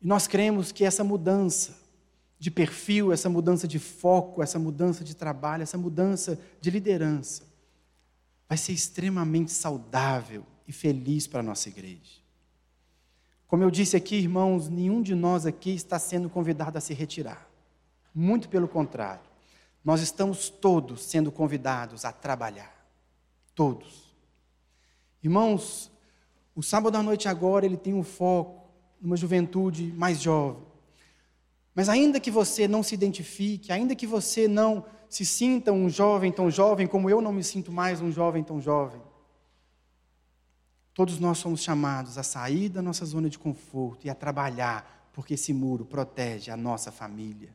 E 0.00 0.06
nós 0.06 0.26
cremos 0.26 0.72
que 0.72 0.84
essa 0.84 1.04
mudança 1.04 1.76
de 2.38 2.50
perfil, 2.50 3.12
essa 3.12 3.28
mudança 3.28 3.66
de 3.66 3.78
foco, 3.78 4.42
essa 4.42 4.58
mudança 4.58 5.02
de 5.02 5.14
trabalho, 5.14 5.62
essa 5.62 5.76
mudança 5.76 6.38
de 6.60 6.70
liderança, 6.70 7.42
vai 8.48 8.56
ser 8.56 8.72
extremamente 8.72 9.50
saudável 9.52 10.46
e 10.68 10.72
feliz 10.72 11.26
para 11.26 11.40
a 11.40 11.42
nossa 11.42 11.68
igreja. 11.70 12.18
Como 13.48 13.62
eu 13.62 13.70
disse 13.70 13.96
aqui, 13.96 14.16
irmãos, 14.16 14.68
nenhum 14.68 15.00
de 15.00 15.14
nós 15.14 15.46
aqui 15.46 15.70
está 15.70 15.98
sendo 15.98 16.28
convidado 16.28 16.76
a 16.76 16.80
se 16.82 16.92
retirar. 16.92 17.48
Muito 18.14 18.50
pelo 18.50 18.68
contrário. 18.68 19.22
Nós 19.82 20.02
estamos 20.02 20.50
todos 20.50 21.02
sendo 21.04 21.32
convidados 21.32 22.04
a 22.04 22.12
trabalhar. 22.12 22.74
Todos. 23.54 24.14
Irmãos, 25.24 25.90
o 26.54 26.62
sábado 26.62 26.96
à 26.96 27.02
noite 27.02 27.26
agora 27.26 27.64
ele 27.64 27.78
tem 27.78 27.94
um 27.94 28.02
foco 28.02 28.68
numa 29.00 29.16
juventude 29.16 29.92
mais 29.96 30.20
jovem. 30.20 30.62
Mas 31.74 31.88
ainda 31.88 32.20
que 32.20 32.30
você 32.30 32.68
não 32.68 32.82
se 32.82 32.94
identifique, 32.94 33.72
ainda 33.72 33.94
que 33.94 34.06
você 34.06 34.46
não 34.46 34.84
se 35.08 35.24
sinta 35.24 35.72
um 35.72 35.88
jovem 35.88 36.30
tão 36.30 36.50
jovem 36.50 36.86
como 36.86 37.08
eu 37.08 37.22
não 37.22 37.32
me 37.32 37.42
sinto 37.42 37.72
mais 37.72 38.02
um 38.02 38.12
jovem 38.12 38.44
tão 38.44 38.60
jovem, 38.60 39.00
todos 40.98 41.20
nós 41.20 41.38
somos 41.38 41.62
chamados 41.62 42.18
a 42.18 42.24
sair 42.24 42.68
da 42.68 42.82
nossa 42.82 43.06
zona 43.06 43.30
de 43.30 43.38
conforto 43.38 44.04
e 44.04 44.10
a 44.10 44.16
trabalhar, 44.16 45.08
porque 45.12 45.34
esse 45.34 45.52
muro 45.52 45.84
protege 45.84 46.50
a 46.50 46.56
nossa 46.56 46.90
família. 46.90 47.54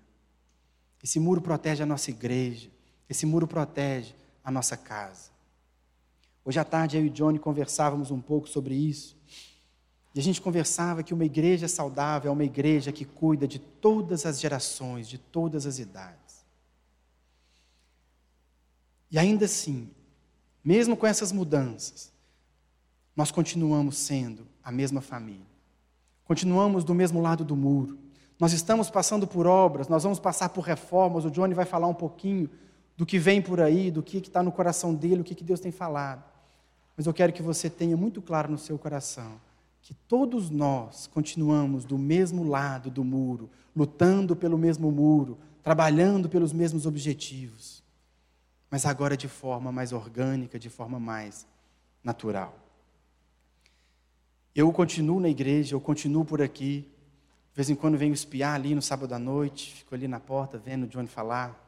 Esse 1.04 1.20
muro 1.20 1.41
protege 1.41 1.84
a 1.84 1.86
nossa 1.86 2.10
igreja. 2.10 2.70
Esse 3.10 3.26
muro 3.26 3.46
protege 3.46 4.16
a 4.46 4.50
nossa 4.50 4.78
casa. 4.78 5.30
Hoje 6.46 6.58
à 6.58 6.64
tarde 6.64 6.96
eu 6.96 7.06
e 7.06 7.10
Johnny 7.10 7.38
conversávamos 7.38 8.12
um 8.12 8.22
pouco 8.22 8.48
sobre 8.48 8.76
isso. 8.76 9.18
E 10.16 10.22
a 10.22 10.24
gente 10.24 10.39
conversava 10.39 11.04
que 11.04 11.14
uma 11.14 11.26
igreja 11.26 11.68
saudável 11.68 12.30
é 12.30 12.34
uma 12.34 12.46
igreja 12.46 12.94
que 12.94 13.04
cuida 13.04 13.46
de 13.46 13.60
todas 13.60 14.26
as 14.26 14.39
gerações, 14.39 15.06
de 15.06 15.18
todas 15.18 15.66
as 15.66 15.80
idades. 15.80 16.46
E 19.12 19.20
ainda 19.20 19.44
assim, 19.44 19.89
mesmo 20.64 20.96
com 20.96 21.06
essas 21.06 21.34
mudanças, 21.34 22.12
nós 23.16 23.32
continuamos 23.32 23.97
sendo 23.97 24.47
a 24.64 24.72
mesma 24.72 25.01
família. 25.01 25.45
Continuamos 26.26 26.84
do 26.84 26.93
mesmo 26.93 27.22
lado 27.22 27.43
do 27.43 27.55
muro. 27.55 27.97
Nós 28.39 28.53
estamos 28.53 28.89
passando 28.89 29.28
por 29.28 29.45
obras, 29.45 29.88
nós 29.88 30.03
vamos 30.03 30.20
passar 30.20 30.49
por 30.49 30.61
reformas. 30.61 31.26
O 31.26 31.32
Johnny 31.32 31.53
vai 31.53 31.66
falar 31.66 31.88
um 31.88 31.93
pouquinho 31.93 32.49
do 32.97 33.05
que 33.05 33.20
vem 33.20 33.41
por 33.41 33.61
aí, 33.61 33.91
do 33.91 34.01
que 34.01 34.18
está 34.18 34.41
no 34.41 34.51
coração 34.51 34.93
dele, 34.93 35.22
o 35.22 35.24
que, 35.24 35.36
que 35.36 35.43
Deus 35.43 35.59
tem 35.59 35.72
falado. 35.72 36.24
Mas 36.95 37.05
eu 37.05 37.14
quero 37.14 37.34
que 37.34 37.41
você 37.41 37.70
tenha 37.70 37.97
muito 37.97 38.22
claro 38.22 38.51
no 38.51 38.57
seu 38.57 38.78
coração 38.78 39.39
que 39.82 39.93
todos 39.93 40.49
nós 40.49 41.07
continuamos 41.07 41.84
do 41.84 41.97
mesmo 41.97 42.47
lado 42.47 42.89
do 42.89 43.03
muro, 43.03 43.49
lutando 43.76 44.34
pelo 44.34 44.57
mesmo 44.57 44.89
muro, 44.89 45.38
trabalhando 45.61 46.30
pelos 46.30 46.53
mesmos 46.53 46.86
objetivos, 46.86 47.84
mas 48.72 48.86
agora 48.86 49.18
de 49.18 49.28
forma 49.28 49.74
mais 49.74 49.91
orgânica, 49.91 50.57
de 50.57 50.70
forma 50.70 50.99
mais 50.99 51.45
natural. 52.01 52.62
Eu 54.56 54.72
continuo 54.72 55.20
na 55.20 55.30
igreja, 55.30 55.74
eu 55.74 55.82
continuo 55.82 56.24
por 56.24 56.39
aqui, 56.39 56.88
de 57.51 57.56
vez 57.56 57.72
em 57.72 57.76
quando 57.76 57.97
venho 57.97 58.14
espiar 58.14 58.54
ali 58.54 58.76
no 58.76 58.82
sábado 58.82 59.14
à 59.14 59.20
noite, 59.20 59.74
fico 59.74 59.95
ali 59.95 60.08
na 60.08 60.20
porta 60.20 60.60
vendo 60.60 60.84
o 60.84 60.88
Johnny 60.88 61.08
falar. 61.08 61.60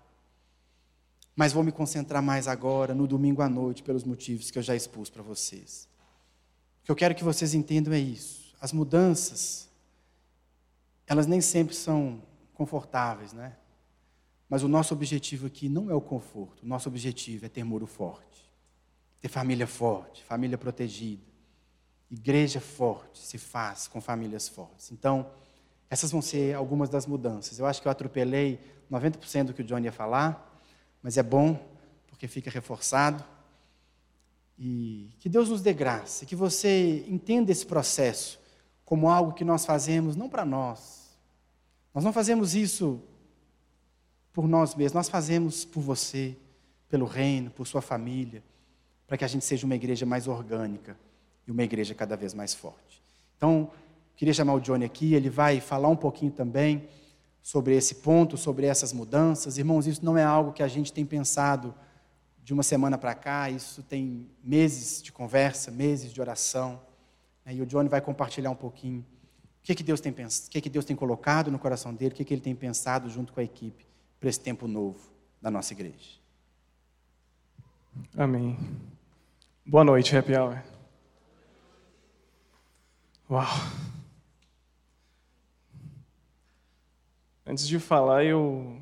Mas 1.35 1.51
vou 1.51 1.63
me 1.63 1.71
concentrar 1.71 2.21
mais 2.21 2.47
agora, 2.47 2.93
no 2.93 3.07
domingo 3.07 3.41
à 3.41 3.49
noite, 3.49 3.81
pelos 3.81 4.03
motivos 4.03 4.51
que 4.51 4.59
eu 4.59 4.63
já 4.63 4.75
expus 4.75 5.09
para 5.09 5.23
vocês. 5.23 5.89
O 6.81 6.85
que 6.85 6.91
eu 6.91 6.95
quero 6.95 7.15
que 7.15 7.23
vocês 7.23 7.55
entendam 7.55 7.91
é 7.91 7.99
isso. 7.99 8.55
As 8.61 8.71
mudanças, 8.71 9.67
elas 11.07 11.25
nem 11.25 11.41
sempre 11.41 11.75
são 11.75 12.21
confortáveis, 12.53 13.33
né? 13.33 13.57
Mas 14.47 14.61
o 14.61 14.67
nosso 14.67 14.93
objetivo 14.93 15.47
aqui 15.47 15.67
não 15.67 15.89
é 15.89 15.93
o 15.95 16.01
conforto. 16.01 16.61
O 16.63 16.67
nosso 16.67 16.87
objetivo 16.87 17.47
é 17.47 17.49
ter 17.49 17.63
muro 17.63 17.87
forte, 17.87 18.47
ter 19.19 19.27
família 19.27 19.65
forte, 19.65 20.23
família 20.23 20.57
protegida. 20.57 21.34
Igreja 22.09 22.59
forte 22.59 23.19
se 23.19 23.37
faz 23.37 23.87
com 23.87 23.99
famílias 23.99 24.47
fortes. 24.47 24.91
Então, 24.91 25.29
essas 25.89 26.11
vão 26.11 26.21
ser 26.21 26.55
algumas 26.55 26.89
das 26.89 27.05
mudanças. 27.05 27.57
Eu 27.57 27.65
acho 27.65 27.81
que 27.81 27.87
eu 27.87 27.91
atropelei 27.91 28.59
90% 28.91 29.45
do 29.45 29.53
que 29.53 29.61
o 29.61 29.65
John 29.65 29.79
ia 29.79 29.91
falar, 29.91 30.61
mas 31.01 31.17
é 31.17 31.23
bom, 31.23 31.59
porque 32.07 32.27
fica 32.27 32.49
reforçado. 32.49 33.23
E 34.57 35.09
que 35.19 35.27
Deus 35.27 35.49
nos 35.49 35.61
dê 35.61 35.73
graça, 35.73 36.25
que 36.25 36.35
você 36.35 37.05
entenda 37.07 37.51
esse 37.51 37.65
processo 37.65 38.39
como 38.85 39.09
algo 39.09 39.33
que 39.33 39.43
nós 39.43 39.65
fazemos 39.65 40.15
não 40.15 40.29
para 40.29 40.45
nós. 40.45 41.17
Nós 41.93 42.03
não 42.03 42.13
fazemos 42.13 42.55
isso 42.55 43.01
por 44.31 44.47
nós 44.47 44.75
mesmos, 44.75 44.93
nós 44.93 45.09
fazemos 45.09 45.65
por 45.65 45.81
você, 45.81 46.37
pelo 46.87 47.05
reino, 47.05 47.49
por 47.49 47.65
sua 47.65 47.81
família, 47.81 48.43
para 49.07 49.17
que 49.17 49.25
a 49.25 49.27
gente 49.27 49.43
seja 49.43 49.65
uma 49.65 49.75
igreja 49.75 50.05
mais 50.05 50.27
orgânica 50.27 50.97
e 51.47 51.51
uma 51.51 51.63
igreja 51.63 51.93
cada 51.93 52.15
vez 52.15 52.33
mais 52.33 52.53
forte. 52.53 53.01
Então, 53.37 53.71
Queria 54.15 54.33
chamar 54.33 54.53
o 54.53 54.61
Johnny 54.61 54.85
aqui, 54.85 55.13
ele 55.13 55.29
vai 55.29 55.59
falar 55.59 55.89
um 55.89 55.95
pouquinho 55.95 56.31
também 56.31 56.87
sobre 57.43 57.75
esse 57.75 57.95
ponto, 57.95 58.37
sobre 58.37 58.65
essas 58.65 58.93
mudanças. 58.93 59.57
Irmãos, 59.57 59.87
isso 59.87 60.03
não 60.05 60.17
é 60.17 60.23
algo 60.23 60.53
que 60.53 60.63
a 60.63 60.67
gente 60.67 60.93
tem 60.93 61.05
pensado 61.05 61.75
de 62.41 62.53
uma 62.53 62.63
semana 62.63 62.97
para 62.97 63.13
cá, 63.13 63.49
isso 63.49 63.83
tem 63.83 64.29
meses 64.43 65.01
de 65.01 65.11
conversa, 65.11 65.69
meses 65.69 66.13
de 66.13 66.21
oração. 66.21 66.79
Né? 67.45 67.55
E 67.55 67.61
o 67.61 67.65
Johnny 67.65 67.89
vai 67.89 67.99
compartilhar 67.99 68.51
um 68.51 68.55
pouquinho 68.55 69.01
o 69.01 69.65
que, 69.65 69.75
que, 69.75 69.83
Deus, 69.83 69.99
tem 69.99 70.11
o 70.11 70.49
que, 70.49 70.61
que 70.61 70.69
Deus 70.69 70.85
tem 70.85 70.95
colocado 70.95 71.51
no 71.51 71.59
coração 71.59 71.93
dele, 71.93 72.13
o 72.13 72.15
que, 72.15 72.23
que 72.23 72.33
ele 72.33 72.41
tem 72.41 72.55
pensado 72.55 73.09
junto 73.09 73.33
com 73.33 73.39
a 73.39 73.43
equipe 73.43 73.85
para 74.19 74.29
esse 74.29 74.39
tempo 74.39 74.67
novo 74.67 74.99
da 75.41 75.49
nossa 75.49 75.73
igreja. 75.73 76.19
Amém. 78.15 78.57
Boa 79.65 79.83
noite, 79.83 80.15
Happy 80.15 80.35
Hour. 80.35 80.74
Uau! 83.27 83.47
Antes 87.43 87.67
de 87.67 87.79
falar, 87.79 88.23
eu 88.23 88.79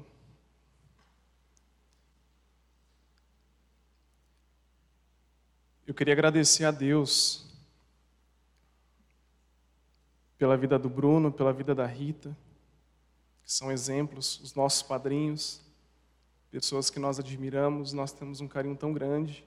Eu 5.85 5.93
queria 5.93 6.13
agradecer 6.13 6.65
a 6.65 6.71
Deus 6.71 7.45
pela 10.37 10.57
vida 10.57 10.79
do 10.79 10.89
Bruno, 10.89 11.31
pela 11.31 11.53
vida 11.53 11.75
da 11.75 11.85
Rita, 11.85 12.35
que 13.43 13.51
são 13.51 13.71
exemplos, 13.71 14.39
os 14.39 14.55
nossos 14.55 14.81
padrinhos, 14.81 15.61
pessoas 16.49 16.89
que 16.89 16.99
nós 16.99 17.19
admiramos, 17.19 17.93
nós 17.93 18.11
temos 18.11 18.41
um 18.41 18.47
carinho 18.47 18.75
tão 18.75 18.91
grande. 18.91 19.45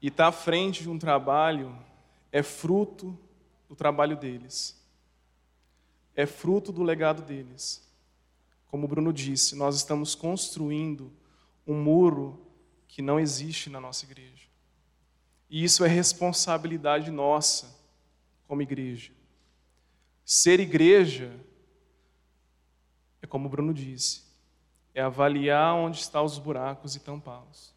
E 0.00 0.08
estar 0.08 0.24
tá 0.24 0.28
à 0.28 0.32
frente 0.32 0.82
de 0.82 0.88
um 0.88 0.98
trabalho 0.98 1.76
é 2.30 2.42
fruto 2.42 3.18
do 3.68 3.74
trabalho 3.74 4.16
deles, 4.16 4.76
é 6.14 6.26
fruto 6.26 6.72
do 6.72 6.82
legado 6.82 7.22
deles. 7.22 7.86
Como 8.68 8.84
o 8.84 8.88
Bruno 8.88 9.12
disse, 9.12 9.54
nós 9.54 9.76
estamos 9.76 10.14
construindo 10.14 11.12
um 11.66 11.74
muro 11.74 12.44
que 12.86 13.00
não 13.00 13.18
existe 13.18 13.70
na 13.70 13.80
nossa 13.80 14.04
igreja. 14.04 14.46
E 15.48 15.64
isso 15.64 15.84
é 15.84 15.88
responsabilidade 15.88 17.10
nossa, 17.10 17.78
como 18.46 18.60
igreja. 18.60 19.12
Ser 20.24 20.60
igreja 20.60 21.32
é 23.22 23.26
como 23.26 23.46
o 23.46 23.50
Bruno 23.50 23.72
disse, 23.72 24.24
é 24.94 25.00
avaliar 25.00 25.74
onde 25.74 25.98
estão 25.98 26.24
os 26.24 26.38
buracos 26.38 26.94
e 26.96 27.00
tampá-los. 27.00 27.74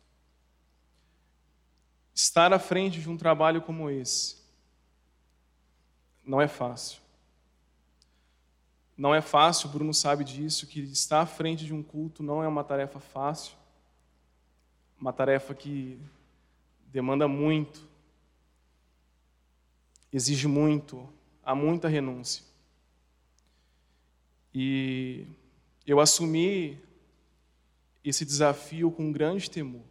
Estar 2.13 2.51
à 2.51 2.59
frente 2.59 2.99
de 2.99 3.09
um 3.09 3.15
trabalho 3.15 3.61
como 3.61 3.89
esse 3.89 4.40
não 6.25 6.41
é 6.41 6.47
fácil. 6.47 6.99
Não 8.97 9.15
é 9.15 9.21
fácil, 9.21 9.69
Bruno 9.69 9.93
sabe 9.93 10.23
disso, 10.23 10.67
que 10.67 10.81
estar 10.81 11.21
à 11.21 11.25
frente 11.25 11.65
de 11.65 11.73
um 11.73 11.81
culto 11.81 12.21
não 12.21 12.43
é 12.43 12.47
uma 12.47 12.63
tarefa 12.63 12.99
fácil, 12.99 13.55
uma 14.99 15.11
tarefa 15.11 15.55
que 15.55 15.99
demanda 16.85 17.27
muito, 17.27 17.87
exige 20.11 20.47
muito, 20.47 21.07
há 21.43 21.55
muita 21.55 21.87
renúncia. 21.87 22.43
E 24.53 25.25
eu 25.87 25.99
assumi 25.99 26.77
esse 28.03 28.25
desafio 28.25 28.91
com 28.91 29.11
grande 29.11 29.49
temor, 29.49 29.83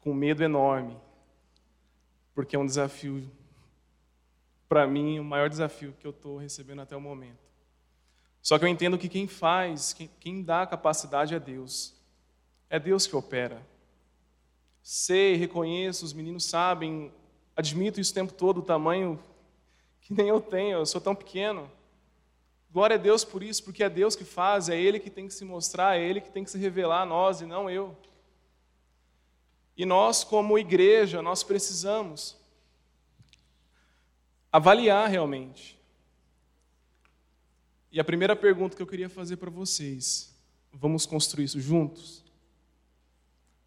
com 0.00 0.14
medo 0.14 0.42
enorme, 0.42 0.96
porque 2.34 2.56
é 2.56 2.58
um 2.58 2.66
desafio, 2.66 3.30
para 4.68 4.86
mim, 4.86 5.18
o 5.18 5.24
maior 5.24 5.48
desafio 5.48 5.94
que 5.98 6.06
eu 6.06 6.10
estou 6.10 6.36
recebendo 6.36 6.82
até 6.82 6.96
o 6.96 7.00
momento. 7.00 7.48
Só 8.42 8.58
que 8.58 8.64
eu 8.64 8.68
entendo 8.68 8.98
que 8.98 9.08
quem 9.08 9.26
faz, 9.26 9.92
quem, 9.92 10.10
quem 10.20 10.42
dá 10.42 10.62
a 10.62 10.66
capacidade 10.66 11.34
é 11.34 11.40
Deus. 11.40 11.94
É 12.68 12.78
Deus 12.78 13.06
que 13.06 13.16
opera. 13.16 13.66
Sei, 14.82 15.36
reconheço, 15.36 16.04
os 16.04 16.12
meninos 16.12 16.44
sabem, 16.44 17.12
admito 17.56 18.00
isso 18.00 18.12
o 18.12 18.14
tempo 18.14 18.32
todo, 18.32 18.58
o 18.58 18.62
tamanho 18.62 19.18
que 20.00 20.14
nem 20.14 20.28
eu 20.28 20.40
tenho, 20.40 20.78
eu 20.78 20.86
sou 20.86 21.00
tão 21.00 21.14
pequeno. 21.14 21.70
Glória 22.70 22.96
a 22.96 22.98
Deus 22.98 23.24
por 23.24 23.42
isso, 23.42 23.64
porque 23.64 23.82
é 23.82 23.90
Deus 23.90 24.14
que 24.14 24.24
faz, 24.24 24.68
é 24.68 24.78
Ele 24.78 25.00
que 25.00 25.10
tem 25.10 25.26
que 25.26 25.34
se 25.34 25.44
mostrar, 25.44 25.98
é 25.98 26.02
Ele 26.02 26.20
que 26.20 26.30
tem 26.30 26.44
que 26.44 26.50
se 26.50 26.58
revelar 26.58 27.02
a 27.02 27.06
nós 27.06 27.40
e 27.40 27.46
não 27.46 27.68
eu. 27.68 27.96
E 29.76 29.84
nós, 29.86 30.24
como 30.24 30.58
igreja, 30.58 31.22
nós 31.22 31.42
precisamos 31.42 32.36
avaliar 34.52 35.08
realmente. 35.08 35.78
E 37.90 37.98
a 37.98 38.04
primeira 38.04 38.36
pergunta 38.36 38.76
que 38.76 38.82
eu 38.82 38.86
queria 38.86 39.08
fazer 39.08 39.36
para 39.36 39.50
vocês: 39.50 40.34
vamos 40.72 41.06
construir 41.06 41.44
isso 41.44 41.60
juntos? 41.60 42.24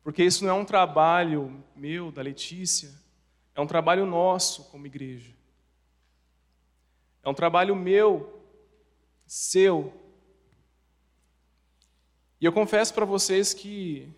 Porque 0.04 0.24
isso 0.24 0.44
não 0.44 0.52
é 0.52 0.54
um 0.54 0.66
trabalho 0.66 1.64
meu, 1.76 2.12
da 2.12 2.22
Letícia, 2.22 2.92
é 3.54 3.62
um 3.62 3.68
trabalho 3.68 4.06
nosso 4.06 4.66
como 4.66 4.86
igreja. 4.86 5.34
É 7.24 7.30
um 7.30 7.34
trabalho 7.34 7.76
meu, 7.76 8.42
seu. 9.28 9.94
E 12.40 12.46
eu 12.46 12.52
confesso 12.52 12.94
para 12.94 13.06
vocês 13.06 13.54
que 13.54 14.12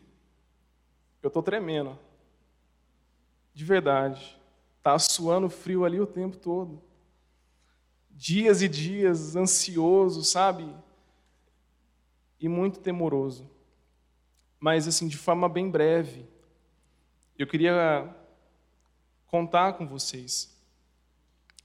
eu 1.22 1.28
estou 1.28 1.44
tremendo. 1.44 2.00
De 3.54 3.66
verdade. 3.66 4.40
Está 4.84 5.00
suando 5.00 5.50
frio 5.50 5.86
ali 5.86 6.00
o 6.00 6.06
tempo 6.06 6.36
todo. 6.36 6.82
Dias 8.12 8.62
e 8.62 8.68
dias 8.68 9.36
ansioso, 9.36 10.24
sabe? 10.24 10.76
E 12.40 12.50
muito 12.50 12.80
temoroso 12.80 13.50
mas 14.64 14.88
assim, 14.88 15.10
de 15.10 15.18
forma 15.18 15.50
bem 15.50 15.70
breve. 15.70 16.26
Eu 17.38 17.46
queria 17.46 18.16
contar 19.28 19.74
com 19.74 19.86
vocês 19.86 20.58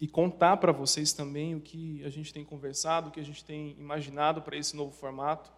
e 0.01 0.09
contar 0.09 0.57
para 0.57 0.73
vocês 0.73 1.13
também 1.13 1.55
o 1.55 1.61
que 1.61 2.03
a 2.03 2.11
gente 2.11 2.35
tem 2.35 2.45
conversado, 2.45 3.09
o 3.09 3.13
que 3.13 3.21
a 3.21 3.25
gente 3.25 3.45
tem 3.45 3.77
imaginado 3.79 4.43
para 4.43 4.57
esse 4.57 4.75
novo 4.75 4.91
formato. 4.91 5.49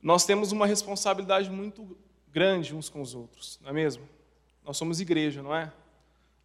Nós 0.00 0.24
temos 0.24 0.50
uma 0.50 0.66
responsabilidade 0.66 1.50
muito 1.50 1.98
grande 2.28 2.74
uns 2.74 2.88
com 2.88 3.02
os 3.02 3.14
outros, 3.14 3.60
não 3.60 3.68
é 3.68 3.72
mesmo? 3.74 4.08
Nós 4.68 4.76
somos 4.76 5.00
igreja, 5.00 5.42
não 5.42 5.56
é? 5.56 5.72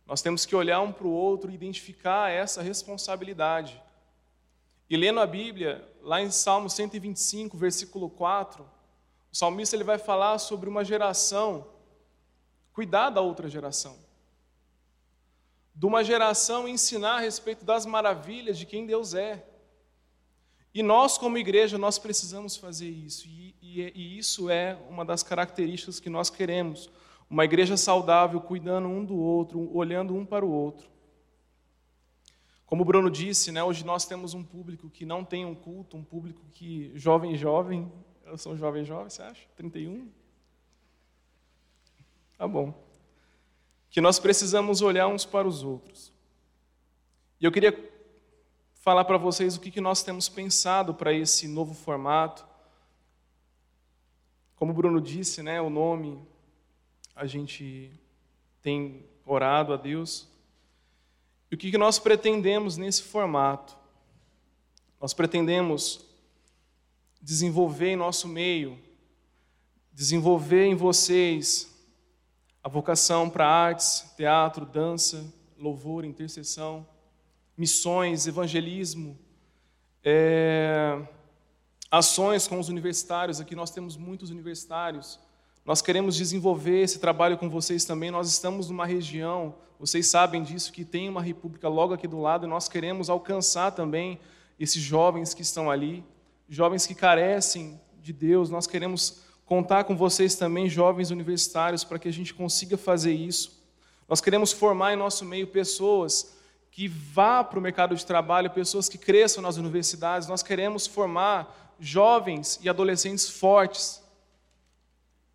Nós 0.07 0.21
temos 0.21 0.45
que 0.45 0.55
olhar 0.55 0.79
um 0.79 0.93
para 0.93 1.05
o 1.05 1.11
outro 1.11 1.51
e 1.51 1.53
identificar 1.53 2.31
essa 2.31 2.61
responsabilidade. 2.61 3.83
E 4.89 4.95
lendo 4.95 5.19
a 5.19 5.27
Bíblia, 5.27 5.85
lá 6.01 6.21
em 6.21 6.31
Salmo 6.31 6.69
125, 6.69 7.57
versículo 7.57 8.09
4, 8.09 8.63
o 9.29 9.35
salmista 9.35 9.75
ele 9.75 9.83
vai 9.83 9.97
falar 9.97 10.37
sobre 10.37 10.69
uma 10.69 10.85
geração, 10.85 11.67
cuidar 12.71 13.09
da 13.09 13.19
outra 13.19 13.49
geração. 13.49 13.97
De 15.75 15.85
uma 15.85 16.01
geração 16.01 16.65
ensinar 16.65 17.15
a 17.15 17.19
respeito 17.19 17.65
das 17.65 17.85
maravilhas 17.85 18.57
de 18.57 18.65
quem 18.65 18.85
Deus 18.85 19.13
é. 19.13 19.45
E 20.73 20.81
nós, 20.81 21.17
como 21.17 21.37
igreja, 21.37 21.77
nós 21.77 21.99
precisamos 21.99 22.55
fazer 22.55 22.89
isso. 22.89 23.27
E, 23.27 23.53
e, 23.61 23.81
e 23.93 24.17
isso 24.17 24.49
é 24.49 24.77
uma 24.87 25.03
das 25.03 25.23
características 25.23 25.99
que 25.99 26.09
nós 26.09 26.29
queremos. 26.29 26.89
Uma 27.29 27.45
igreja 27.45 27.75
saudável, 27.77 28.39
cuidando 28.41 28.87
um 28.87 29.03
do 29.03 29.15
outro, 29.15 29.75
olhando 29.75 30.15
um 30.15 30.25
para 30.25 30.45
o 30.45 30.51
outro. 30.51 30.93
Como 32.65 32.81
o 32.81 32.85
Bruno 32.85 33.09
disse, 33.09 33.51
né, 33.51 33.63
hoje 33.63 33.85
nós 33.85 34.05
temos 34.05 34.33
um 34.33 34.43
público 34.43 34.89
que 34.89 35.05
não 35.05 35.23
tem 35.23 35.45
um 35.45 35.53
culto, 35.53 35.95
um 35.95 36.03
público 36.03 36.41
que 36.51 36.91
jovem 36.95 37.35
jovem, 37.35 37.91
eu 38.25 38.37
sou 38.37 38.57
jovem 38.57 38.83
jovem, 38.83 39.09
você 39.09 39.21
acha? 39.21 39.47
31? 39.55 40.09
Tá 42.37 42.47
bom. 42.47 42.73
Que 43.89 44.01
nós 44.01 44.17
precisamos 44.19 44.81
olhar 44.81 45.07
uns 45.07 45.23
para 45.23 45.47
os 45.47 45.63
outros. 45.63 46.11
E 47.39 47.45
eu 47.45 47.51
queria 47.51 47.77
falar 48.83 49.05
para 49.05 49.17
vocês 49.17 49.55
o 49.55 49.61
que, 49.61 49.69
que 49.69 49.79
nós 49.79 50.01
temos 50.01 50.27
pensado 50.27 50.93
para 50.93 51.13
esse 51.13 51.47
novo 51.47 51.73
formato. 51.73 52.45
Como 54.55 54.71
o 54.71 54.75
Bruno 54.75 54.99
disse, 54.99 55.43
né, 55.43 55.61
o 55.61 55.69
nome, 55.69 56.19
a 57.15 57.25
gente 57.25 57.91
tem 58.61 59.05
orado 59.25 59.73
a 59.73 59.77
Deus 59.77 60.27
e 61.53 61.55
o 61.55 61.57
que 61.57 61.77
nós 61.77 61.99
pretendemos 61.99 62.77
nesse 62.77 63.03
formato? 63.03 63.77
Nós 64.99 65.13
pretendemos 65.13 66.03
desenvolver 67.21 67.89
em 67.89 67.95
nosso 67.95 68.27
meio, 68.27 68.75
desenvolver 69.91 70.65
em 70.65 70.73
vocês 70.73 71.71
a 72.63 72.67
vocação 72.67 73.29
para 73.29 73.47
artes, 73.47 74.03
teatro, 74.17 74.65
dança, 74.65 75.31
louvor, 75.55 76.03
intercessão, 76.03 76.87
missões, 77.55 78.25
evangelismo, 78.25 79.15
é, 80.03 80.99
ações 81.91 82.47
com 82.47 82.59
os 82.59 82.67
universitários. 82.67 83.39
Aqui 83.39 83.53
nós 83.53 83.69
temos 83.69 83.95
muitos 83.95 84.31
universitários 84.31 85.19
nós 85.65 85.81
queremos 85.81 86.15
desenvolver 86.15 86.81
esse 86.81 86.99
trabalho 86.99 87.37
com 87.37 87.49
vocês 87.49 87.85
também. 87.85 88.11
Nós 88.11 88.27
estamos 88.29 88.69
numa 88.69 88.85
região, 88.85 89.55
vocês 89.79 90.07
sabem 90.07 90.43
disso, 90.43 90.73
que 90.73 90.83
tem 90.83 91.07
uma 91.07 91.21
república 91.21 91.69
logo 91.69 91.93
aqui 91.93 92.05
do 92.05 92.19
lado, 92.19 92.45
e 92.45 92.49
nós 92.49 92.67
queremos 92.67 93.09
alcançar 93.09 93.71
também 93.71 94.19
esses 94.59 94.81
jovens 94.81 95.33
que 95.33 95.41
estão 95.41 95.71
ali, 95.71 96.03
jovens 96.49 96.85
que 96.85 96.93
carecem 96.93 97.79
de 98.01 98.11
Deus. 98.11 98.49
Nós 98.49 98.67
queremos 98.67 99.21
contar 99.45 99.85
com 99.85 99.95
vocês 99.95 100.35
também, 100.35 100.67
jovens 100.67 101.11
universitários, 101.11 101.85
para 101.85 101.97
que 101.97 102.09
a 102.09 102.13
gente 102.13 102.33
consiga 102.33 102.77
fazer 102.77 103.13
isso. 103.13 103.63
Nós 104.09 104.19
queremos 104.19 104.51
formar 104.51 104.93
em 104.93 104.97
nosso 104.97 105.23
meio 105.23 105.47
pessoas 105.47 106.35
que 106.69 106.89
vá 106.89 107.41
para 107.41 107.57
o 107.57 107.61
mercado 107.61 107.95
de 107.95 108.05
trabalho, 108.05 108.49
pessoas 108.49 108.89
que 108.89 108.97
cresçam 108.97 109.41
nas 109.41 109.55
universidades. 109.55 110.27
Nós 110.27 110.43
queremos 110.43 110.85
formar 110.85 111.75
jovens 111.79 112.59
e 112.61 112.67
adolescentes 112.67 113.29
fortes 113.29 114.02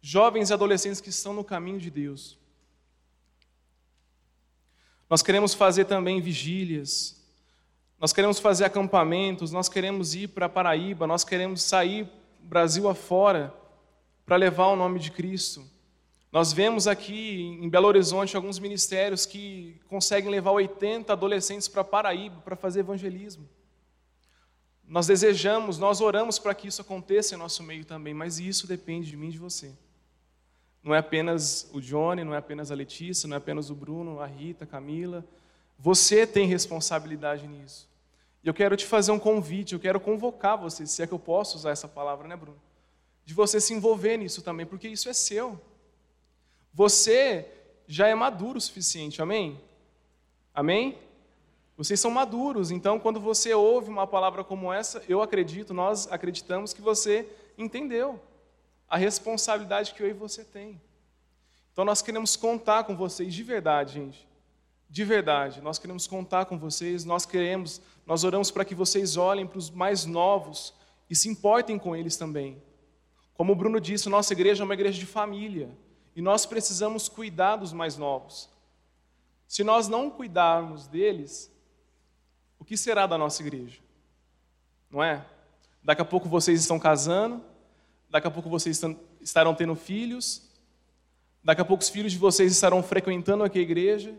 jovens 0.01 0.51
e 0.51 0.53
adolescentes 0.53 1.01
que 1.01 1.11
estão 1.11 1.33
no 1.33 1.45
caminho 1.45 1.79
de 1.79 1.91
Deus. 1.91 2.39
Nós 5.09 5.23
queremos 5.23 5.55
fazer 5.55 5.87
também 5.87 6.21
vigílias, 6.21 7.19
nós 7.99 8.13
queremos 8.13 8.39
fazer 8.39 8.65
acampamentos, 8.65 9.51
nós 9.51 9.69
queremos 9.69 10.15
ir 10.15 10.29
para 10.29 10.49
Paraíba, 10.49 11.07
nós 11.07 11.25
queremos 11.25 11.63
sair 11.63 12.09
Brasil 12.41 12.89
afora 12.89 13.53
para 14.25 14.37
levar 14.37 14.67
o 14.67 14.77
nome 14.77 14.99
de 14.99 15.11
Cristo. 15.11 15.65
Nós 16.31 16.53
vemos 16.53 16.87
aqui 16.87 17.41
em 17.61 17.69
Belo 17.69 17.89
Horizonte 17.89 18.37
alguns 18.37 18.59
ministérios 18.59 19.25
que 19.25 19.81
conseguem 19.89 20.31
levar 20.31 20.53
80 20.53 21.13
adolescentes 21.13 21.67
para 21.67 21.83
Paraíba 21.83 22.41
para 22.43 22.55
fazer 22.55 22.81
evangelismo. 22.81 23.49
Nós 24.87 25.07
desejamos, 25.07 25.79
nós 25.79 26.01
oramos 26.01 26.39
para 26.39 26.55
que 26.55 26.69
isso 26.69 26.83
aconteça 26.83 27.35
em 27.35 27.39
nosso 27.39 27.63
meio 27.63 27.85
também, 27.85 28.15
mas 28.15 28.39
isso 28.39 28.67
depende 28.67 29.11
de 29.11 29.17
mim 29.17 29.29
e 29.29 29.33
de 29.33 29.39
você. 29.39 29.75
Não 30.89 30.95
é 30.95 31.01
apenas 31.01 31.69
o 31.71 31.83
Johnny, 31.83 32.25
não 32.25 32.33
é 32.35 32.39
apenas 32.39 32.71
a 32.71 32.75
Letícia, 32.75 33.29
não 33.29 33.35
é 33.35 33.37
apenas 33.37 33.69
o 33.69 33.75
Bruno, 33.75 34.21
a 34.21 34.27
Rita, 34.27 34.65
a 34.65 34.67
Camila. 34.67 35.23
Você 35.79 36.27
tem 36.27 36.47
responsabilidade 36.47 37.47
nisso. 37.47 37.87
E 38.43 38.49
eu 38.49 38.55
quero 38.55 38.75
te 38.75 38.87
fazer 38.87 39.13
um 39.13 39.19
convite, 39.19 39.75
eu 39.75 39.79
quero 39.79 40.01
convocar 40.01 40.57
você, 40.57 40.87
se 40.87 41.03
é 41.03 41.07
que 41.07 41.13
eu 41.13 41.19
posso 41.19 41.59
usar 41.59 41.73
essa 41.73 41.87
palavra, 41.87 42.27
né, 42.27 42.35
Bruno? 42.35 42.57
De 43.23 43.35
você 43.35 43.61
se 43.61 43.75
envolver 43.75 44.17
nisso 44.17 44.41
também, 44.41 44.65
porque 44.65 44.89
isso 44.89 45.11
é 45.11 45.13
seu. 45.13 45.61
Você 46.73 47.47
já 47.87 48.09
é 48.09 48.15
maduro 48.15 48.57
o 48.57 48.61
suficiente, 48.61 49.21
amém? 49.21 49.61
Amém? 50.55 50.97
Vocês 51.77 52.01
são 52.01 52.11
maduros, 52.11 52.71
então 52.71 52.99
quando 52.99 53.21
você 53.21 53.53
ouve 53.53 53.91
uma 53.91 54.07
palavra 54.07 54.43
como 54.43 54.73
essa, 54.73 55.03
eu 55.07 55.21
acredito, 55.21 55.75
nós 55.75 56.11
acreditamos 56.11 56.73
que 56.73 56.81
você 56.81 57.29
entendeu 57.59 58.19
a 58.89 58.97
responsabilidade 58.97 59.93
que 59.95 60.03
eu 60.03 60.09
e 60.09 60.13
você 60.13 60.45
tem. 60.45 60.81
Então 61.73 61.85
nós 61.85 62.03
queremos 62.03 62.37
contar 62.37 62.85
com 62.85 62.97
vocês 62.97 63.33
de 63.33 63.43
verdade, 63.43 63.95
gente. 63.95 64.29
De 64.91 65.05
verdade, 65.05 65.61
nós 65.61 65.79
queremos 65.79 66.07
contar 66.07 66.47
com 66.47 66.59
vocês, 66.59 67.05
nós 67.05 67.27
queremos, 67.27 67.81
nós 68.07 68.25
oramos 68.25 68.51
para 68.51 68.65
que 68.65 68.75
vocês 68.75 69.17
olhem 69.17 69.47
para 69.47 69.59
os 69.59 69.71
mais 69.71 70.07
novos 70.07 70.73
e 71.11 71.15
se 71.15 71.29
importem 71.29 71.79
com 71.79 71.95
eles 71.95 72.17
também. 72.17 72.63
Como 73.35 73.53
o 73.53 73.57
Bruno 73.57 73.81
disse, 73.81 74.09
nossa 74.09 74.33
igreja 74.33 74.63
é 74.63 74.65
uma 74.65 74.75
igreja 74.75 74.99
de 74.99 75.07
família 75.07 75.71
e 76.17 76.23
nós 76.23 76.47
precisamos 76.47 77.09
cuidar 77.09 77.57
dos 77.57 77.73
mais 77.73 77.97
novos. 77.97 78.49
Se 79.47 79.63
nós 79.63 79.89
não 79.89 80.11
cuidarmos 80.11 80.87
deles, 80.87 81.53
o 82.59 82.65
que 82.65 82.77
será 82.77 83.07
da 83.07 83.17
nossa 83.17 83.43
igreja? 83.43 83.79
Não 84.91 85.03
é? 85.03 85.25
Daqui 85.83 86.03
a 86.03 86.05
pouco 86.05 86.29
vocês 86.29 86.61
estão 86.61 86.79
casando, 86.79 87.45
daqui 88.09 88.27
a 88.27 88.31
pouco 88.31 88.49
vocês 88.49 88.81
estarão 89.21 89.55
tendo 89.55 89.75
filhos, 89.75 90.49
daqui 91.43 91.61
a 91.61 91.65
pouco 91.65 91.83
os 91.83 91.89
filhos 91.89 92.13
de 92.13 92.19
vocês 92.19 92.53
estarão 92.53 92.83
frequentando 92.83 93.45
aqui 93.45 93.59
a 93.59 93.63
igreja, 93.63 94.15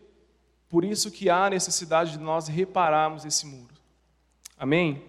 por 0.68 0.84
isso 0.86 1.12
que 1.12 1.30
há 1.30 1.50
necessidade 1.50 2.12
de 2.12 2.20
nós 2.20 2.48
repararmos 2.48 3.26
esse 3.26 3.46
muro. 3.46 3.74
Amém? 4.58 5.04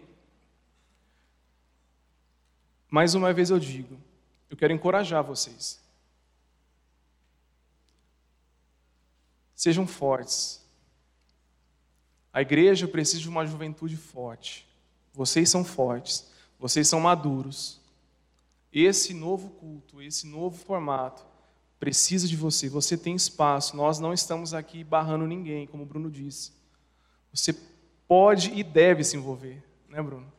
Mais 2.89 3.15
uma 3.15 3.33
vez 3.33 3.51
eu 3.51 3.59
digo, 3.59 4.01
eu 4.49 4.57
quero 4.57 4.73
encorajar 4.73 5.23
vocês. 5.23 5.81
Sejam 9.55 9.87
fortes. 9.87 10.65
A 12.33 12.41
igreja 12.41 12.89
precisa 12.89 13.21
de 13.21 13.29
uma 13.29 13.45
juventude 13.45 13.97
forte. 13.97 14.67
Vocês 15.13 15.51
são 15.51 15.65
fortes, 15.65 16.31
vocês 16.59 16.89
são 16.89 17.01
maduros. 17.01 17.80
Esse 18.73 19.13
novo 19.13 19.51
culto, 19.51 20.01
esse 20.01 20.27
novo 20.27 20.57
formato, 20.57 21.25
precisa 21.79 22.29
de 22.29 22.37
você. 22.37 22.69
Você 22.69 22.97
tem 22.97 23.17
espaço. 23.17 23.77
Nós 23.77 23.99
não 23.99 24.13
estamos 24.13 24.55
aqui 24.55 24.85
barrando 24.85 25.27
ninguém, 25.27 25.67
como 25.67 25.83
o 25.83 25.87
Bruno 25.87 26.11
disse. 26.11 26.53
Você 27.33 27.55
pode 28.07 28.53
e 28.53 28.63
deve 28.63 29.03
se 29.03 29.17
envolver, 29.17 29.63
né, 29.89 30.03
Bruno? 30.03 30.31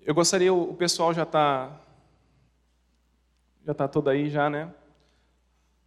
Eu 0.00 0.14
gostaria, 0.14 0.52
o 0.52 0.74
pessoal 0.74 1.14
já 1.14 1.22
está 1.22 1.80
já 3.64 3.72
está 3.72 3.88
toda 3.88 4.10
aí 4.10 4.28
já, 4.28 4.50
né? 4.50 4.72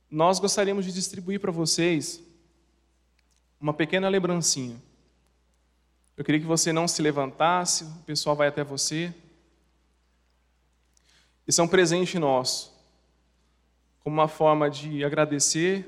Nós 0.10 0.40
gostaríamos 0.40 0.84
de 0.84 0.92
distribuir 0.92 1.40
para 1.40 1.52
vocês 1.52 2.20
uma 3.62 3.74
pequena 3.74 4.10
lembrancinha. 4.10 4.82
Eu 6.18 6.26
queria 6.26 6.42
que 6.42 6.48
você 6.48 6.74
não 6.74 6.88
se 6.88 7.00
levantasse, 7.00 7.84
o 7.84 8.04
pessoal 8.04 8.36
vai 8.36 8.48
até 8.48 8.64
você. 8.64 9.14
Isso 11.48 11.62
é 11.62 11.64
um 11.64 11.68
presente 11.68 12.18
nosso, 12.18 12.74
como 14.04 14.16
uma 14.16 14.28
forma 14.28 14.68
de 14.68 15.06
agradecer, 15.06 15.86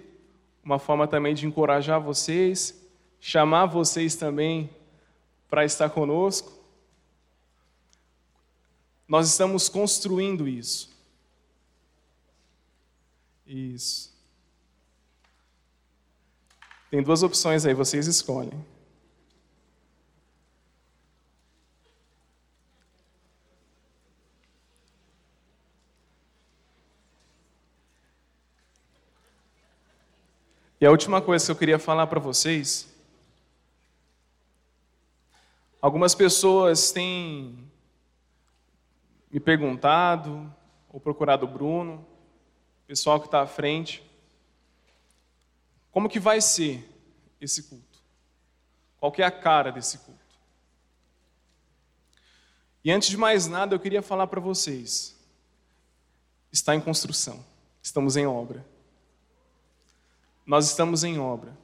uma 0.64 0.78
forma 0.78 1.08
também 1.08 1.34
de 1.34 1.48
encorajar 1.48 2.00
vocês, 2.00 2.80
chamar 3.20 3.66
vocês 3.66 4.16
também 4.16 4.70
para 5.50 5.66
estar 5.66 5.90
conosco. 5.90 6.54
Nós 9.08 9.28
estamos 9.28 9.68
construindo 9.68 10.48
isso. 10.48 10.96
Isso. 13.48 14.14
Tem 16.92 17.02
duas 17.02 17.24
opções 17.24 17.66
aí, 17.66 17.74
vocês 17.74 18.06
escolhem. 18.06 18.64
E 30.82 30.86
a 30.86 30.92
última 30.92 31.22
coisa 31.22 31.46
que 31.46 31.52
eu 31.52 31.56
queria 31.58 31.78
falar 31.78 32.08
para 32.08 32.22
vocês. 32.22 32.88
Algumas 35.82 36.16
pessoas 36.16 36.92
têm 36.92 37.70
me 39.30 39.42
perguntado, 39.42 40.54
ou 40.90 41.00
procurado 41.00 41.46
o 41.46 41.50
Bruno, 41.50 42.06
pessoal 42.88 43.20
que 43.20 43.28
está 43.28 43.42
à 43.42 43.48
frente, 43.48 44.02
como 45.92 46.08
que 46.08 46.20
vai 46.20 46.40
ser 46.40 46.90
esse 47.42 47.64
culto? 47.64 48.00
Qual 49.00 49.12
que 49.12 49.22
é 49.22 49.26
a 49.26 49.32
cara 49.32 49.72
desse 49.72 49.98
culto? 50.00 50.20
E 52.84 52.90
antes 52.90 53.10
de 53.10 53.18
mais 53.18 53.48
nada, 53.48 53.76
eu 53.76 53.80
queria 53.80 54.02
falar 54.02 54.28
para 54.28 54.40
vocês, 54.40 55.16
está 56.52 56.74
em 56.74 56.80
construção, 56.80 57.46
estamos 57.84 58.16
em 58.16 58.26
obra. 58.26 58.66
Nós 60.50 60.66
estamos 60.66 61.04
em 61.04 61.20
obra. 61.20 61.56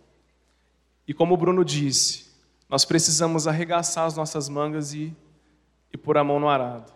E 1.08 1.14
como 1.14 1.34
o 1.34 1.38
Bruno 1.38 1.66
disse, 1.66 2.32
nós 2.70 2.86
precisamos 2.86 3.48
arregaçar 3.48 4.06
as 4.06 4.16
nossas 4.16 4.48
mangas 4.48 4.94
e, 4.94 5.12
e 5.92 5.98
pôr 5.98 6.20
a 6.20 6.24
mão 6.24 6.40
no 6.40 6.48
arado. 6.48 6.94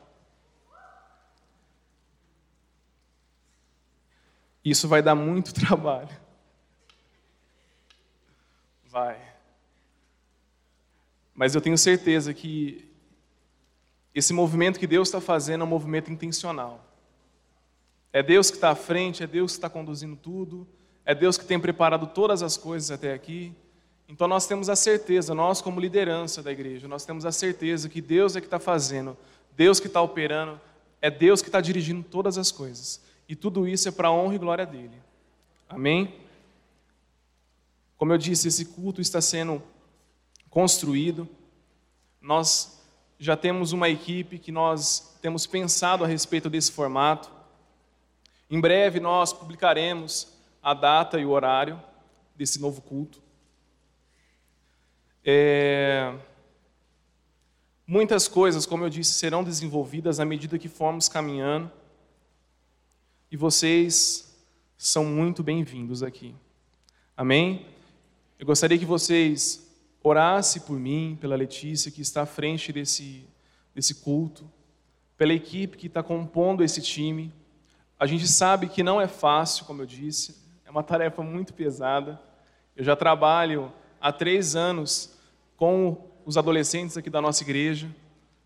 Isso 4.64 4.88
vai 4.88 5.02
dar 5.02 5.16
muito 5.16 5.52
trabalho. 5.60 6.16
Vai. 8.86 9.20
Mas 11.34 11.56
eu 11.56 11.62
tenho 11.62 11.76
certeza 11.76 12.36
que 12.36 12.88
esse 14.14 14.32
movimento 14.32 14.80
que 14.80 14.86
Deus 14.86 15.08
está 15.08 15.20
fazendo 15.20 15.62
é 15.62 15.64
um 15.64 15.68
movimento 15.68 16.12
intencional. 16.12 16.86
É 18.14 18.22
Deus 18.22 18.52
que 18.52 18.58
está 18.58 18.70
à 18.70 18.76
frente, 18.76 19.24
é 19.24 19.28
Deus 19.28 19.54
que 19.54 19.58
está 19.58 19.72
conduzindo 19.72 20.16
tudo, 20.16 20.68
é 21.10 21.16
Deus 21.16 21.40
que 21.40 21.46
tem 21.46 21.60
preparado 21.60 22.06
todas 22.06 22.44
as 22.44 22.56
coisas 22.56 22.92
até 22.92 23.16
aqui. 23.16 23.52
Então 24.08 24.28
nós 24.28 24.46
temos 24.46 24.70
a 24.70 24.76
certeza, 24.76 25.34
nós 25.34 25.60
como 25.60 25.80
liderança 25.80 26.44
da 26.44 26.52
igreja, 26.52 26.88
nós 26.88 27.04
temos 27.04 27.26
a 27.26 27.32
certeza 27.32 27.90
que 27.90 28.00
Deus 28.00 28.36
é 28.36 28.40
que 28.40 28.46
está 28.46 28.60
fazendo, 28.60 29.18
Deus 29.58 29.80
que 29.80 29.88
está 29.88 30.04
operando, 30.04 30.62
é 31.02 31.10
Deus 31.10 31.42
que 31.42 31.48
está 31.48 31.60
dirigindo 31.60 32.04
todas 32.04 32.38
as 32.38 32.52
coisas. 32.52 33.02
E 33.28 33.36
tudo 33.36 33.68
isso 33.68 33.90
é 33.90 33.92
para 33.92 34.10
a 34.10 34.12
honra 34.12 34.36
e 34.36 34.38
glória 34.38 34.68
dele. 34.68 35.02
Amém? 35.68 36.14
Como 37.98 38.14
eu 38.14 38.18
disse, 38.20 38.48
esse 38.48 38.66
culto 38.66 39.02
está 39.02 39.20
sendo 39.20 39.64
construído. 40.48 41.28
Nós 42.22 42.84
já 43.18 43.36
temos 43.36 43.72
uma 43.72 43.90
equipe 43.90 44.38
que 44.38 44.52
nós 44.52 45.18
temos 45.24 45.48
pensado 45.48 46.04
a 46.04 46.08
respeito 46.08 46.52
desse 46.52 46.72
formato. 46.72 47.32
Em 48.48 48.62
breve 48.62 49.00
nós 49.00 49.34
publicaremos 49.34 50.38
a 50.70 50.74
data 50.76 51.20
e 51.20 51.26
o 51.26 51.32
horário 51.32 51.82
desse 52.36 52.62
novo 52.62 52.80
culto. 52.80 53.20
É... 55.26 56.16
Muitas 57.88 58.28
coisas, 58.28 58.68
como 58.68 58.84
eu 58.84 58.90
disse, 58.90 59.14
serão 59.14 59.44
desenvolvidas 59.44 60.20
à 60.20 60.26
medida 60.26 60.60
que 60.60 60.70
formos 60.70 61.10
caminhando 61.10 61.72
e 63.32 63.36
vocês 63.36 64.32
são 64.78 65.06
muito 65.06 65.42
bem-vindos 65.42 66.04
aqui. 66.04 66.36
Amém? 67.18 67.66
Eu 68.38 68.46
gostaria 68.46 68.78
que 68.78 68.86
vocês 68.86 69.68
orassem 70.04 70.62
por 70.62 70.80
mim, 70.80 71.18
pela 71.20 71.36
Letícia, 71.36 71.90
que 71.90 72.02
está 72.02 72.22
à 72.22 72.28
frente 72.28 72.72
desse, 72.72 73.28
desse 73.74 73.96
culto, 73.96 74.48
pela 75.18 75.34
equipe 75.34 75.78
que 75.78 75.88
está 75.88 76.04
compondo 76.04 76.64
esse 76.64 76.80
time. 76.80 77.34
A 78.00 78.06
gente 78.06 78.28
sabe 78.28 78.70
que 78.70 78.84
não 78.84 79.02
é 79.02 79.08
fácil, 79.08 79.66
como 79.66 79.82
eu 79.82 79.88
disse, 79.88 80.39
é 80.70 80.72
uma 80.72 80.84
tarefa 80.84 81.24
muito 81.24 81.52
pesada. 81.52 82.22
Eu 82.76 82.84
já 82.84 82.96
trabalho 82.96 83.74
há 84.00 84.14
três 84.14 84.56
anos 84.56 85.18
com 85.58 85.98
os 86.24 86.38
adolescentes 86.38 86.96
aqui 86.96 87.10
da 87.10 87.20
nossa 87.20 87.42
igreja. 87.42 87.90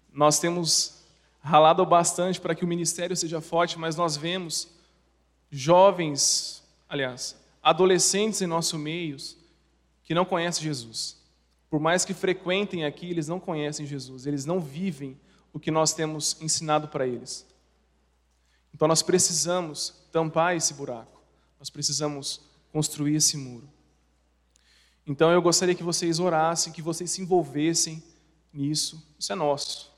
Nós 0.10 0.40
temos 0.40 1.04
ralado 1.42 1.86
bastante 1.86 2.40
para 2.40 2.56
que 2.56 2.64
o 2.64 2.68
ministério 2.68 3.14
seja 3.14 3.42
forte, 3.42 3.78
mas 3.78 3.98
nós 3.98 4.16
vemos 4.16 4.70
jovens, 5.52 6.64
aliás, 6.88 7.36
adolescentes 7.62 8.42
em 8.42 8.48
nosso 8.48 8.80
meio 8.80 9.18
que 10.06 10.14
não 10.14 10.24
conhecem 10.24 10.64
Jesus. 10.64 11.22
Por 11.70 11.82
mais 11.82 12.06
que 12.06 12.14
frequentem 12.14 12.86
aqui, 12.86 13.10
eles 13.10 13.28
não 13.28 13.38
conhecem 13.38 13.86
Jesus, 13.86 14.26
eles 14.26 14.46
não 14.46 14.62
vivem 14.62 15.20
o 15.52 15.60
que 15.60 15.70
nós 15.70 15.94
temos 15.94 16.42
ensinado 16.42 16.88
para 16.88 17.06
eles. 17.06 17.46
Então 18.74 18.88
nós 18.88 19.04
precisamos 19.04 19.94
tampar 20.10 20.56
esse 20.56 20.74
buraco, 20.74 21.13
nós 21.64 21.70
precisamos 21.70 22.42
construir 22.74 23.16
esse 23.16 23.38
muro. 23.38 23.70
Então 25.08 25.32
eu 25.32 25.42
gostaria 25.42 25.74
que 25.74 25.82
vocês 25.82 26.20
orassem, 26.20 26.74
que 26.74 26.82
vocês 26.82 27.10
se 27.10 27.22
envolvessem 27.22 28.04
nisso. 28.52 29.02
Isso 29.18 29.32
é 29.32 29.36
nosso. 29.36 29.90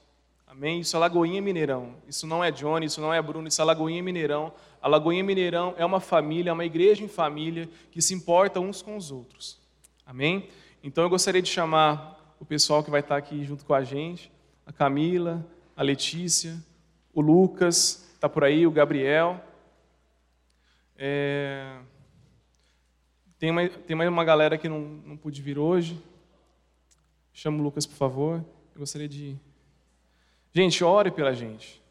Amém? 0.46 0.82
Isso 0.82 0.96
é 0.96 1.00
Lagoinha 1.00 1.42
Mineirão. 1.42 1.96
Isso 2.08 2.28
não 2.28 2.44
é 2.44 2.52
Johnny, 2.52 2.86
isso 2.86 3.02
não 3.02 3.12
é 3.12 3.20
Bruno, 3.20 3.48
isso 3.48 3.60
é 3.60 3.66
Lagoinha 3.66 4.04
Mineirão. 4.04 4.54
A 4.80 4.88
Lagoinha 4.88 5.24
Mineirão 5.24 5.74
é 5.76 5.84
uma 5.84 6.00
família, 6.00 6.52
é 6.52 6.54
uma 6.54 6.66
igreja 6.66 7.04
em 7.04 7.08
família 7.08 7.68
que 7.90 8.00
se 8.00 8.14
importa 8.14 8.60
uns 8.60 8.84
com 8.84 8.96
os 8.96 9.10
outros. 9.10 9.58
Amém? 10.06 10.48
Então 10.84 11.04
eu 11.04 11.10
gostaria 11.10 11.42
de 11.42 11.50
chamar 11.50 12.36
o 12.40 12.46
pessoal 12.46 12.84
que 12.84 12.92
vai 12.92 13.00
estar 13.00 13.18
aqui 13.18 13.44
junto 13.44 13.66
com 13.66 13.74
a 13.74 13.84
gente, 13.84 14.32
a 14.68 14.72
Camila, 14.72 15.44
a 15.76 15.82
Letícia, 15.82 16.64
o 17.12 17.22
Lucas, 17.22 18.06
está 18.14 18.30
por 18.30 18.44
aí, 18.44 18.68
o 18.68 18.72
Gabriel. 18.72 19.44
É... 20.96 21.80
Tem, 23.38 23.52
mais, 23.52 23.76
tem 23.86 23.96
mais 23.96 24.10
uma 24.10 24.24
galera 24.24 24.58
que 24.58 24.70
não, 24.70 24.80
não 24.80 25.18
pude 25.18 25.42
vir 25.42 25.58
hoje. 25.58 26.02
Chama 27.34 27.60
o 27.60 27.64
Lucas, 27.64 27.86
por 27.86 27.96
favor. 27.96 28.46
Eu 28.74 28.80
gostaria 28.80 29.10
de. 29.10 29.38
Gente, 30.54 30.84
ore 30.84 31.12
pela 31.12 31.34
gente. 31.34 31.84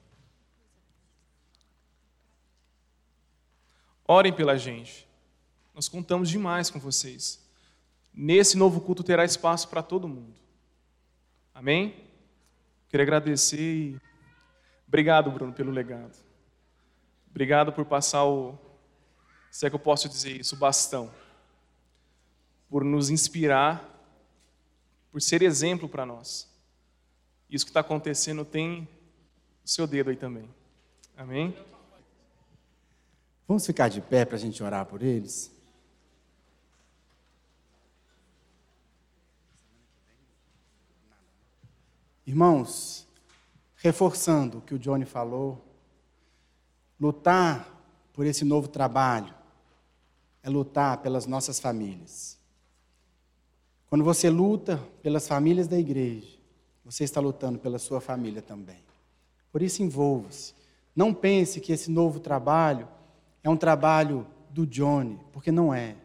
Orem 4.07 4.33
pela 4.33 4.57
gente. 4.57 5.09
Nós 5.75 5.89
contamos 5.89 6.29
demais 6.29 6.71
com 6.71 6.79
vocês. 6.79 7.43
Nesse 8.13 8.57
novo 8.57 8.81
culto 8.81 9.03
terá 9.03 9.25
espaço 9.25 9.69
para 9.69 9.83
todo 9.83 10.07
mundo. 10.07 10.35
Amém? 11.55 11.95
Queria 12.89 13.05
agradecer 13.05 13.61
e. 13.61 14.01
Obrigado, 14.87 15.31
Bruno, 15.31 15.53
pelo 15.53 15.73
legado. 15.73 16.17
Obrigado 17.31 17.73
por 17.73 17.85
passar 17.85 18.25
o. 18.25 18.59
Se 19.55 19.65
é 19.65 19.71
que 19.71 19.77
eu 19.77 19.81
posso 19.81 20.09
dizer 20.09 20.33
isso, 20.33 20.57
bastão. 20.57 21.09
Por 22.69 22.83
nos 22.83 23.09
inspirar, 23.09 23.89
por 25.13 25.23
ser 25.23 25.43
exemplo 25.43 25.89
para 25.89 26.05
nós. 26.05 26.49
Isso 27.49 27.65
que 27.65 27.71
está 27.71 27.79
acontecendo 27.79 28.45
tem 28.45 28.89
o 29.65 29.69
seu 29.69 29.87
dedo 29.87 30.11
aí 30.11 30.17
também. 30.17 30.53
Amém? 31.17 31.57
Vamos 33.47 33.65
ficar 33.65 33.89
de 33.89 34.01
pé 34.01 34.25
para 34.25 34.35
a 34.35 34.41
gente 34.41 34.61
orar 34.61 34.87
por 34.87 35.05
eles? 35.05 35.53
Irmãos, 42.27 43.07
reforçando 43.77 44.59
o 44.59 44.63
que 44.63 44.75
o 44.75 44.81
Johnny 44.81 45.05
falou, 45.05 45.65
lutar 46.99 47.73
por 48.13 48.27
esse 48.27 48.45
novo 48.45 48.67
trabalho 48.67 49.44
é 50.45 50.51
lutar 50.51 50.99
pelas 50.99 51.27
nossas 51.27 51.59
famílias. 51.59 52.39
Quando 53.89 54.05
você 54.05 54.29
luta 54.29 54.79
pelas 55.03 55.27
famílias 55.27 55.67
da 55.67 55.79
igreja, 55.79 56.39
você 56.85 57.03
está 57.03 57.19
lutando 57.19 57.59
pela 57.59 57.79
sua 57.79 57.99
família 57.99 58.43
também. 58.43 58.85
Por 59.51 59.63
isso, 59.63 59.83
envolva-se. 59.83 60.55
Não 60.95 61.15
pense 61.15 61.61
que 61.61 61.73
esse 61.73 61.91
novo 61.91 62.21
trabalho 62.21 62.87
é 63.43 63.49
um 63.49 63.57
trabalho 63.57 64.27
do 64.51 64.67
Johnny, 64.67 65.19
porque 65.33 65.51
não 65.51 65.73
é. 65.73 65.97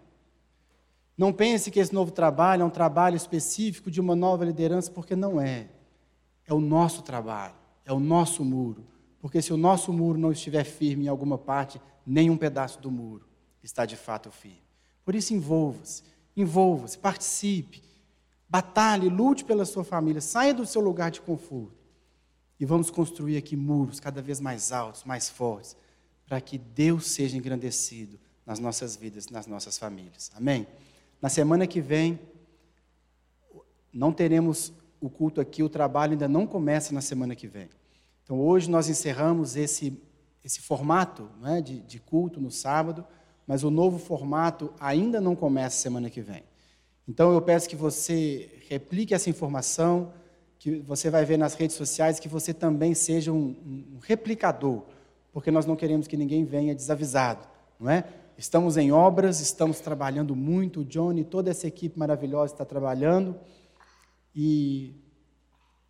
Não 1.18 1.34
pense 1.34 1.70
que 1.70 1.80
esse 1.80 1.94
novo 1.94 2.12
trabalho 2.12 2.62
é 2.62 2.66
um 2.66 2.70
trabalho 2.70 3.18
específico 3.18 3.92
de 3.92 4.00
uma 4.00 4.16
nova 4.16 4.46
liderança, 4.46 4.90
porque 4.90 5.18
não 5.18 5.42
é. 5.42 5.68
É 6.48 6.54
o 6.54 6.62
nosso 6.62 7.02
trabalho, 7.02 7.56
é 7.84 7.92
o 7.92 8.00
nosso 8.00 8.46
muro. 8.46 8.86
Porque 9.20 9.42
se 9.42 9.52
o 9.52 9.58
nosso 9.58 9.92
muro 9.92 10.18
não 10.18 10.32
estiver 10.32 10.64
firme 10.64 11.06
em 11.06 11.10
alguma 11.10 11.38
parte, 11.38 11.82
nenhum 12.06 12.38
pedaço 12.38 12.80
do 12.80 12.90
muro 12.90 13.29
está 13.64 13.86
de 13.86 13.96
fato 13.96 14.32
firme. 14.32 14.62
Por 15.04 15.16
isso, 15.16 15.34
envolva-se, 15.34 16.04
envolva-se, 16.36 16.98
participe, 16.98 17.82
batalhe, 18.48 19.10
lute 19.10 19.44
pela 19.44 19.66
sua 19.66 19.84
família, 19.84 20.22
saia 20.22 20.54
do 20.54 20.66
seu 20.66 20.82
lugar 20.82 21.12
de 21.12 21.22
conforto. 21.22 21.78
E 22.60 22.66
vamos 22.66 22.90
construir 22.90 23.38
aqui 23.38 23.56
muros 23.56 24.00
cada 24.00 24.22
vez 24.22 24.40
mais 24.40 24.72
altos, 24.72 25.04
mais 25.04 25.30
fortes, 25.30 25.78
para 26.26 26.42
que 26.42 26.58
Deus 26.58 27.08
seja 27.08 27.38
engrandecido 27.38 28.20
nas 28.46 28.60
nossas 28.60 28.96
vidas, 28.96 29.30
nas 29.30 29.48
nossas 29.48 29.78
famílias. 29.78 30.32
Amém? 30.36 30.68
Na 31.22 31.30
semana 31.30 31.68
que 31.68 31.80
vem, 31.80 32.20
não 33.94 34.12
teremos 34.12 34.74
o 35.00 35.10
culto 35.10 35.40
aqui, 35.40 35.64
o 35.64 35.70
trabalho 35.70 36.14
ainda 36.14 36.28
não 36.28 36.46
começa 36.46 36.94
na 36.94 37.02
semana 37.02 37.36
que 37.36 37.48
vem. 37.48 37.70
Então, 38.24 38.40
hoje 38.40 38.70
nós 38.70 38.90
encerramos 38.90 39.56
esse, 39.56 40.00
esse 40.44 40.62
formato 40.62 41.30
é, 41.46 41.62
de, 41.62 41.80
de 41.80 42.00
culto 42.00 42.40
no 42.40 42.52
sábado, 42.52 43.06
mas 43.50 43.64
o 43.64 43.72
novo 43.72 43.98
formato 43.98 44.72
ainda 44.80 45.20
não 45.20 45.36
começa 45.36 45.76
semana 45.76 46.08
que 46.08 46.22
vem. 46.22 46.44
Então, 47.08 47.34
eu 47.34 47.42
peço 47.42 47.68
que 47.68 47.76
você 47.76 48.48
replique 48.70 49.12
essa 49.12 49.28
informação, 49.28 50.14
que 50.60 50.78
você 50.78 51.10
vai 51.10 51.26
ver 51.26 51.36
nas 51.36 51.56
redes 51.56 51.76
sociais, 51.76 52.20
que 52.20 52.28
você 52.28 52.54
também 52.54 52.94
seja 52.94 53.32
um, 53.32 53.56
um 53.66 53.98
replicador, 54.04 54.84
porque 55.34 55.50
nós 55.50 55.66
não 55.66 55.76
queremos 55.76 56.08
que 56.08 56.16
ninguém 56.16 56.46
venha 56.46 56.76
desavisado, 56.76 57.48
não 57.80 57.90
é? 57.90 58.04
Estamos 58.38 58.78
em 58.78 58.92
obras, 58.92 59.40
estamos 59.40 59.80
trabalhando 59.80 60.36
muito, 60.36 60.82
o 60.82 60.86
Johnny, 60.86 61.24
toda 61.24 61.50
essa 61.50 61.66
equipe 61.66 61.98
maravilhosa 61.98 62.54
está 62.54 62.64
trabalhando. 62.64 63.36
E 64.36 64.94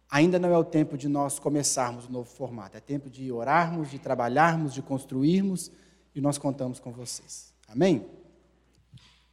ainda 0.10 0.40
não 0.40 0.50
é 0.50 0.58
o 0.58 0.64
tempo 0.64 0.98
de 0.98 1.10
nós 1.10 1.40
começarmos 1.40 2.06
o 2.06 2.12
novo 2.12 2.30
formato. 2.30 2.78
É 2.78 2.80
tempo 2.80 3.10
de 3.10 3.34
orarmos, 3.34 3.92
de 3.92 4.00
trabalharmos, 4.00 4.74
de 4.74 4.82
construirmos 4.82 5.70
e 6.16 6.22
nós 6.22 6.38
contamos 6.38 6.80
com 6.80 6.94
vocês. 6.94 7.49
Amém? 7.72 8.04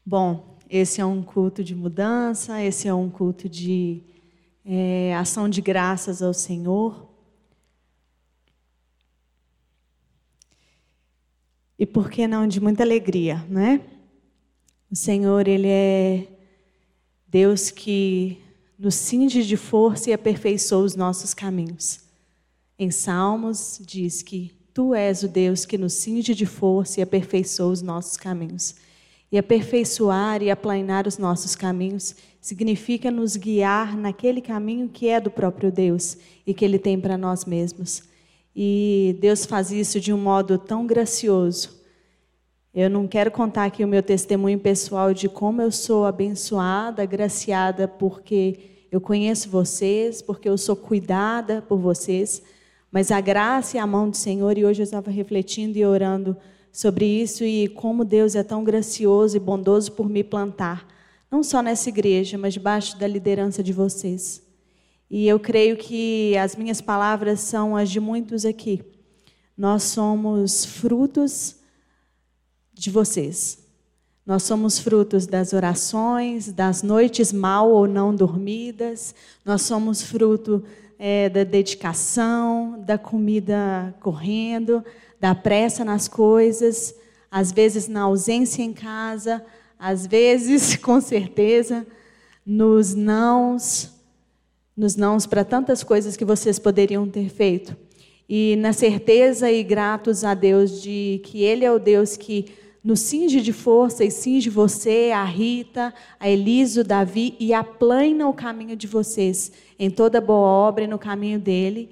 Bom, 0.05 0.59
esse 0.69 1.01
é 1.01 1.05
um 1.07 1.23
culto 1.23 1.65
de 1.65 1.75
mudança, 1.75 2.63
esse 2.63 2.87
é 2.87 2.93
um 2.93 3.09
culto 3.09 3.49
de 3.49 4.03
é, 4.63 5.17
ação 5.17 5.49
de 5.49 5.63
graças 5.63 6.21
ao 6.23 6.35
Senhor. 6.35 7.09
E 11.79 11.87
por 11.87 12.11
que 12.11 12.29
não 12.29 12.47
de 12.47 12.61
muita 12.61 12.83
alegria, 12.83 13.43
né? 13.49 13.81
O 14.91 14.95
Senhor, 14.95 15.49
Ele 15.49 15.69
é 15.69 16.29
Deus 17.27 17.71
que 17.71 18.39
nos 18.79 18.97
cinge 18.97 19.45
de 19.45 19.57
força 19.57 20.11
e 20.11 20.13
aperfeiçoa 20.13 20.85
os 20.85 20.95
nossos 20.95 21.33
caminhos. 21.33 22.01
Em 22.79 22.91
Salmos 22.91 23.81
diz 23.83 24.23
que 24.23 24.55
Tu 24.77 24.95
és 24.95 25.23
o 25.23 25.29
Deus 25.29 25.65
que 25.65 25.79
nos 25.79 25.95
cinge 25.95 26.35
de 26.35 26.45
força 26.45 27.01
e 27.01 27.03
aperfeiçoa 27.03 27.73
os 27.73 27.81
nossos 27.81 28.19
caminhos. 28.19 28.75
E 29.33 29.39
aperfeiçoar 29.39 30.43
e 30.43 30.51
aplainar 30.51 31.09
os 31.09 31.17
nossos 31.17 31.57
caminhos 31.57 32.15
significa 32.43 33.11
nos 33.11 33.37
guiar 33.37 33.97
naquele 33.97 34.43
caminho 34.43 34.91
que 34.91 35.09
é 35.09 35.19
do 35.19 35.31
próprio 35.31 35.73
Deus 35.73 36.19
e 36.47 36.53
que 36.53 36.63
Ele 36.63 36.79
tem 36.79 37.01
para 37.01 37.17
nós 37.17 37.47
mesmos. 37.47 38.03
E 38.55 39.17
Deus 39.19 39.47
faz 39.47 39.71
isso 39.71 39.99
de 39.99 40.13
um 40.13 40.19
modo 40.19 40.59
tão 40.59 40.87
gracioso. 40.87 41.81
Eu 42.75 42.91
não 42.91 43.09
quero 43.09 43.31
contar 43.31 43.65
aqui 43.65 43.83
o 43.83 43.89
meu 43.89 44.03
testemunho 44.03 44.59
pessoal 44.59 45.15
de 45.15 45.27
como 45.27 45.63
eu 45.63 45.73
sou 45.73 46.05
abençoada, 46.05 47.03
agraciada, 47.03 47.89
porque 47.89 48.59
eu 48.93 49.01
conheço 49.01 49.49
vocês, 49.49 50.21
porque 50.21 50.47
eu 50.47 50.59
sou 50.59 50.77
cuidada 50.77 51.63
por 51.63 51.79
vocês, 51.79 52.43
mas 52.91 53.11
a 53.11 53.21
graça 53.21 53.77
e 53.77 53.81
a 53.81 53.87
mão 53.87 54.09
do 54.09 54.17
Senhor, 54.17 54.57
e 54.57 54.65
hoje 54.65 54.83
eu 54.83 54.85
estava 54.85 55.11
refletindo 55.11 55.77
e 55.79 55.85
orando 55.85 56.37
sobre 56.73 57.07
isso 57.07 57.45
e 57.45 57.69
como 57.69 58.05
Deus 58.05 58.35
é 58.35 58.43
tão 58.43 58.63
gracioso 58.63 59.37
e 59.37 59.41
bondoso 59.41 59.93
por 59.93 60.09
me 60.09 60.23
plantar, 60.23 60.87
não 61.31 61.43
só 61.43 61.63
nessa 61.63 61.89
igreja, 61.89 62.37
mas 62.37 62.55
debaixo 62.55 62.99
da 62.99 63.07
liderança 63.07 63.63
de 63.63 63.73
vocês. 63.73 64.43
E 65.11 65.27
eu 65.27 65.39
creio 65.39 65.77
que 65.77 66.37
as 66.37 66.57
minhas 66.57 66.81
palavras 66.81 67.41
são 67.41 67.77
as 67.77 67.91
de 67.91 68.01
muitos 68.01 68.45
aqui. 68.45 68.83
Nós 69.57 69.85
somos 69.85 70.65
frutos 70.65 71.57
de 72.75 72.91
vocês. 72.91 73.67
Nós 74.27 74.43
somos 74.43 74.79
frutos 74.79 75.25
das 75.25 75.53
orações, 75.53 76.53
das 76.53 76.83
noites 76.83 77.33
mal 77.33 77.71
ou 77.71 77.87
não 77.87 78.13
dormidas, 78.13 79.15
nós 79.45 79.63
somos 79.63 80.03
fruto 80.03 80.65
é, 80.99 81.29
da 81.29 81.45
dedicação, 81.45 82.83
da 82.85 82.97
comida 82.99 83.95
correndo, 84.01 84.85
da 85.21 85.35
pressa 85.35 85.85
nas 85.85 86.09
coisas, 86.09 86.95
às 87.31 87.53
vezes 87.53 87.89
na 87.89 88.03
ausência 88.03 88.63
em 88.63 88.73
casa, 88.73 89.45
às 89.79 90.07
vezes, 90.07 90.77
com 90.81 91.01
certeza, 91.01 91.87
nos 92.45 92.95
nãos, 92.95 93.93
nos 94.77 94.97
nãos 94.97 95.27
para 95.27 95.45
tantas 95.45 95.83
coisas 95.83 96.17
que 96.17 96.25
vocês 96.25 96.59
poderiam 96.59 97.09
ter 97.09 97.29
feito. 97.29 97.77
E 98.29 98.57
na 98.57 98.73
certeza 98.73 99.51
e 99.51 99.63
gratos 99.63 100.25
a 100.25 100.35
Deus 100.35 100.83
de 100.83 101.21
que 101.25 101.43
Ele 101.43 101.65
é 101.65 101.71
o 101.71 101.79
Deus 101.79 102.17
que 102.17 102.47
nos 102.87 103.01
cinge 103.01 103.41
de 103.41 103.53
força 103.53 104.05
e 104.05 104.13
cinge 104.13 104.49
você, 104.49 105.11
a 105.13 105.25
Rita, 105.25 105.93
a 106.21 106.29
Eliso, 106.31 106.83
o 106.83 106.85
Davi 106.85 107.35
e 107.41 107.53
aplana 107.53 108.29
o 108.29 108.33
caminho 108.33 108.77
de 108.77 108.87
vocês 108.87 109.51
em 109.77 109.91
toda 109.91 110.21
boa 110.21 110.47
obra 110.47 110.85
e 110.85 110.87
no 110.87 110.97
caminho 110.97 111.41
dele. 111.41 111.91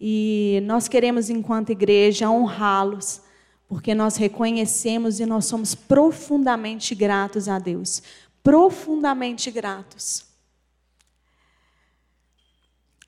E 0.00 0.62
nós 0.62 0.86
queremos, 0.86 1.28
enquanto 1.28 1.72
igreja, 1.72 2.30
honrá-los, 2.30 3.22
porque 3.66 3.92
nós 3.92 4.14
reconhecemos 4.14 5.18
e 5.18 5.26
nós 5.26 5.46
somos 5.46 5.74
profundamente 5.74 6.94
gratos 6.94 7.48
a 7.48 7.58
Deus. 7.58 8.00
Profundamente 8.40 9.50
gratos. 9.50 10.26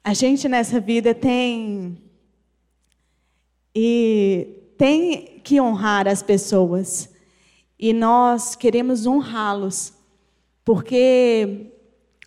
A 0.02 0.12
gente 0.12 0.48
nessa 0.48 0.80
vida 0.80 1.14
tem 1.14 2.02
e 3.72 4.72
tem 4.76 5.40
que 5.44 5.60
honrar 5.60 6.08
as 6.08 6.20
pessoas. 6.20 7.16
E 7.78 7.92
nós 7.92 8.56
queremos 8.56 9.06
honrá-los, 9.06 9.92
porque 10.64 11.72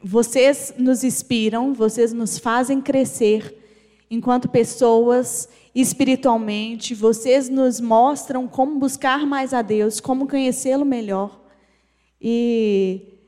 vocês 0.01 0.73
nos 0.77 1.03
inspiram, 1.03 1.73
vocês 1.73 2.13
nos 2.13 2.37
fazem 2.37 2.81
crescer 2.81 3.57
enquanto 4.09 4.49
pessoas 4.49 5.47
espiritualmente, 5.73 6.93
vocês 6.93 7.47
nos 7.47 7.79
mostram 7.79 8.47
como 8.47 8.77
buscar 8.77 9.25
mais 9.25 9.53
a 9.53 9.61
Deus, 9.61 9.99
como 9.99 10.27
conhecê-lo 10.27 10.85
melhor. 10.85 11.41
E 12.19 13.19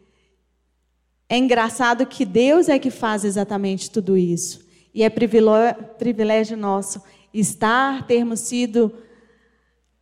é 1.30 1.38
engraçado 1.38 2.06
que 2.06 2.26
Deus 2.26 2.68
é 2.68 2.78
que 2.78 2.92
faz 2.92 3.24
exatamente 3.24 3.90
tudo 3.90 4.18
isso. 4.18 4.66
E 4.94 5.04
é 5.04 5.10
privilégio 5.10 6.58
nosso 6.58 7.02
estar, 7.34 8.06
termos 8.06 8.42
sido 8.42 8.94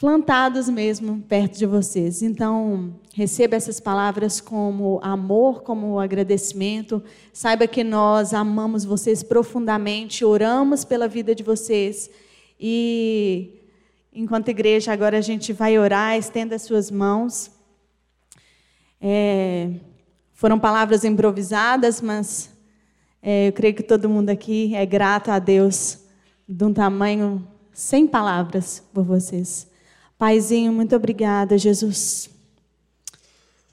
plantados 0.02 0.68
mesmo 0.68 1.22
perto 1.30 1.60
de 1.60 1.66
vocês. 1.68 2.24
Então, 2.24 2.96
receba 3.14 3.56
essas 3.56 3.80
palavras 3.80 4.42
como 4.42 5.00
amor, 5.04 5.62
como 5.62 6.00
agradecimento. 6.00 7.04
Saiba 7.32 7.68
que 7.68 7.84
nós 7.84 8.34
amamos 8.34 8.84
vocês 8.84 9.22
profundamente, 9.22 10.26
oramos 10.26 10.84
pela 10.84 11.08
vida 11.08 11.36
de 11.36 11.44
vocês. 11.44 12.10
E 12.60 13.62
enquanto 14.12 14.50
igreja, 14.50 14.92
agora 14.92 15.20
a 15.20 15.22
gente 15.22 15.54
vai 15.54 15.78
orar, 15.78 16.18
estenda 16.18 16.56
as 16.56 16.64
suas 16.64 16.90
mãos. 16.90 17.52
É, 19.00 19.70
foram 20.34 20.58
palavras 20.58 21.04
improvisadas, 21.04 22.02
mas 22.02 22.50
é, 23.22 23.50
eu 23.50 23.54
creio 23.54 23.76
que 23.76 23.84
todo 23.84 24.10
mundo 24.10 24.32
aqui 24.32 24.74
é 24.76 24.84
grato 24.84 25.30
a 25.30 25.38
Deus 25.38 26.00
de 26.50 26.66
um 26.66 26.74
tamanho 26.74 27.48
sem 27.72 28.08
palavras 28.08 28.84
por 28.92 29.04
vocês. 29.04 29.70
Paizinho, 30.22 30.72
muito 30.72 30.96
obrigada, 30.96 31.58
Jesus. 31.58 32.30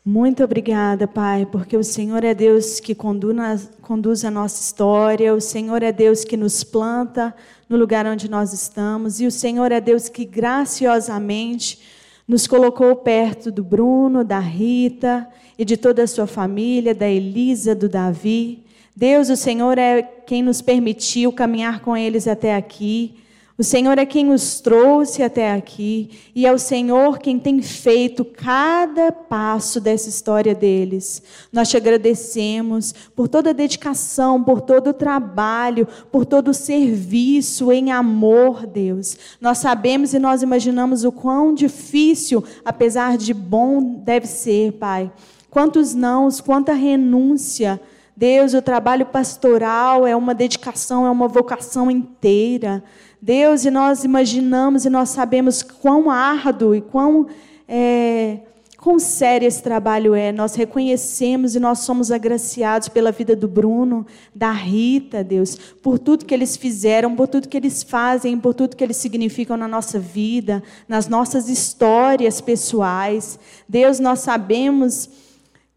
Muito 0.03 0.43
obrigada, 0.43 1.07
Pai, 1.07 1.45
porque 1.45 1.77
o 1.77 1.85
Senhor 1.85 2.25
é 2.25 2.33
Deus 2.33 2.81
que 2.81 2.95
conduz 2.95 4.25
a 4.25 4.31
nossa 4.31 4.63
história, 4.63 5.35
o 5.35 5.43
Senhor 5.43 5.83
é 5.83 5.93
Deus 5.93 6.25
que 6.25 6.39
nos 6.39 6.65
planta 6.65 7.35
no 7.69 7.77
lugar 7.77 8.07
onde 8.07 8.31
nós 8.31 8.55
estamos, 8.55 9.21
e 9.21 9.27
o 9.27 9.31
Senhor 9.31 9.71
é 9.71 9.79
Deus 9.79 10.09
que 10.09 10.25
graciosamente 10.25 11.81
nos 12.27 12.47
colocou 12.47 12.97
perto 12.97 13.53
do 13.53 13.63
Bruno, 13.63 14.25
da 14.25 14.41
Rita 14.41 15.29
e 15.59 15.67
de 15.67 15.77
toda 15.77 16.05
a 16.05 16.07
sua 16.07 16.27
família, 16.27 16.95
da 16.95 17.11
Elisa, 17.11 17.75
do 17.75 17.91
Davi. 17.91 18.65
Deus, 18.97 19.29
o 19.29 19.37
Senhor 19.37 19.77
é 19.77 20.01
quem 20.01 20.43
nos 20.43 20.63
permitiu 20.63 21.31
caminhar 21.31 21.81
com 21.81 21.95
eles 21.95 22.27
até 22.27 22.57
aqui. 22.57 23.17
O 23.59 23.65
Senhor 23.65 23.99
é 23.99 24.07
quem 24.07 24.31
os 24.31 24.61
trouxe 24.61 25.21
até 25.21 25.53
aqui 25.53 26.11
e 26.33 26.47
é 26.47 26.53
o 26.53 26.59
Senhor 26.61 27.19
quem 27.19 27.41
tem 27.41 27.61
feito 27.61 28.25
cada 28.25 29.11
passo 29.11 29.81
dessa 29.81 30.09
história 30.09 30.55
deles. 30.55 31.21
Nós 31.53 31.69
te 31.69 31.77
agradecemos 31.77 32.95
por 33.17 33.27
toda 33.27 33.51
a 33.51 33.53
dedicação, 33.53 34.45
por 34.45 34.61
todo 34.61 34.91
o 34.91 34.95
trabalho, 34.95 35.89
por 36.13 36.25
todo 36.25 36.53
o 36.53 36.55
serviço 36.55 37.73
em 37.73 37.91
amor, 37.91 38.65
Deus. 38.65 39.19
Nós 39.41 39.59
sabemos 39.59 40.15
e 40.15 40.21
nós 40.21 40.41
imaginamos 40.41 41.03
o 41.03 41.11
quão 41.11 41.53
difícil, 41.53 42.45
apesar 42.65 43.19
de 43.19 43.35
bom, 43.35 43.83
deve 44.05 44.29
ser, 44.29 44.75
Pai. 44.75 45.11
Quantos 45.51 45.97
nãos, 45.97 46.41
quanta 46.41 46.75
renúncia. 46.75 47.81
Deus, 48.19 48.53
o 48.53 48.61
trabalho 48.61 49.07
pastoral 49.07 50.05
é 50.05 50.17
uma 50.17 50.35
dedicação, 50.35 51.07
é 51.07 51.11
uma 51.11 51.29
vocação 51.29 51.89
inteira. 51.89 52.83
Deus, 53.23 53.65
e 53.65 53.71
nós 53.71 54.03
imaginamos 54.03 54.85
e 54.85 54.91
nós 54.91 55.11
sabemos 55.11 55.63
quão 55.63 56.11
árduo 56.11 56.75
e 56.75 56.81
quão, 56.81 57.29
é, 57.69 58.39
quão 58.77 58.99
sério 58.99 59.47
esse 59.47 59.63
trabalho 59.63 60.17
é. 60.17 60.33
Nós 60.33 60.57
reconhecemos 60.57 61.55
e 61.55 61.61
nós 61.61 61.79
somos 61.79 62.11
agraciados 62.11 62.89
pela 62.89 63.13
vida 63.13 63.37
do 63.37 63.47
Bruno, 63.47 64.05
da 64.35 64.51
Rita, 64.51 65.23
Deus, 65.23 65.55
por 65.81 65.97
tudo 65.97 66.25
que 66.25 66.35
eles 66.35 66.57
fizeram, 66.57 67.15
por 67.15 67.29
tudo 67.29 67.47
que 67.47 67.57
eles 67.57 67.85
fazem, 67.85 68.37
por 68.37 68.53
tudo 68.53 68.75
que 68.75 68.83
eles 68.83 68.97
significam 68.97 69.57
na 69.57 69.69
nossa 69.69 69.97
vida, 69.97 70.61
nas 70.89 71.07
nossas 71.07 71.49
histórias 71.49 72.41
pessoais. 72.41 73.39
Deus, 73.69 74.01
nós 74.01 74.19
sabemos 74.19 75.09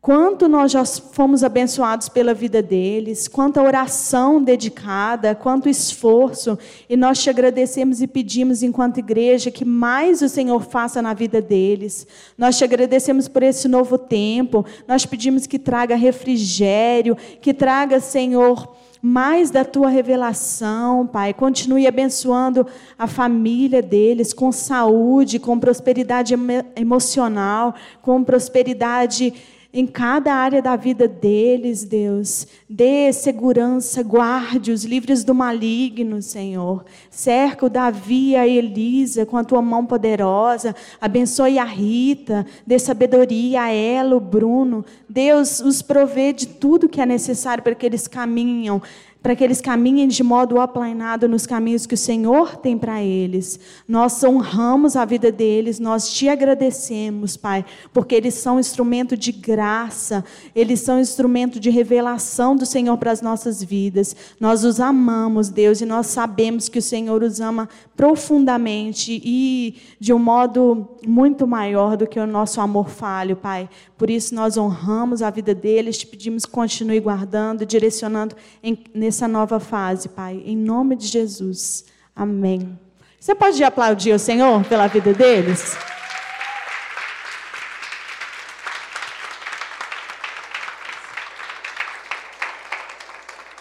Quanto 0.02 0.48
nós 0.48 0.72
já 0.72 0.84
fomos 0.84 1.44
abençoados 1.44 2.10
pela 2.10 2.34
vida 2.34 2.60
deles, 2.60 3.28
quanta 3.28 3.62
oração 3.62 4.42
dedicada, 4.44 5.36
quanto 5.36 5.70
esforço, 5.70 6.58
e 6.90 6.98
nós 6.98 7.22
te 7.22 7.30
agradecemos 7.30 8.02
e 8.02 8.08
pedimos, 8.08 8.64
enquanto 8.64 8.98
igreja, 8.98 9.52
que 9.52 9.64
mais 9.64 10.24
o 10.24 10.28
Senhor 10.28 10.64
faça 10.64 11.04
na 11.04 11.14
vida 11.14 11.40
deles. 11.40 12.08
Nós 12.36 12.58
te 12.58 12.64
agradecemos 12.64 13.28
por 13.28 13.44
esse 13.44 13.68
novo 13.68 13.96
tempo, 13.96 14.66
nós 14.88 15.06
pedimos 15.06 15.46
que 15.46 15.60
traga 15.60 15.96
refrigério, 15.96 17.16
que 17.40 17.54
traga, 17.54 18.00
Senhor, 18.00 18.74
mais 19.04 19.52
da 19.52 19.64
tua 19.64 19.90
revelação, 19.90 21.06
Pai. 21.06 21.32
Continue 21.32 21.86
abençoando 21.86 22.66
a 22.98 23.06
família 23.06 23.84
deles 23.84 24.34
com 24.34 24.52
saúde, 24.52 25.38
com 25.38 25.60
prosperidade 25.60 26.34
emocional, 26.76 27.76
com 28.02 28.24
prosperidade 28.24 29.32
em 29.74 29.88
cada 29.88 30.34
área 30.34 30.62
da 30.62 30.76
vida 30.76 31.08
deles, 31.08 31.84
Deus. 31.84 32.46
Dê 32.70 33.12
segurança, 33.14 34.04
guarde 34.04 34.72
os 34.72 34.84
livres 34.84 35.24
do 35.24 35.34
maligno, 35.34 36.22
Senhor. 36.22 36.84
Cerca 37.10 37.66
o 37.66 37.70
Davi 37.70 38.32
e 38.32 38.36
a 38.36 38.48
Elisa 38.48 39.26
com 39.26 39.38
a 39.38 39.44
tua 39.44 39.62
mão 39.62 39.86
poderosa. 39.86 40.76
Abençoe 41.00 41.58
a 41.58 41.64
Rita, 41.64 42.46
dê 42.68 42.78
sabedoria 42.78 43.64
a 43.64 43.70
ela, 43.72 44.16
o 44.16 44.20
Bruno. 44.20 44.84
Deus 45.08 45.62
os 45.62 45.82
provê 45.82 46.34
de 46.34 46.48
tudo 46.48 46.90
que 46.90 47.00
é 47.00 47.06
necessário 47.06 47.64
para 47.64 47.76
que 47.76 47.86
eles 47.86 48.08
caminham 48.08 48.82
para 49.22 49.36
que 49.36 49.44
eles 49.44 49.62
caminhem 49.62 50.08
de 50.08 50.24
modo 50.24 50.60
aplanado 50.60 51.28
nos 51.28 51.46
caminhos 51.46 51.86
que 51.86 51.94
o 51.94 51.98
Senhor 51.98 52.56
tem 52.58 52.78
para 52.78 53.04
eles. 53.04 53.60
Nós 53.88 54.24
honramos 54.24 54.96
a 54.96 55.06
vida 55.06 55.32
deles, 55.32 55.80
nós 55.80 56.12
te 56.12 56.28
agradecemos, 56.28 57.38
Pai, 57.38 57.64
porque 57.94 58.16
eles 58.16 58.34
são 58.34 58.60
instrumento 58.60 59.16
de 59.16 59.32
graça, 59.32 60.24
eles 60.56 60.80
são 60.80 61.00
instrumento 61.00 61.60
de 61.60 61.70
revelação 61.70 62.56
do 62.56 62.66
Senhor 62.66 62.98
para 62.98 63.12
as 63.12 63.22
nossas 63.22 63.64
vidas. 63.64 64.16
Nós 64.40 64.64
os 64.64 64.80
amamos, 64.80 65.50
Deus, 65.50 65.82
e 65.82 65.86
nós 65.86 66.08
sabemos 66.08 66.68
que 66.68 66.80
o 66.80 66.82
Senhor 66.82 67.22
os 67.22 67.40
ama 67.40 67.70
profundamente 67.96 69.22
e 69.24 69.76
de 70.00 70.12
um 70.12 70.18
modo 70.18 70.88
muito 71.06 71.46
maior 71.46 71.96
do 71.96 72.08
que 72.08 72.20
o 72.20 72.26
nosso 72.26 72.60
amor 72.60 72.90
falho, 72.90 73.36
Pai. 73.36 73.70
Por 73.98 74.10
isso 74.10 74.34
nós 74.34 74.58
honramos 74.58 75.22
a 75.22 75.30
vida 75.30 75.54
deles, 75.54 76.00
te 76.00 76.08
pedimos 76.08 76.44
que 76.44 76.52
continue 76.52 77.00
guardando, 77.00 77.64
direcionando 77.64 78.36
em, 78.64 78.76
nessa 79.12 79.28
nova 79.28 79.60
fase, 79.60 80.08
Pai. 80.08 80.42
Em 80.46 80.56
nome 80.56 80.96
de 80.96 81.06
Jesus. 81.06 81.84
Amém. 82.16 82.80
Você 83.20 83.36
pode 83.36 83.62
aplaudir 83.62 84.14
o 84.14 84.18
Senhor 84.18 84.64
pela 84.64 84.88
vida 84.88 85.14
deles? 85.14 85.76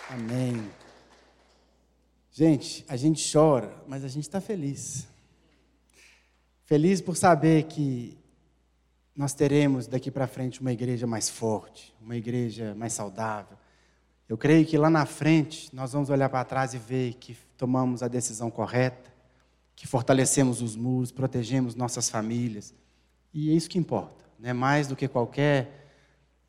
Amém. 0.09 0.71
Gente, 2.31 2.85
a 2.89 2.97
gente 2.97 3.21
chora, 3.33 3.75
mas 3.89 4.05
a 4.05 4.09
gente 4.09 4.23
está 4.23 4.41
feliz. 4.41 5.09
Feliz 6.65 7.01
por 7.01 7.17
saber 7.17 7.65
que 7.65 8.17
nós 9.17 9.35
teremos 9.35 9.89
daqui 9.89 10.13
para 10.13 10.29
frente 10.29 10.61
uma 10.61 10.71
igreja 10.71 11.09
mais 11.09 11.29
forte, 11.29 11.93
uma 12.01 12.17
igreja 12.17 12.73
mais 12.77 12.93
saudável. 12.93 13.59
Eu 14.31 14.39
creio 14.39 14.65
que 14.65 14.79
lá 14.79 14.89
na 14.89 15.05
frente 15.05 15.75
nós 15.75 15.93
vamos 15.93 16.09
olhar 16.09 16.29
para 16.29 16.45
trás 16.45 16.73
e 16.73 16.79
ver 16.79 17.15
que 17.15 17.37
tomamos 17.57 18.01
a 18.01 18.07
decisão 18.07 18.49
correta, 18.49 19.13
que 19.75 19.89
fortalecemos 19.89 20.63
os 20.63 20.77
muros, 20.77 21.11
protegemos 21.11 21.75
nossas 21.75 22.09
famílias. 22.09 22.73
E 23.35 23.51
é 23.51 23.55
isso 23.55 23.69
que 23.69 23.77
importa, 23.77 24.25
né? 24.39 24.53
mais 24.53 24.87
do 24.87 24.95
que 24.95 25.09
qualquer 25.09 25.91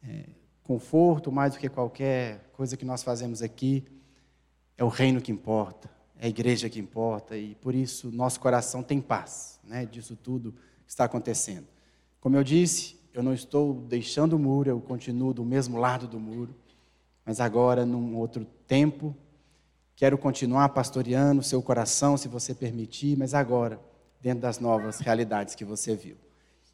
é, 0.08 0.26
conforto, 0.62 1.32
mais 1.32 1.54
do 1.54 1.60
que 1.60 1.68
qualquer 1.70 2.52
coisa 2.54 2.78
que 2.78 2.86
nós 2.86 3.02
fazemos 3.02 3.42
aqui. 3.42 3.84
é 4.78 4.84
o 4.84 4.88
reino 4.88 5.20
que 5.20 5.32
importa, 5.32 5.90
é 6.20 6.28
a 6.28 6.30
igreja 6.30 6.70
que 6.70 6.80
importa, 6.80 7.36
e 7.36 7.56
por 7.56 7.74
isso 7.74 8.12
nosso 8.12 8.40
coração 8.40 8.84
tem 8.84 9.02
paz 9.02 9.60
né, 9.64 9.88
disso 9.88 10.16
tudo 10.16 10.52
que 10.86 10.92
está 10.92 11.06
acontecendo. 11.06 11.66
Como 12.20 12.36
eu 12.36 12.44
disse, 12.44 12.96
eu 13.12 13.24
não 13.24 13.34
estou 13.34 13.74
deixando 13.74 14.34
o 14.34 14.40
muro, 14.40 14.70
eu 14.70 14.80
continuo 14.80 15.34
do 15.34 15.44
mesmo 15.44 15.80
lado 15.80 16.08
do 16.08 16.20
muro, 16.20 16.61
mas 17.32 17.40
agora, 17.40 17.86
num 17.86 18.18
outro 18.18 18.46
tempo, 18.68 19.16
quero 19.96 20.18
continuar 20.18 20.68
pastoreando 20.68 21.40
o 21.40 21.44
seu 21.44 21.62
coração, 21.62 22.18
se 22.18 22.28
você 22.28 22.54
permitir, 22.54 23.18
mas 23.18 23.34
agora, 23.34 23.80
dentro 24.22 24.42
das 24.42 24.60
novas 24.60 25.00
realidades 25.00 25.56
que 25.56 25.64
você 25.64 25.96
viu. 25.96 26.18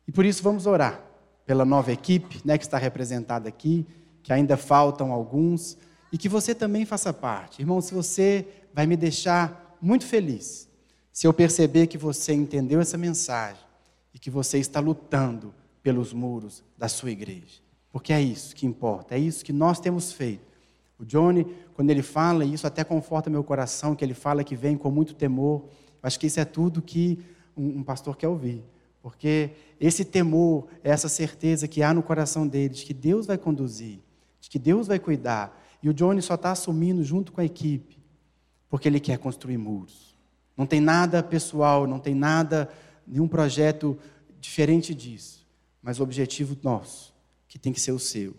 E 0.07 0.11
por 0.11 0.25
isso 0.25 0.41
vamos 0.41 0.65
orar 0.65 0.99
pela 1.45 1.63
nova 1.63 1.91
equipe 1.91 2.41
né, 2.43 2.57
que 2.57 2.63
está 2.63 2.79
representada 2.79 3.47
aqui, 3.47 3.85
que 4.23 4.33
ainda 4.33 4.57
faltam 4.57 5.11
alguns, 5.11 5.77
e 6.11 6.17
que 6.17 6.27
você 6.27 6.55
também 6.55 6.85
faça 6.85 7.13
parte. 7.13 7.61
Irmão, 7.61 7.79
se 7.79 7.93
você 7.93 8.47
vai 8.73 8.87
me 8.87 8.97
deixar 8.97 9.77
muito 9.79 10.07
feliz, 10.07 10.67
se 11.13 11.27
eu 11.27 11.33
perceber 11.33 11.85
que 11.85 11.99
você 11.99 12.33
entendeu 12.33 12.81
essa 12.81 12.97
mensagem 12.97 13.61
e 14.11 14.17
que 14.17 14.31
você 14.31 14.57
está 14.57 14.79
lutando 14.79 15.53
pelos 15.83 16.13
muros 16.13 16.63
da 16.75 16.87
sua 16.87 17.11
igreja. 17.11 17.66
Porque 17.91 18.13
é 18.13 18.21
isso 18.21 18.55
que 18.55 18.65
importa, 18.65 19.15
é 19.15 19.19
isso 19.19 19.43
que 19.43 19.53
nós 19.53 19.79
temos 19.79 20.11
feito. 20.11 20.45
O 20.99 21.05
Johnny, 21.05 21.45
quando 21.73 21.89
ele 21.89 22.01
fala, 22.01 22.43
e 22.43 22.53
isso 22.53 22.65
até 22.65 22.83
conforta 22.83 23.29
meu 23.29 23.43
coração, 23.43 23.95
que 23.95 24.03
ele 24.03 24.13
fala 24.13 24.43
que 24.43 24.55
vem 24.55 24.75
com 24.75 24.89
muito 24.89 25.13
temor, 25.13 25.65
acho 26.01 26.19
que 26.19 26.27
isso 26.27 26.39
é 26.39 26.45
tudo 26.45 26.81
que 26.81 27.19
um, 27.55 27.79
um 27.79 27.83
pastor 27.83 28.17
quer 28.17 28.27
ouvir. 28.27 28.63
Porque 29.01 29.51
esse 29.79 30.03
temor, 30.03 30.67
essa 30.83 31.07
certeza 31.07 31.67
que 31.67 31.83
há 31.83 31.93
no 31.93 32.03
coração 32.03 32.47
dele, 32.47 32.73
de 32.73 32.83
que 32.83 32.93
Deus 32.93 33.25
vai 33.25 33.37
conduzir, 33.37 33.99
de 34.41 34.49
que 34.49 34.59
Deus 34.59 34.87
vai 34.87 34.99
cuidar. 34.99 35.63
E 35.81 35.89
o 35.89 35.93
Johnny 35.93 36.21
só 36.21 36.33
está 36.33 36.51
assumindo 36.51 37.03
junto 37.03 37.31
com 37.31 37.39
a 37.39 37.45
equipe, 37.45 37.97
porque 38.69 38.87
ele 38.87 38.99
quer 38.99 39.17
construir 39.19 39.57
muros. 39.57 40.15
Não 40.57 40.65
tem 40.65 40.81
nada 40.81 41.21
pessoal, 41.21 41.85
não 41.85 41.99
tem 41.99 42.15
nada, 42.15 42.69
nenhum 43.07 43.27
projeto 43.27 43.97
diferente 44.39 44.93
disso. 44.95 45.45
Mas 45.81 45.99
o 45.99 46.03
objetivo 46.03 46.57
nosso, 46.63 47.13
que 47.47 47.57
tem 47.57 47.71
que 47.71 47.79
ser 47.79 47.91
o 47.91 47.99
seu, 47.99 48.35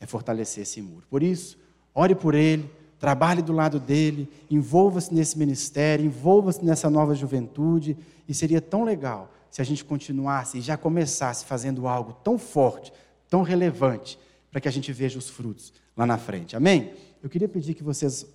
é 0.00 0.06
fortalecer 0.06 0.62
esse 0.62 0.80
muro. 0.80 1.06
Por 1.08 1.22
isso, 1.22 1.58
ore 1.94 2.14
por 2.14 2.34
ele, 2.34 2.70
trabalhe 2.98 3.42
do 3.42 3.52
lado 3.52 3.78
dele, 3.78 4.28
envolva-se 4.50 5.12
nesse 5.12 5.38
ministério, 5.38 6.04
envolva-se 6.04 6.64
nessa 6.64 6.88
nova 6.88 7.14
juventude, 7.14 7.96
e 8.28 8.34
seria 8.34 8.60
tão 8.60 8.84
legal 8.84 9.32
se 9.50 9.60
a 9.60 9.64
gente 9.64 9.84
continuasse 9.84 10.58
e 10.58 10.60
já 10.60 10.76
começasse 10.76 11.44
fazendo 11.44 11.86
algo 11.86 12.12
tão 12.12 12.38
forte, 12.38 12.92
tão 13.28 13.42
relevante, 13.42 14.18
para 14.50 14.60
que 14.60 14.68
a 14.68 14.70
gente 14.70 14.92
veja 14.92 15.18
os 15.18 15.28
frutos 15.28 15.72
lá 15.96 16.06
na 16.06 16.18
frente. 16.18 16.56
Amém? 16.56 16.92
Eu 17.22 17.28
queria 17.28 17.48
pedir 17.48 17.74
que 17.74 17.82
vocês. 17.82 18.26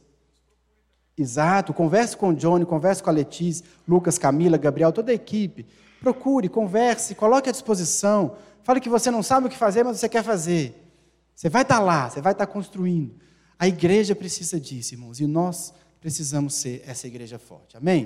Exato, 1.17 1.73
converse 1.73 2.15
com 2.15 2.29
o 2.29 2.33
Johnny, 2.33 2.65
converse 2.65 3.03
com 3.03 3.09
a 3.09 3.13
Letícia, 3.13 3.65
Lucas, 3.87 4.17
Camila, 4.17 4.57
Gabriel, 4.57 4.91
toda 4.91 5.11
a 5.11 5.15
equipe. 5.15 5.65
Procure, 5.99 6.49
converse, 6.49 7.13
coloque 7.13 7.49
à 7.49 7.51
disposição. 7.51 8.35
Fale 8.63 8.79
que 8.79 8.89
você 8.89 9.09
não 9.09 9.23
sabe 9.23 9.47
o 9.47 9.49
que 9.49 9.57
fazer, 9.57 9.83
mas 9.83 9.99
você 9.99 10.09
quer 10.09 10.23
fazer. 10.23 10.75
Você 11.35 11.49
vai 11.49 11.63
estar 11.63 11.79
lá, 11.79 12.09
você 12.09 12.21
vai 12.21 12.33
estar 12.33 12.45
construindo. 12.47 13.15
A 13.57 13.67
igreja 13.67 14.15
precisa 14.15 14.59
disso, 14.59 14.93
irmãos, 14.93 15.19
e 15.19 15.27
nós 15.27 15.73
precisamos 15.99 16.55
ser 16.55 16.83
essa 16.85 17.07
igreja 17.07 17.37
forte. 17.37 17.77
Amém? 17.77 17.99